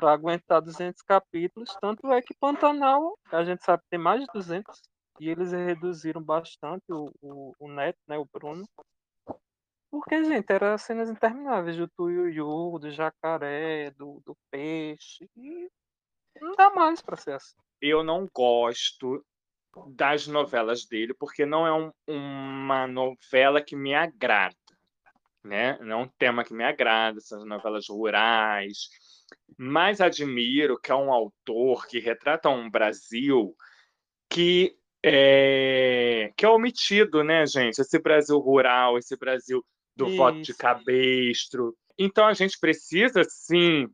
[0.00, 1.76] para aguentar 200 capítulos.
[1.80, 4.80] Tanto é que Pantanal, a gente sabe que tem mais de 200,
[5.20, 8.66] e eles reduziram bastante o, o, o Neto, né, o Bruno.
[9.90, 15.28] Porque, gente, eram cenas intermináveis do tuiuiu, do jacaré, do, do peixe.
[15.36, 15.68] E
[16.40, 17.56] não dá mais para ser assim.
[17.80, 19.24] eu não gosto
[19.94, 24.54] das novelas dele, porque não é um- uma novela que me agrada,
[25.44, 25.78] né?
[25.80, 28.88] Não é um tema que me agrada, essas novelas rurais.
[29.56, 33.54] Mas admiro que é um autor que retrata um Brasil
[34.28, 37.80] que é, que é omitido, né, gente?
[37.80, 39.64] Esse Brasil rural, esse Brasil
[39.96, 40.58] do voto de Isso.
[40.58, 41.76] cabestro.
[41.98, 43.86] Então a gente precisa, sim,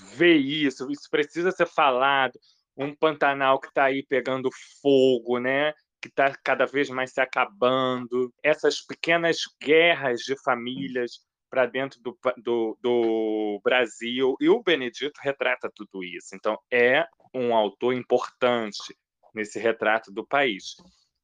[0.00, 2.38] ver isso, isso precisa ser falado.
[2.76, 4.50] Um Pantanal que está aí pegando
[4.82, 5.72] fogo, né?
[6.04, 12.18] que está cada vez mais se acabando, essas pequenas guerras de famílias para dentro do,
[12.42, 16.34] do, do, Brasil, e o Benedito retrata tudo isso.
[16.34, 18.94] Então, é um autor importante
[19.34, 20.74] nesse retrato do país.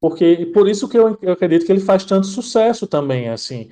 [0.00, 3.70] Porque por isso que eu, eu acredito que ele faz tanto sucesso também, assim,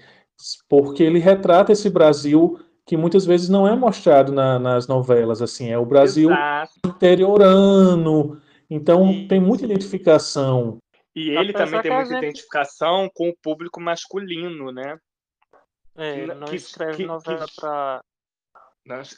[0.69, 5.71] porque ele retrata esse Brasil que muitas vezes não é mostrado na, nas novelas, assim,
[5.71, 6.73] é o Brasil Exato.
[6.87, 8.41] interiorano,
[8.71, 9.29] então Isso.
[9.29, 10.79] tem muita identificação.
[11.15, 12.25] E ele também tem muita gente...
[12.25, 14.99] identificação com o público masculino, né?
[15.99, 17.57] É, ele não que, escreve que, novela que...
[17.57, 18.01] para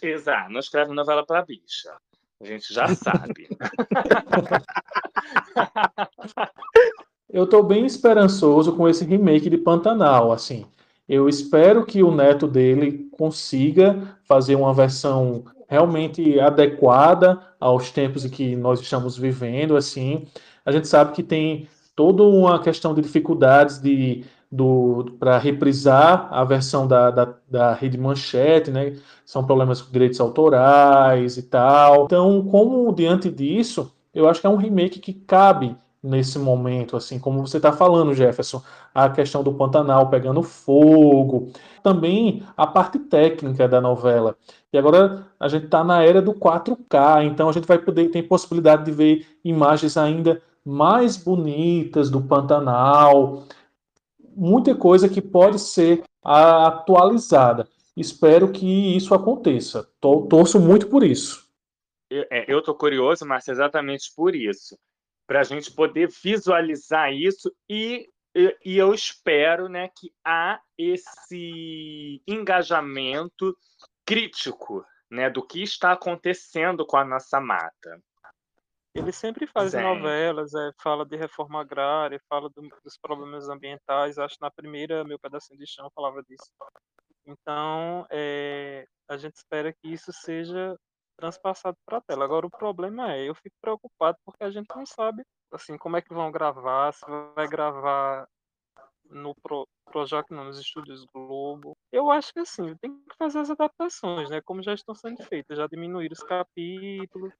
[0.03, 1.97] Exato, não escreve novela para bicha.
[2.43, 3.49] A gente já sabe.
[7.33, 10.67] Eu estou bem esperançoso com esse remake de Pantanal, assim.
[11.11, 18.29] Eu espero que o neto dele consiga fazer uma versão realmente adequada aos tempos em
[18.29, 20.29] que nós estamos vivendo, assim.
[20.65, 21.67] A gente sabe que tem
[21.97, 24.25] toda uma questão de dificuldades de
[25.19, 28.97] para reprisar a versão da, da, da, Rede Manchete, né?
[29.27, 32.05] São problemas com direitos autorais e tal.
[32.05, 37.19] Então, como diante disso, eu acho que é um remake que cabe nesse momento, assim,
[37.19, 38.63] como você está falando, Jefferson,
[38.95, 41.53] a questão do Pantanal pegando fogo,
[41.83, 44.37] também a parte técnica da novela.
[44.73, 48.23] E agora a gente está na era do 4K, então a gente vai poder ter
[48.23, 53.45] possibilidade de ver imagens ainda mais bonitas do Pantanal,
[54.35, 57.69] muita coisa que pode ser atualizada.
[57.97, 59.87] Espero que isso aconteça.
[60.01, 61.49] Torço muito por isso.
[62.11, 64.77] Eu estou é, curioso, Márcio, exatamente por isso.
[65.31, 72.21] Para a gente poder visualizar isso e, e, e eu espero né, que há esse
[72.27, 73.57] engajamento
[74.05, 78.03] crítico né, do que está acontecendo com a nossa mata.
[78.93, 79.83] Ele sempre faz Sim.
[79.83, 84.19] novelas, é, fala de reforma agrária, fala do, dos problemas ambientais.
[84.19, 86.51] Acho que na primeira, Meu Pedacinho de Chão, falava disso.
[87.25, 90.77] Então, é, a gente espera que isso seja
[91.21, 92.25] transpassado para a tela.
[92.25, 95.23] Agora, o problema é, eu fico preocupado porque a gente não sabe
[95.53, 98.27] assim como é que vão gravar, se vai gravar
[99.11, 101.77] no Pro, Projac, não, nos estúdios Globo.
[101.93, 104.41] Eu acho que assim, tem que fazer as adaptações, né?
[104.41, 107.33] Como já estão sendo feitas, já diminuir os capítulos.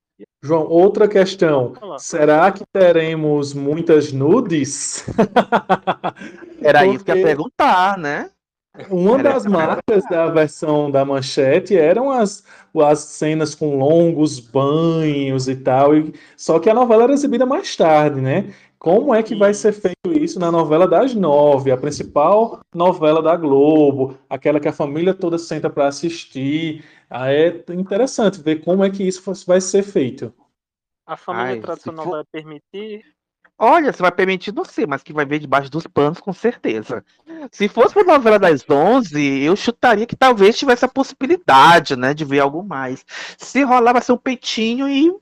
[0.43, 1.73] João, outra questão.
[1.99, 5.07] Será que teremos muitas nudes?
[6.61, 6.97] Era Porque...
[6.97, 8.31] isso que ia perguntar, né?
[8.89, 12.45] Uma das marcas da versão da manchete eram as,
[12.75, 17.77] as cenas com longos banhos e tal, e, só que a novela era exibida mais
[17.77, 18.55] tarde, né?
[18.79, 23.37] Como é que vai ser feito isso na novela das nove, a principal novela da
[23.37, 26.83] Globo, aquela que a família toda senta para assistir?
[27.11, 30.33] Ah, é interessante ver como é que isso vai ser feito.
[31.07, 32.11] A família Ai, tradicional for...
[32.13, 33.05] vai permitir
[33.63, 37.05] Olha, você vai permitir, não sei, mas que vai ver debaixo dos panos, com certeza.
[37.53, 42.25] Se fosse para novela das 11, eu chutaria que talvez tivesse a possibilidade, né, de
[42.25, 43.05] ver algo mais.
[43.37, 45.15] Se rolar, vai ser um peitinho e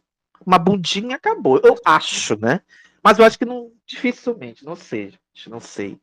[0.47, 1.61] uma bundinha acabou.
[1.65, 2.61] Eu acho, né?
[3.03, 5.99] Mas eu acho que não, dificilmente, não sei, gente, não sei.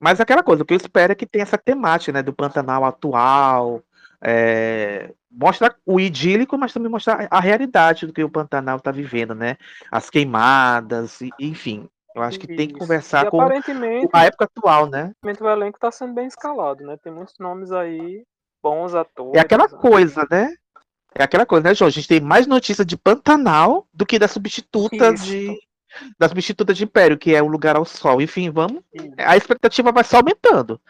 [0.00, 2.84] Mas aquela coisa, o que eu espero é que tenha essa temática, né, do Pantanal
[2.84, 3.80] atual,
[4.20, 9.34] é, mostra o idílico, mas também mostra a realidade do que o Pantanal está vivendo,
[9.34, 9.56] né?
[9.90, 11.88] As queimadas, enfim.
[12.14, 12.56] Eu acho que Isso.
[12.56, 15.12] tem que conversar com a época atual, né?
[15.22, 16.96] O elenco está sendo bem escalado, né?
[17.02, 18.24] Tem muitos nomes aí,
[18.62, 19.34] bons atores.
[19.34, 19.76] É aquela né?
[19.76, 20.54] coisa, né?
[21.12, 21.88] É aquela coisa, né, João?
[21.88, 25.24] A gente tem mais notícia de Pantanal do que da substituta Isso.
[25.24, 25.58] de.
[26.18, 28.20] Da substituta de Império, que é o lugar ao sol.
[28.20, 28.82] Enfim, vamos.
[29.16, 30.80] A expectativa vai só aumentando.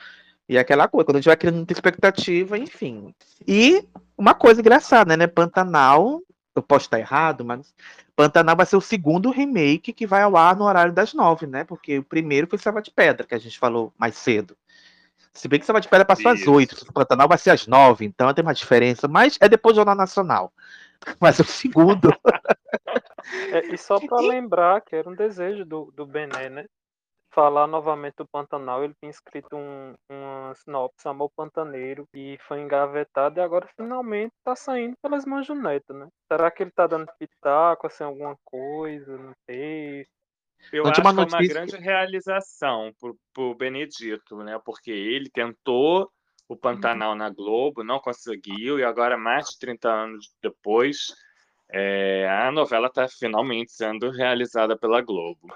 [0.48, 3.14] E aquela coisa, quando a gente vai criando muita expectativa, enfim.
[3.46, 3.84] E
[4.16, 5.26] uma coisa engraçada, né?
[5.26, 6.20] Pantanal,
[6.54, 7.74] eu posso estar errado, mas
[8.14, 11.64] Pantanal vai ser o segundo remake que vai ao ar no horário das nove, né?
[11.64, 14.56] Porque o primeiro foi Selva de Pedra, que a gente falou mais cedo.
[15.32, 18.04] Se bem que Selva de Pedra passou às oito, o Pantanal vai ser às nove,
[18.04, 20.52] então tem uma diferença, mas é depois do Jornal Nacional.
[21.20, 22.08] Mas é o segundo.
[23.52, 26.64] é, e só para lembrar que era um desejo do, do Bené, né?
[27.34, 33.38] Falar novamente do Pantanal, ele tinha escrito um, uma sinopse, Amor Pantaneiro, e foi engavetado,
[33.38, 36.08] e agora finalmente tá saindo pelas Neto, né?
[36.30, 40.12] Será que ele tá dando pitaco, assim, alguma coisa no texto?
[40.72, 44.58] Eu acho que é uma grande realização pro, pro Benedito, né?
[44.64, 46.08] Porque ele tentou
[46.48, 51.14] o Pantanal na Globo, não conseguiu, e agora, mais de 30 anos depois,
[51.70, 55.54] é, a novela está finalmente sendo realizada pela Globo.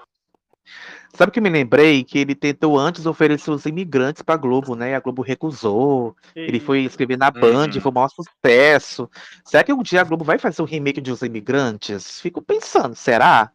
[1.13, 4.91] Sabe que me lembrei que ele tentou antes oferecer os imigrantes pra Globo, né?
[4.91, 6.15] E a Globo recusou.
[6.35, 7.81] Ele foi escrever na Band, Uhum.
[7.81, 9.09] foi o maior sucesso.
[9.43, 12.21] Será que um dia a Globo vai fazer o remake de Os Imigrantes?
[12.21, 13.51] Fico pensando, será?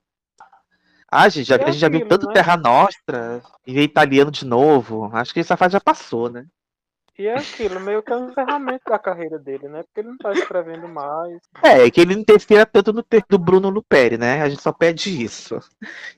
[1.11, 2.33] Ah, gente, já, É a gente já viu tanto né?
[2.35, 5.09] Terra Nostra e italiano de novo.
[5.13, 6.45] Acho que essa fase já passou, né?
[7.17, 9.83] E é aquilo, meio que é um encerramento da carreira dele, né?
[9.85, 11.39] Porque ele não tá escrevendo mais.
[11.63, 14.43] É, que ele não interfira tanto no texto do Bruno Luperi, né?
[14.43, 15.59] A gente só pede isso.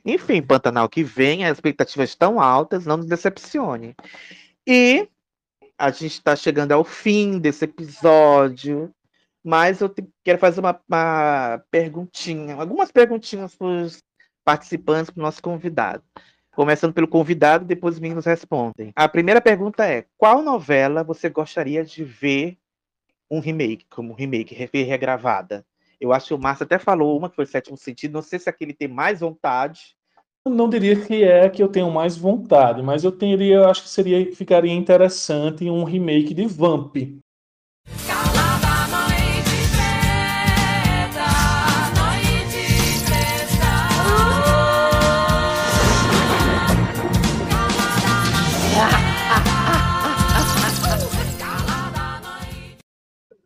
[0.05, 3.95] Enfim, Pantanal que vem, as expectativas estão altas, não nos decepcione.
[4.67, 5.09] E
[5.79, 8.91] a gente está chegando ao fim desse episódio,
[9.45, 14.03] mas eu te- quero fazer uma, uma perguntinha, algumas perguntinhas para os
[14.45, 16.03] participantes, para o nosso convidado.
[16.57, 18.91] Começando pelo convidado, depois os meninos respondem.
[18.97, 22.57] A primeira pergunta é: qual novela você gostaria de ver
[23.31, 25.67] um remake, como um remake, re- regravada?
[26.01, 28.49] Eu acho que o Márcio até falou uma que foi Sétimo Sentido, não sei se
[28.49, 29.95] aquele tem mais vontade.
[30.47, 33.83] Eu Não diria que é que eu tenho mais vontade, mas eu teria, eu acho
[33.83, 36.97] que seria, ficaria interessante um remake de Vamp.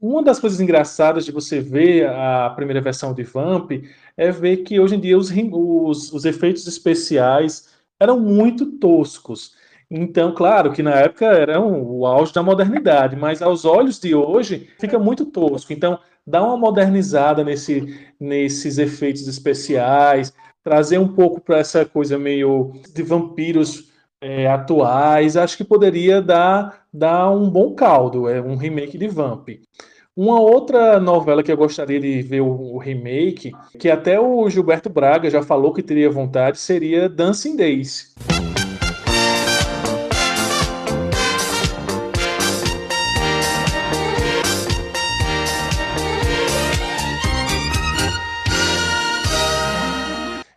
[0.00, 3.70] Uma das coisas engraçadas de você ver a primeira versão de Vamp
[4.16, 7.68] é ver que hoje em dia os, os, os efeitos especiais
[8.00, 9.54] eram muito toscos.
[9.90, 14.70] Então, claro que na época eram o auge da modernidade, mas aos olhos de hoje
[14.78, 15.70] fica muito tosco.
[15.70, 20.32] Então, dá uma modernizada nesse, nesses efeitos especiais,
[20.64, 23.90] trazer um pouco para essa coisa meio de vampiros
[24.20, 29.48] é, atuais, acho que poderia dar, dar um bom caldo, é um remake de Vamp.
[30.16, 35.30] Uma outra novela que eu gostaria de ver o, remake, que até o Gilberto Braga
[35.30, 38.12] já falou que teria vontade, seria Dancing Days.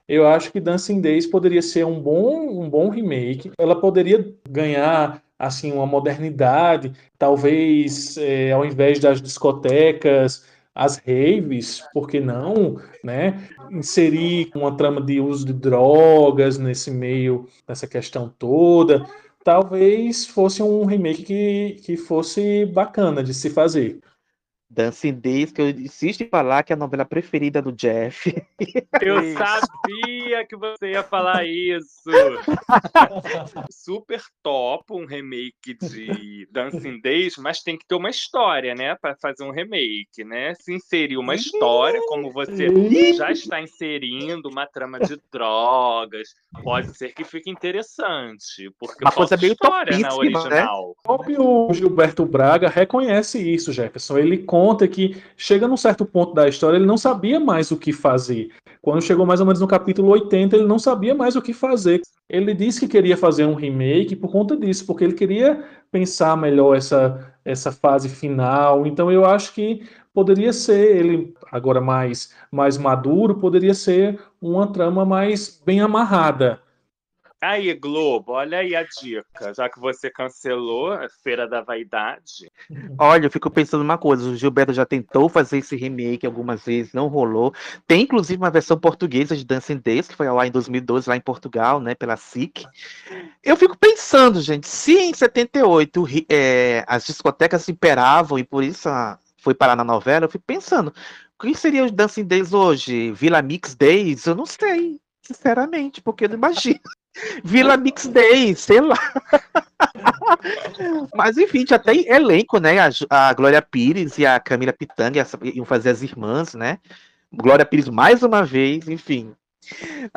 [0.08, 3.52] Eu acho que Dancing Days poderia ser um bom, um bom remake.
[3.58, 10.45] Ela poderia ganhar assim uma modernidade, talvez é, ao invés das discotecas,
[10.76, 13.48] as raves, por que não, né?
[13.72, 19.06] Inserir uma trama de uso de drogas nesse meio, nessa questão toda.
[19.44, 23.99] Talvez fosse um remake que, que fosse bacana de se fazer.
[24.74, 28.34] Dancing Days, que eu insisto em falar que é a novela preferida do Jeff.
[29.02, 32.10] Eu sabia que você ia falar isso.
[33.70, 39.16] Super top um remake de Dancing Days, mas tem que ter uma história, né, para
[39.16, 40.56] fazer um remake, né?
[40.56, 42.68] Se inserir uma história, como você
[43.14, 46.30] já está inserindo uma trama de drogas,
[46.64, 50.14] pode ser que fique interessante, porque Uma coisa meio história na né?
[50.16, 50.91] original.
[50.91, 54.18] O próprio Gilberto Braga reconhece isso, Jefferson.
[54.18, 57.91] Ele conta que chega num certo ponto da história, ele não sabia mais o que
[57.91, 58.49] fazer.
[58.81, 62.02] Quando chegou mais ou menos no capítulo 80, ele não sabia mais o que fazer.
[62.30, 66.76] Ele disse que queria fazer um remake por conta disso, porque ele queria pensar melhor
[66.76, 68.88] essa, essa fase final.
[68.88, 69.84] Então eu acho que
[70.14, 76.62] poderia ser, ele agora mais, mais maduro, poderia ser uma trama mais bem amarrada.
[77.44, 79.53] Aí, Globo, olha aí a dica.
[79.53, 82.49] Já que você cancelou a Feira da Vaidade,
[82.98, 86.94] Olha, eu fico pensando uma coisa, o Gilberto já tentou fazer esse remake algumas vezes,
[86.94, 87.53] não rolou.
[87.86, 91.22] Tem inclusive uma versão portuguesa de Dancing Days, que foi ar em 2012 lá em
[91.22, 92.65] Portugal, né, pela SIC.
[93.44, 98.64] Eu fico pensando, gente, se em 78 o ri- é, as discotecas imperavam e por
[98.64, 98.88] isso
[99.38, 100.94] foi parar na novela, eu fico pensando,
[101.38, 103.11] o que seria os Dancing Days hoje?
[103.11, 104.26] Vila Mix Days?
[104.26, 106.80] Eu não sei, sinceramente, porque eu não imagino.
[107.44, 108.98] Vila Mix Days, sei lá.
[111.15, 112.77] Mas enfim, já tem elenco, né?
[112.80, 116.80] A, a Glória Pires e a Camila Pitanga iam fazer as irmãs, né?
[117.31, 119.34] Glória Pires mais uma vez, enfim.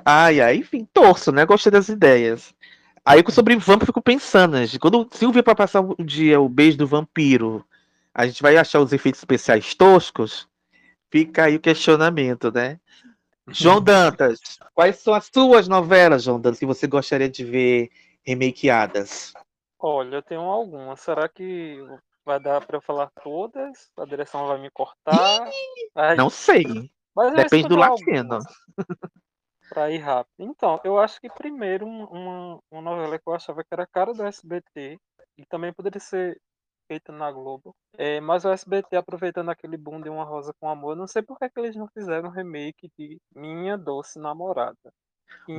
[0.04, 1.44] Ai, ai, enfim, torço, né?
[1.44, 2.54] Gostei das ideias.
[3.04, 4.66] Aí sobre Vamp eu fico pensando, né?
[4.80, 7.64] Quando o Silvio para passar o dia o beijo do vampiro,
[8.12, 10.48] a gente vai achar os efeitos especiais toscos?
[11.10, 12.80] Fica aí o questionamento, né?
[13.48, 14.40] João Dantas,
[14.74, 17.90] quais são as suas novelas, João Dantas, que você gostaria de ver
[18.24, 19.32] remakeadas?
[19.78, 21.00] Olha, eu tenho algumas.
[21.00, 21.78] Será que
[22.24, 23.90] vai dar pra eu falar todas?
[23.96, 25.48] A direção vai me cortar?
[25.94, 26.64] Ai, Não sei.
[27.36, 28.38] Depende do latino.
[29.68, 30.32] Pra ir rápido.
[30.38, 33.86] Então, eu acho que primeiro um- uma, uma novela que eu achava que era a
[33.86, 34.96] cara do SBT
[35.36, 36.40] e também poderia ser
[36.86, 37.74] feita na Globo.
[37.96, 41.38] É, mas o SBT aproveitando aquele boom de Uma Rosa com Amor, não sei por
[41.38, 44.92] que, que eles não fizeram um remake de Minha Doce Namorada.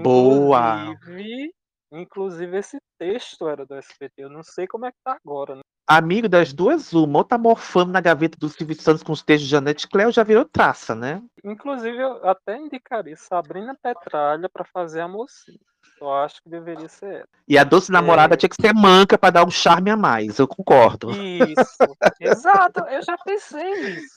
[0.04, 0.86] Boa!
[0.86, 1.54] Inclusive,
[1.92, 4.24] inclusive esse texto era do SBT.
[4.24, 5.62] Eu não sei como é que tá agora, né?
[5.90, 9.46] Amigo das duas, uma, ou tá morfando na gaveta do Silvio Santos com os textos
[9.48, 11.24] de Janete Cléo, já virou traça, né?
[11.46, 15.58] Inclusive, eu até indicaria Sabrina Petralha pra fazer a mocinha.
[16.02, 17.28] Eu acho que deveria ser ela.
[17.48, 20.48] E a doce namorada tinha que ser manca pra dar um charme a mais, eu
[20.48, 21.10] concordo.
[21.12, 24.14] Isso, exato, eu já pensei nisso.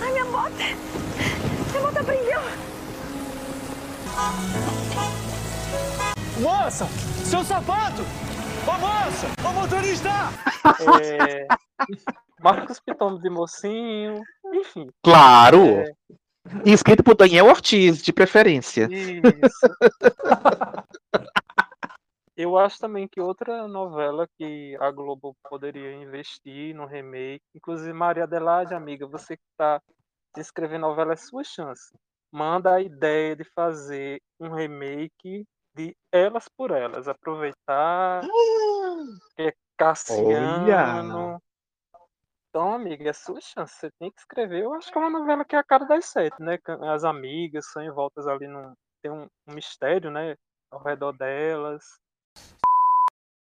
[0.00, 0.54] Ai, minha bota!
[1.72, 2.40] Minha bota prendeu!
[6.40, 6.86] Moça!
[7.24, 8.02] Seu sapato!
[8.66, 9.28] Ô moça!
[9.48, 10.08] Ô motorista!
[11.00, 11.46] É...
[12.42, 14.20] Marcos Piton de mocinho,
[14.52, 14.88] enfim.
[15.00, 15.78] Claro!
[15.78, 15.92] É,
[16.66, 18.88] escrito por Daniel Ortiz, de preferência.
[18.90, 19.22] Isso.
[22.36, 28.24] Eu acho também que outra novela que a Globo poderia investir no remake, inclusive Maria
[28.24, 29.80] Adelaide, amiga, você que está
[30.36, 31.96] em novela, é sua chance.
[32.32, 37.08] Manda a ideia de fazer um remake de Elas por Elas.
[37.08, 38.22] Aproveitar
[39.36, 41.40] que é Cassiano.
[42.48, 43.74] Então, amiga, é sua chance.
[43.74, 44.62] Você tem que escrever.
[44.62, 46.58] Eu acho que é uma novela que é a cara das sete, né?
[46.92, 48.72] As amigas são envoltas ali num.
[49.02, 50.36] Tem um, um mistério, né?
[50.70, 51.82] Ao redor delas.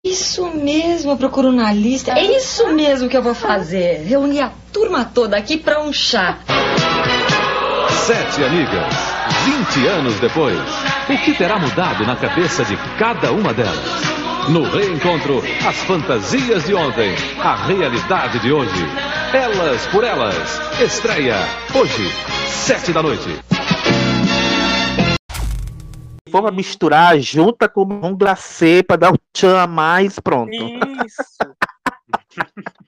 [0.04, 2.12] Isso mesmo, eu procuro na lista.
[2.12, 4.04] É isso mesmo que eu vou fazer.
[4.04, 6.40] Reunir a turma toda aqui pra um chá.
[8.06, 8.94] Sete amigas,
[9.76, 10.86] 20 anos depois.
[11.10, 13.80] O que terá mudado na cabeça de cada uma delas?
[14.50, 18.86] No reencontro, as fantasias de ontem, a realidade de hoje.
[19.34, 20.60] Elas por Elas.
[20.82, 21.38] Estreia
[21.74, 22.12] hoje,
[22.50, 23.40] sete da noite.
[26.26, 30.52] Se for pra misturar, junta com um glacê pra dar um tchan a mais, pronto.
[30.52, 31.38] Isso.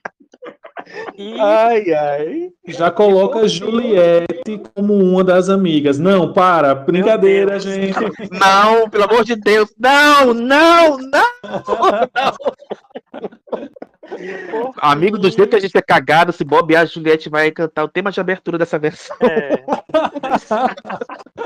[1.40, 2.50] Ai, ai.
[2.66, 5.98] Já coloca a Juliette como uma das amigas.
[5.98, 6.74] Não, para.
[6.74, 7.94] Brincadeira, gente.
[8.30, 9.72] Não, pelo amor de Deus.
[9.78, 11.24] Não, não, não.
[14.78, 17.88] Amigo dos jeitos que a gente é cagado, se bobear, a Juliette vai cantar o
[17.88, 19.16] tema de abertura dessa versão.
[19.20, 19.62] É.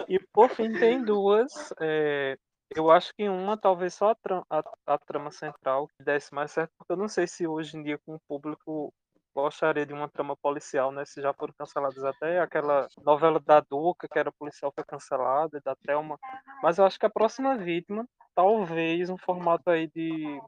[0.08, 1.52] E por fim tem duas.
[1.80, 2.36] é,
[2.74, 6.50] eu acho que uma talvez só a, tra- a- a trama central que desse mais
[6.50, 8.92] certo, porque eu não sei se hoje em dia com o público
[9.34, 11.04] gostaria de uma trama policial, né?
[11.04, 15.60] Se já foram canceladas até aquela novela da Duca, que era policial, foi cancelada, e
[15.60, 16.18] da Thelma.
[16.62, 20.40] Mas eu acho que a próxima vítima, talvez um formato aí de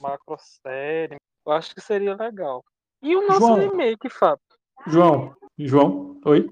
[0.00, 2.64] macrosérie, eu acho que seria legal.
[3.02, 3.58] E o nosso João.
[3.58, 4.42] remake, Fábio?
[4.86, 6.48] João, João, oi?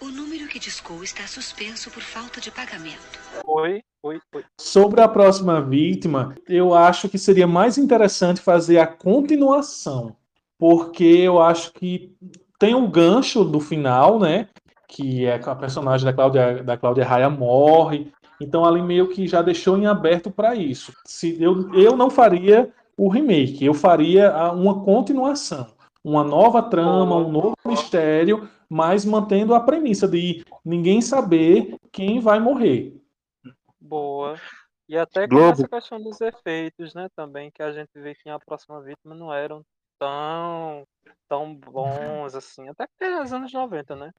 [0.00, 3.18] O número que discou está suspenso por falta de pagamento.
[3.44, 4.44] Oi, oi, oi.
[4.60, 10.16] Sobre a próxima vítima, eu acho que seria mais interessante fazer a continuação,
[10.58, 12.14] porque eu acho que
[12.58, 14.48] tem um gancho do final, né?
[14.88, 18.12] Que é a personagem da Cláudia, da Cláudia Raia morre.
[18.40, 20.92] Então ali meio que já deixou em aberto para isso.
[21.04, 25.68] Se eu, eu não faria o remake, eu faria uma continuação,
[26.02, 32.40] uma nova trama, um novo mistério, mas mantendo a premissa de ninguém saber quem vai
[32.40, 33.00] morrer.
[33.80, 34.34] Boa.
[34.88, 35.52] E até com Globo.
[35.52, 39.32] essa questão dos efeitos, né, também, que a gente vê que a próxima vítima não
[39.32, 39.62] eram
[39.98, 40.86] tão,
[41.28, 44.12] tão bons assim, até que é os anos 90, né?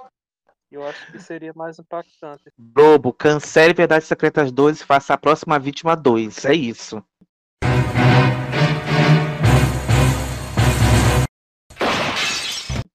[0.71, 2.43] Eu acho que seria mais impactante.
[2.57, 6.45] Globo, cancele Verdades Secretas 2 e faça a próxima vítima 2.
[6.45, 7.03] É isso.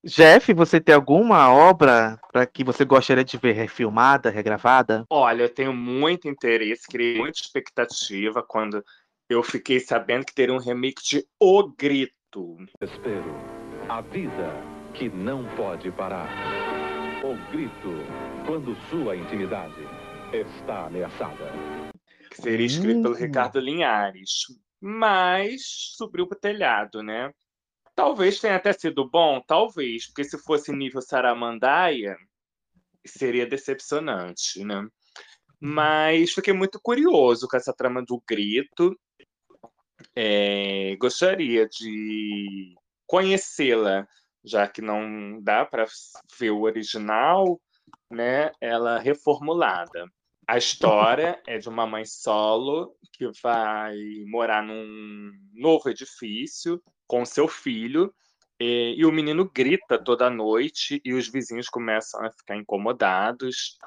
[0.04, 5.04] Jeff, você tem alguma obra para que você gostaria de ver refilmada, regravada?
[5.10, 8.84] Olha, eu tenho muito interesse, criei muita expectativa quando
[9.28, 12.12] eu fiquei sabendo que teria um remake de O Grito.
[12.80, 13.32] Espero.
[13.88, 14.52] A vida
[14.92, 16.28] que não pode parar.
[17.22, 17.90] O grito
[18.46, 19.80] quando sua intimidade
[20.32, 21.52] está ameaçada.
[22.30, 23.18] que seria escrito pelo Hum.
[23.18, 24.46] Ricardo Linhares.
[24.80, 25.62] Mas
[25.96, 27.32] subiu pro telhado, né?
[27.94, 32.16] Talvez tenha até sido bom, talvez, porque se fosse nível Saramandaia,
[33.06, 34.84] seria decepcionante, né?
[35.60, 38.98] Mas fiquei muito curioso com essa trama do grito.
[40.14, 42.74] É, gostaria de
[43.06, 44.06] conhecê-la,
[44.44, 45.86] já que não dá para
[46.38, 47.60] ver o original,
[48.10, 48.52] né?
[48.60, 50.06] Ela reformulada.
[50.46, 53.96] A história é de uma mãe solo que vai
[54.26, 58.12] morar num novo edifício com seu filho
[58.60, 63.78] e, e o menino grita toda noite e os vizinhos começam a ficar incomodados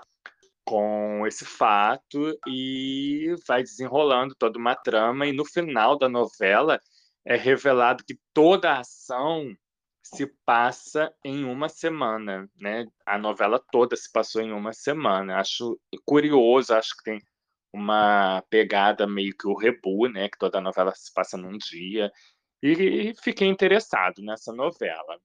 [0.68, 6.82] com esse fato e vai desenrolando toda uma trama e no final da novela
[7.26, 9.56] é revelado que toda a ação
[10.04, 12.86] se passa em uma semana, né?
[13.06, 15.38] A novela toda se passou em uma semana.
[15.38, 17.22] Acho curioso, acho que tem
[17.74, 20.28] uma pegada meio que o rebu, né?
[20.30, 22.12] Que toda novela se passa num dia.
[22.62, 25.18] E fiquei interessado nessa novela.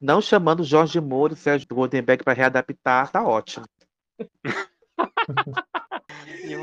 [0.00, 3.66] Não chamando Jorge Moura e Sérgio Goldenberg para readaptar, tá ótimo.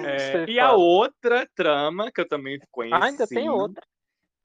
[0.06, 2.96] É, e a outra trama que eu também conheci.
[2.96, 3.86] Ah, ainda tem outra.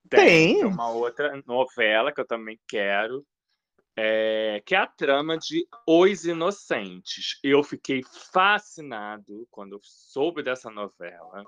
[0.09, 0.65] Tem, Tem.
[0.65, 3.25] uma outra novela que eu também quero,
[3.97, 7.39] é, que é a trama de Os Inocentes.
[7.43, 8.03] Eu fiquei
[8.33, 11.45] fascinado quando eu soube dessa novela.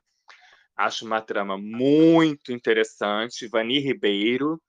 [0.77, 3.49] Acho uma trama muito interessante.
[3.49, 4.61] Vani Ribeiro,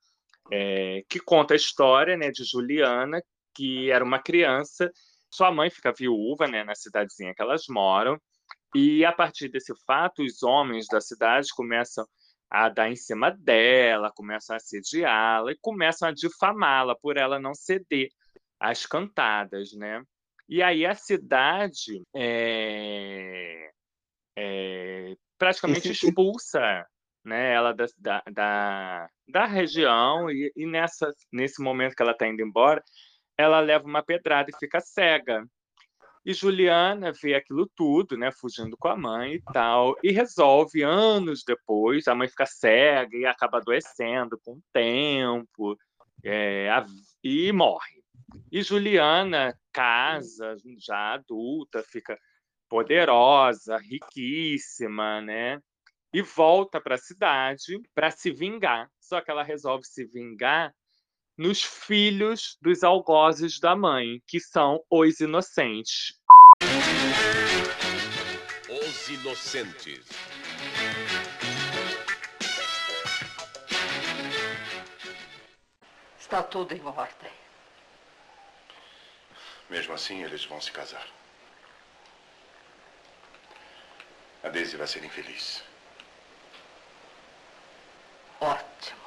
[0.50, 3.22] é, que conta a história né, de Juliana,
[3.54, 4.90] que era uma criança.
[5.32, 8.20] Sua mãe fica viúva né, na cidadezinha que elas moram.
[8.74, 12.06] E a partir desse fato, os homens da cidade começam
[12.50, 17.54] a dar em cima dela, começam a assediá-la e começam a difamá-la por ela não
[17.54, 18.10] ceder
[18.60, 20.02] às cantadas, né?
[20.48, 23.70] E aí a cidade é,
[24.36, 26.86] é, praticamente expulsa
[27.24, 32.26] né, ela da, da, da, da região e, e nessa, nesse momento que ela está
[32.26, 32.82] indo embora,
[33.42, 35.46] ela leva uma pedrada e fica cega.
[36.24, 41.42] E Juliana vê aquilo tudo, né, fugindo com a mãe e tal, e resolve anos
[41.44, 45.76] depois, a mãe fica cega e acaba adoecendo com o tempo,
[46.22, 46.86] é, a-
[47.24, 48.02] e morre.
[48.52, 52.16] E Juliana casa, já adulta, fica
[52.68, 55.60] poderosa, riquíssima, né?
[56.14, 58.88] E volta para a cidade para se vingar.
[59.00, 60.72] Só que ela resolve se vingar
[61.42, 66.16] nos filhos dos algozes da mãe, que são os inocentes.
[68.68, 70.06] Os Inocentes.
[76.16, 77.32] Está tudo em ordem.
[79.68, 81.08] Mesmo assim, eles vão se casar.
[84.44, 85.64] A Daisy vai ser infeliz.
[88.40, 89.01] Ótimo.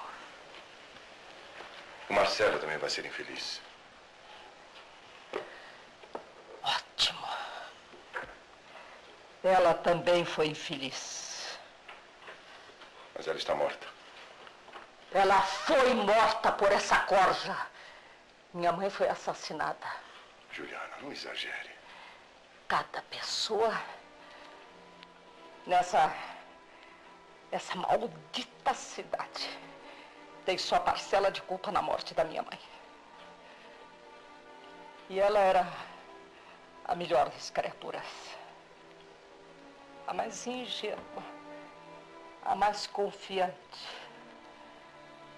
[2.10, 3.62] O Marcelo também vai ser infeliz.
[6.64, 7.28] Ótimo.
[9.44, 11.58] Ela também foi infeliz.
[13.16, 13.88] Mas ela está morta.
[15.12, 17.56] Ela foi morta por essa corja.
[18.54, 19.88] Minha mãe foi assassinada.
[20.52, 21.72] Juliana, não exagere.
[22.68, 23.82] Cada pessoa
[25.66, 26.14] nessa
[27.52, 29.66] essa maldita cidade
[30.46, 32.60] tem sua parcela de culpa na morte da minha mãe.
[35.10, 35.68] E ela era
[36.86, 38.04] a melhor das criaturas.
[40.08, 41.24] A mais ingênua,
[42.44, 43.88] a mais confiante,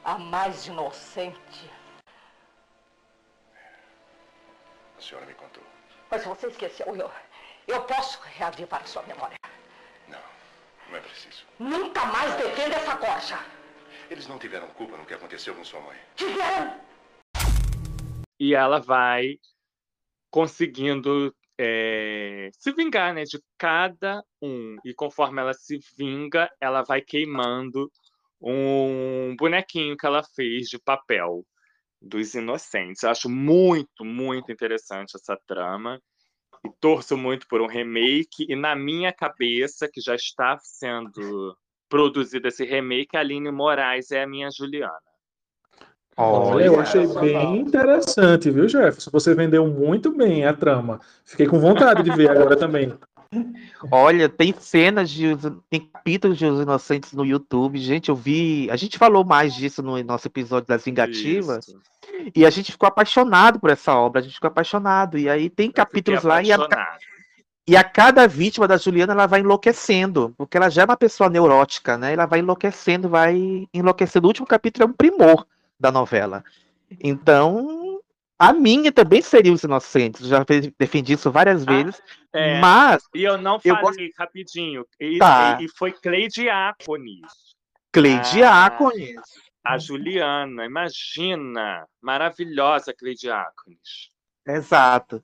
[0.03, 1.71] a mais inocente.
[4.97, 5.63] A senhora me contou.
[6.09, 7.11] Mas você esqueceu, eu,
[7.67, 9.37] eu posso reavivar a sua memória.
[10.89, 11.45] Não é preciso.
[11.59, 13.56] Nunca mais defenda essa corja.
[14.09, 15.97] Eles não tiveram culpa no que aconteceu com sua mãe.
[16.15, 16.79] Tiveram!
[18.39, 19.37] E ela vai
[20.31, 24.77] conseguindo é, se vingar né, de cada um.
[24.85, 27.91] E conforme ela se vinga, ela vai queimando
[28.39, 31.45] um bonequinho que ela fez de papel
[32.01, 33.03] dos inocentes.
[33.03, 36.01] Eu acho muito, muito interessante essa trama.
[36.65, 38.45] E torço muito por um remake.
[38.47, 41.57] E na minha cabeça, que já está sendo
[41.89, 44.93] produzido esse remake, a Aline Moraes é a minha Juliana.
[46.19, 49.11] Olha, eu achei bem interessante, viu, Jefferson?
[49.11, 50.99] Você vendeu muito bem a trama.
[51.23, 52.91] Fiquei com vontade de ver agora também.
[53.91, 55.37] Olha, tem cenas de.
[55.69, 57.77] Tem capítulos de Os Inocentes no YouTube.
[57.77, 58.67] Gente, eu vi.
[58.71, 61.67] A gente falou mais disso no nosso episódio das Vingativas.
[62.35, 64.21] E a gente ficou apaixonado por essa obra.
[64.21, 65.19] A gente ficou apaixonado.
[65.19, 66.57] E aí tem capítulos lá e a.
[67.67, 70.33] e a cada vítima da Juliana ela vai enlouquecendo.
[70.37, 72.13] Porque ela já é uma pessoa neurótica, né?
[72.13, 74.25] Ela vai enlouquecendo, vai enlouquecendo.
[74.25, 75.45] O último capítulo é um primor
[75.79, 76.43] da novela.
[77.03, 77.99] Então,
[78.39, 80.21] a minha também seria Os Inocentes.
[80.21, 82.01] Eu já fe- defendi isso várias vezes.
[82.33, 84.85] É, mas E eu não eu falei rapidinho.
[84.99, 85.57] E, Tá.
[85.61, 87.21] e- foi Cleidiácones.
[87.91, 89.15] Cleidiácones.
[89.65, 91.85] A Juliana, imagina.
[92.01, 94.09] Maravilhosa Cleidiácones.
[94.47, 95.23] Exato.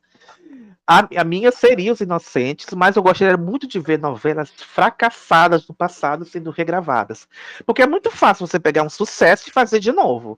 [0.86, 5.74] A, a minha seria Os Inocentes, mas eu gostaria muito de ver novelas fracassadas do
[5.74, 7.28] passado sendo regravadas.
[7.66, 10.38] Porque é muito fácil você pegar um sucesso e fazer de novo.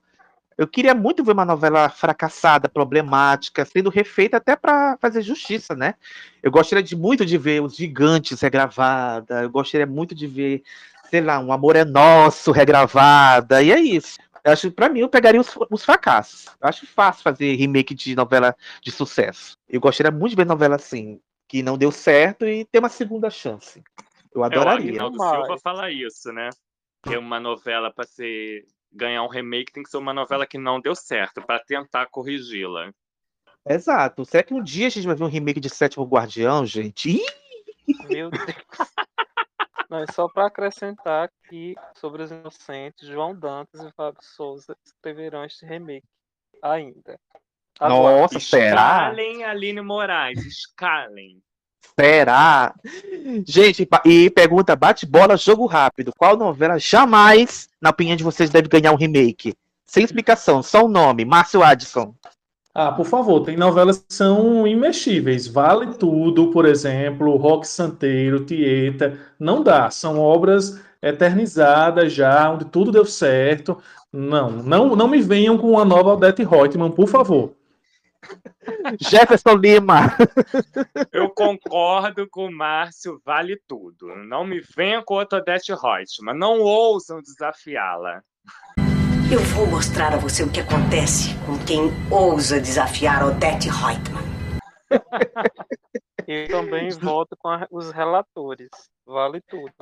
[0.57, 5.95] Eu queria muito ver uma novela fracassada, problemática, sendo refeita até para fazer justiça, né?
[6.41, 10.63] Eu gostaria de, muito de ver Os Gigantes regravada, eu gostaria muito de ver,
[11.09, 14.17] sei lá, Um Amor é Nosso regravada, e é isso.
[14.45, 16.45] Eu acho que pra mim eu pegaria os, os fracassos.
[16.61, 19.57] Eu acho fácil fazer remake de novela de sucesso.
[19.67, 23.27] Eu gostaria muito de ver novela assim, que não deu certo e ter uma segunda
[23.31, 23.83] chance.
[24.31, 24.91] Eu É, o adoraria.
[24.91, 26.51] Agnaldo Silva fala isso, né?
[27.01, 30.79] Que uma novela para ser ganhar um remake tem que ser uma novela que não
[30.79, 32.91] deu certo para tentar corrigi-la.
[33.67, 34.25] Exato.
[34.25, 37.09] Será que um dia a gente vai ver um remake de Sétimo Guardião, gente?
[37.09, 37.25] Ih!
[38.07, 38.55] Meu Deus.
[39.89, 45.43] Não, e só para acrescentar que sobre os inocentes, João Dantas e Fábio Souza escreverão
[45.45, 46.05] este remake
[46.61, 47.19] ainda.
[47.79, 49.09] Nossa, será?
[49.09, 51.41] Escalem Aline Moraes, escalem.
[51.99, 52.73] Será?
[53.47, 56.11] Gente, e pergunta: bate-bola, jogo rápido.
[56.17, 59.55] Qual novela jamais, na opinião de vocês, deve ganhar um remake?
[59.85, 62.15] Sem explicação, só o nome, Márcio Adson.
[62.77, 65.47] Ah, por favor, tem novelas que são imexíveis.
[65.47, 69.17] Vale Tudo, por exemplo, Rock Santeiro, Tieta.
[69.39, 69.89] Não dá.
[69.89, 73.81] São obras eternizadas já, onde tudo deu certo.
[74.11, 77.55] Não, não, não me venham com uma nova Odete Reutemann, por favor.
[78.99, 80.11] Jefferson Lima.
[81.13, 84.13] Eu concordo com o Márcio, vale tudo.
[84.27, 86.37] Não me venha com outra Odete Reutemann.
[86.37, 88.21] Não ousam desafiá-la.
[89.35, 94.23] Eu vou mostrar a você o que acontece com quem ousa desafiar Odete Reutemann.
[96.25, 98.69] E também voto com a- os relatores.
[99.05, 99.73] Vale tudo.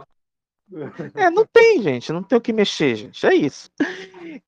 [1.13, 2.11] É, não tem, gente.
[2.11, 3.23] Não tem o que mexer, gente.
[3.27, 3.69] É isso.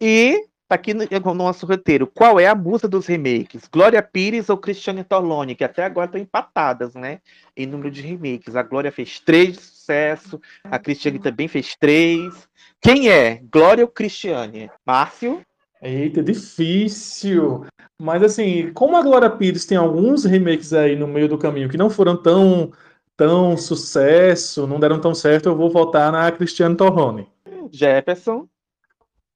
[0.02, 2.08] E tá aqui no, no nosso roteiro.
[2.08, 3.68] Qual é a musa dos remakes?
[3.72, 5.54] Glória Pires ou Cristiane Torlone?
[5.54, 7.22] Que até agora estão empatadas, né?
[7.56, 8.56] Em número de remakes.
[8.56, 10.42] A Glória fez três sucesso.
[10.64, 12.50] A Cristiane também fez três.
[12.82, 13.42] Quem é?
[13.52, 14.70] Glória ou Cristiane?
[14.86, 15.46] Márcio?
[15.82, 17.66] Eita, difícil.
[18.02, 21.78] Mas assim, como a Glória Pires tem alguns remakes aí no meio do caminho que
[21.78, 22.72] não foram tão,
[23.16, 27.30] tão sucesso, não deram tão certo, eu vou votar na Cristiane Torrone.
[27.72, 28.48] Jefferson?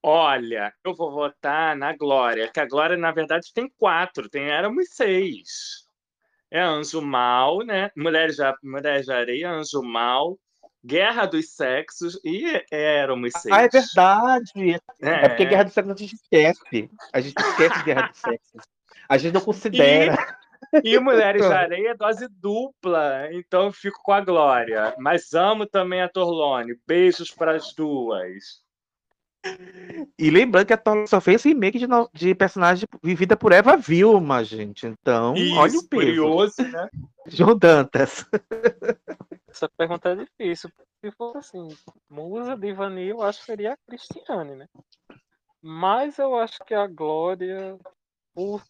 [0.02, 4.90] Olha, eu vou votar na Glória, que a Glória, na verdade, tem quatro, tem éramos
[4.92, 5.89] seis.
[6.52, 7.92] É Anjo Mal, né?
[7.96, 10.38] Mulheres de, Mulheres Areia, Anjo Mal,
[10.84, 13.54] Guerra dos Sexos e éramos seis.
[13.54, 14.52] Ah, é verdade.
[15.02, 15.30] É, É.
[15.30, 16.90] porque Guerra dos Sexos a gente esquece.
[17.14, 18.62] A gente esquece Guerra dos Sexos.
[19.08, 20.18] A gente não considera.
[20.84, 24.96] E Mulheres de Areia é dose dupla, então fico com a Glória.
[24.98, 26.76] Mas amo também a Torlone.
[26.88, 28.62] Beijos para as duas.
[30.18, 33.78] E lembrando que a Torlone só fez remake de, no- de personagem vivida por Eva
[33.78, 34.86] Vilma, gente.
[34.86, 35.90] Então, olha o Isso, peso.
[35.90, 36.90] curioso, né?
[37.28, 38.26] João Dantas.
[39.48, 40.70] Essa pergunta é difícil.
[41.00, 41.68] Se fosse assim,
[42.10, 44.68] musa de Ivani, eu acho que seria a Cristiane, né?
[45.62, 47.78] Mas eu acho que a Glória.
[48.34, 48.62] Por...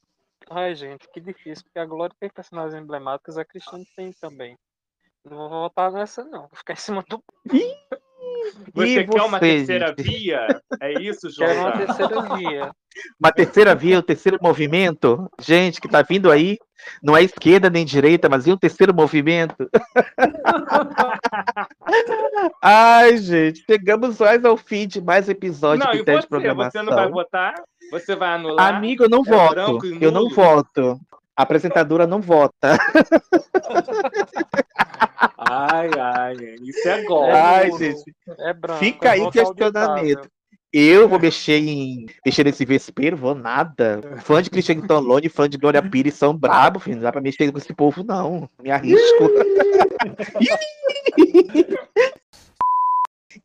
[0.50, 4.58] Ai, gente, que difícil, porque a Glória tem personagens emblemáticos, a Cristiane tem também.
[5.26, 6.42] Não vou votar nessa, não.
[6.42, 7.24] Vou ficar em cima do.
[8.74, 10.02] Você E quer uma você, terceira gente?
[10.04, 10.48] via?
[10.82, 11.48] É isso, João?
[11.50, 12.72] Quero uma terceira via.
[13.20, 15.30] Uma terceira via, o terceiro movimento.
[15.40, 16.58] Gente, que tá vindo aí.
[17.04, 19.70] Não é esquerda nem direita, mas e um terceiro movimento?
[22.62, 26.26] Ai, gente, chegamos mais ao fim de mais um episódio Não, de e Critério de
[26.26, 26.30] você?
[26.30, 26.84] Programação.
[26.84, 27.54] Você não vai votar?
[27.92, 28.76] Você vai anular?
[28.76, 29.54] Amigo, eu não É voto.
[29.54, 31.00] branco Eu não voto.
[31.40, 32.78] A apresentadora não vota.
[35.38, 37.32] Ai, ai, isso é golpe.
[37.32, 38.14] Ai, gente.
[38.40, 38.80] É branco.
[38.80, 40.18] Fica é aí questionamento.
[40.18, 40.32] auditável.
[40.74, 44.02] Eu vou mexer em mexer nesse vespeiro, vou nada.
[44.18, 46.98] Fã de Cristiano Tolone, fã de Glória Pires são brabo, filho.
[46.98, 48.50] Não dá pra mexer com esse povo, não.
[48.62, 49.30] Me arrisco.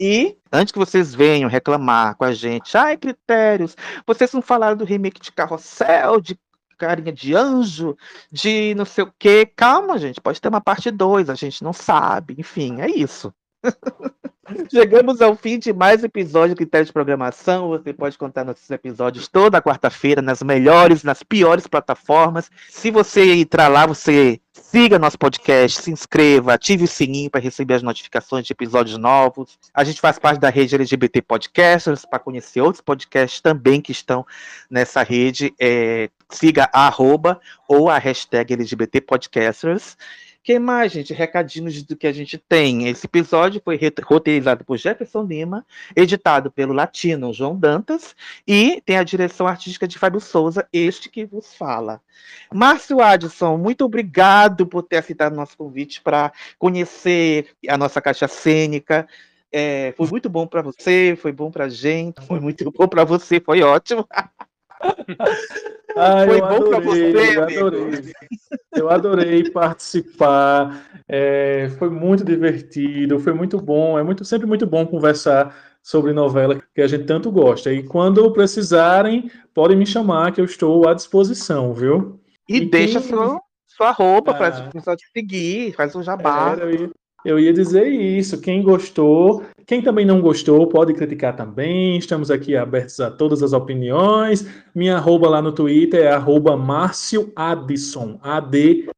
[0.00, 4.84] E antes que vocês venham reclamar com a gente, ai, critérios, vocês não falaram do
[4.84, 6.36] remake de Carrossel, de
[6.76, 7.96] Carinha de Anjo,
[8.30, 9.46] de não sei o quê.
[9.56, 12.34] Calma, gente, pode ter uma parte 2, a gente não sabe.
[12.38, 13.32] Enfim, é isso.
[14.70, 17.68] Chegamos ao fim de mais episódio do Critério de Programação.
[17.68, 22.50] Você pode contar nossos episódios toda quarta-feira, nas melhores, nas piores plataformas.
[22.68, 27.74] Se você entrar lá, você siga nosso podcast, se inscreva, ative o sininho para receber
[27.74, 29.58] as notificações de episódios novos.
[29.72, 34.26] A gente faz parte da rede LGBT Podcasters, para conhecer outros podcasts também que estão
[34.70, 35.54] nessa rede.
[35.58, 39.96] É, siga a arroba ou a hashtag LGBT Podcasters.
[40.44, 41.14] Que mais, gente?
[41.14, 42.86] Recadinhos do que a gente tem.
[42.86, 45.64] Esse episódio foi roteirizado por Jefferson Lima,
[45.96, 48.14] editado pelo latino João Dantas
[48.46, 51.98] e tem a direção artística de Fábio Souza, este que vos fala.
[52.52, 59.08] Márcio Adson, muito obrigado por ter aceitado nosso convite para conhecer a nossa caixa cênica.
[59.50, 63.40] É, foi muito bom para você, foi bom para gente, foi muito bom para você,
[63.40, 64.06] foi ótimo.
[65.96, 68.12] Ah, Foi eu bom adorei, você, eu adorei.
[68.74, 70.84] Eu adorei participar.
[71.08, 73.96] é, foi muito divertido, foi muito bom.
[73.96, 77.72] É muito, sempre muito bom conversar sobre novela que a gente tanto gosta.
[77.72, 82.20] E quando precisarem, podem me chamar, que eu estou à disposição, viu?
[82.48, 84.34] E, deixa quem- sua, sua roupa Ah.
[84.34, 86.56] para o pessoal te seguir, faz um jabá.
[86.58, 86.90] Era,
[87.24, 88.40] eu ia- dizer isso.
[88.40, 91.96] Quem gostou, quem também não gostou, pode criticar também.
[91.96, 94.46] Estamos aqui abertos a todas as opiniões.
[94.74, 97.32] Minha arroba lá no Twitter é arroba Márcio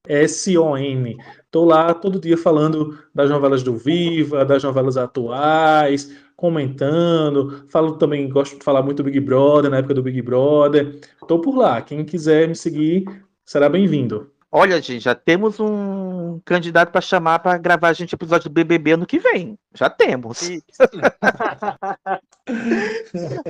[0.08, 1.16] A-D-S-O-N.
[1.44, 7.64] Estou lá todo dia falando das novelas do Viva, das novelas atuais, comentando.
[7.68, 10.98] Falo também, gosto de falar muito do Big Brother, na época do Big Brother.
[11.20, 11.80] Estou por lá.
[11.80, 13.04] Quem quiser me seguir,
[13.44, 14.30] será bem-vindo.
[14.58, 18.92] Olha, gente, já temos um candidato para chamar para gravar a gente episódio do BBB
[18.92, 19.58] ano que vem.
[19.74, 20.40] Já temos.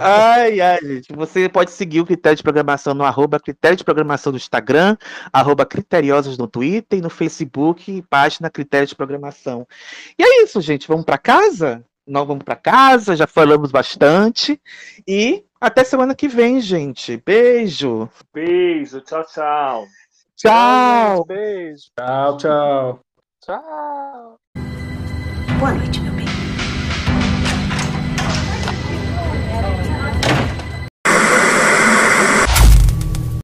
[0.00, 1.12] ai, ai, gente.
[1.14, 4.96] Você pode seguir o Critério de Programação no arroba Critério de Programação no Instagram,
[5.32, 9.64] arroba Criteriosos no Twitter e no Facebook, página Critério de Programação.
[10.18, 10.88] E é isso, gente.
[10.88, 11.84] Vamos para casa?
[12.04, 14.60] Nós vamos para casa, já falamos bastante.
[15.06, 17.22] E até semana que vem, gente.
[17.24, 18.10] Beijo.
[18.34, 19.86] Beijo, tchau, tchau.
[20.36, 21.24] Tchau.
[21.24, 21.90] Beijo.
[21.98, 23.00] Tchau, tchau.
[23.40, 24.36] Tchau.
[25.58, 26.05] Boa noite,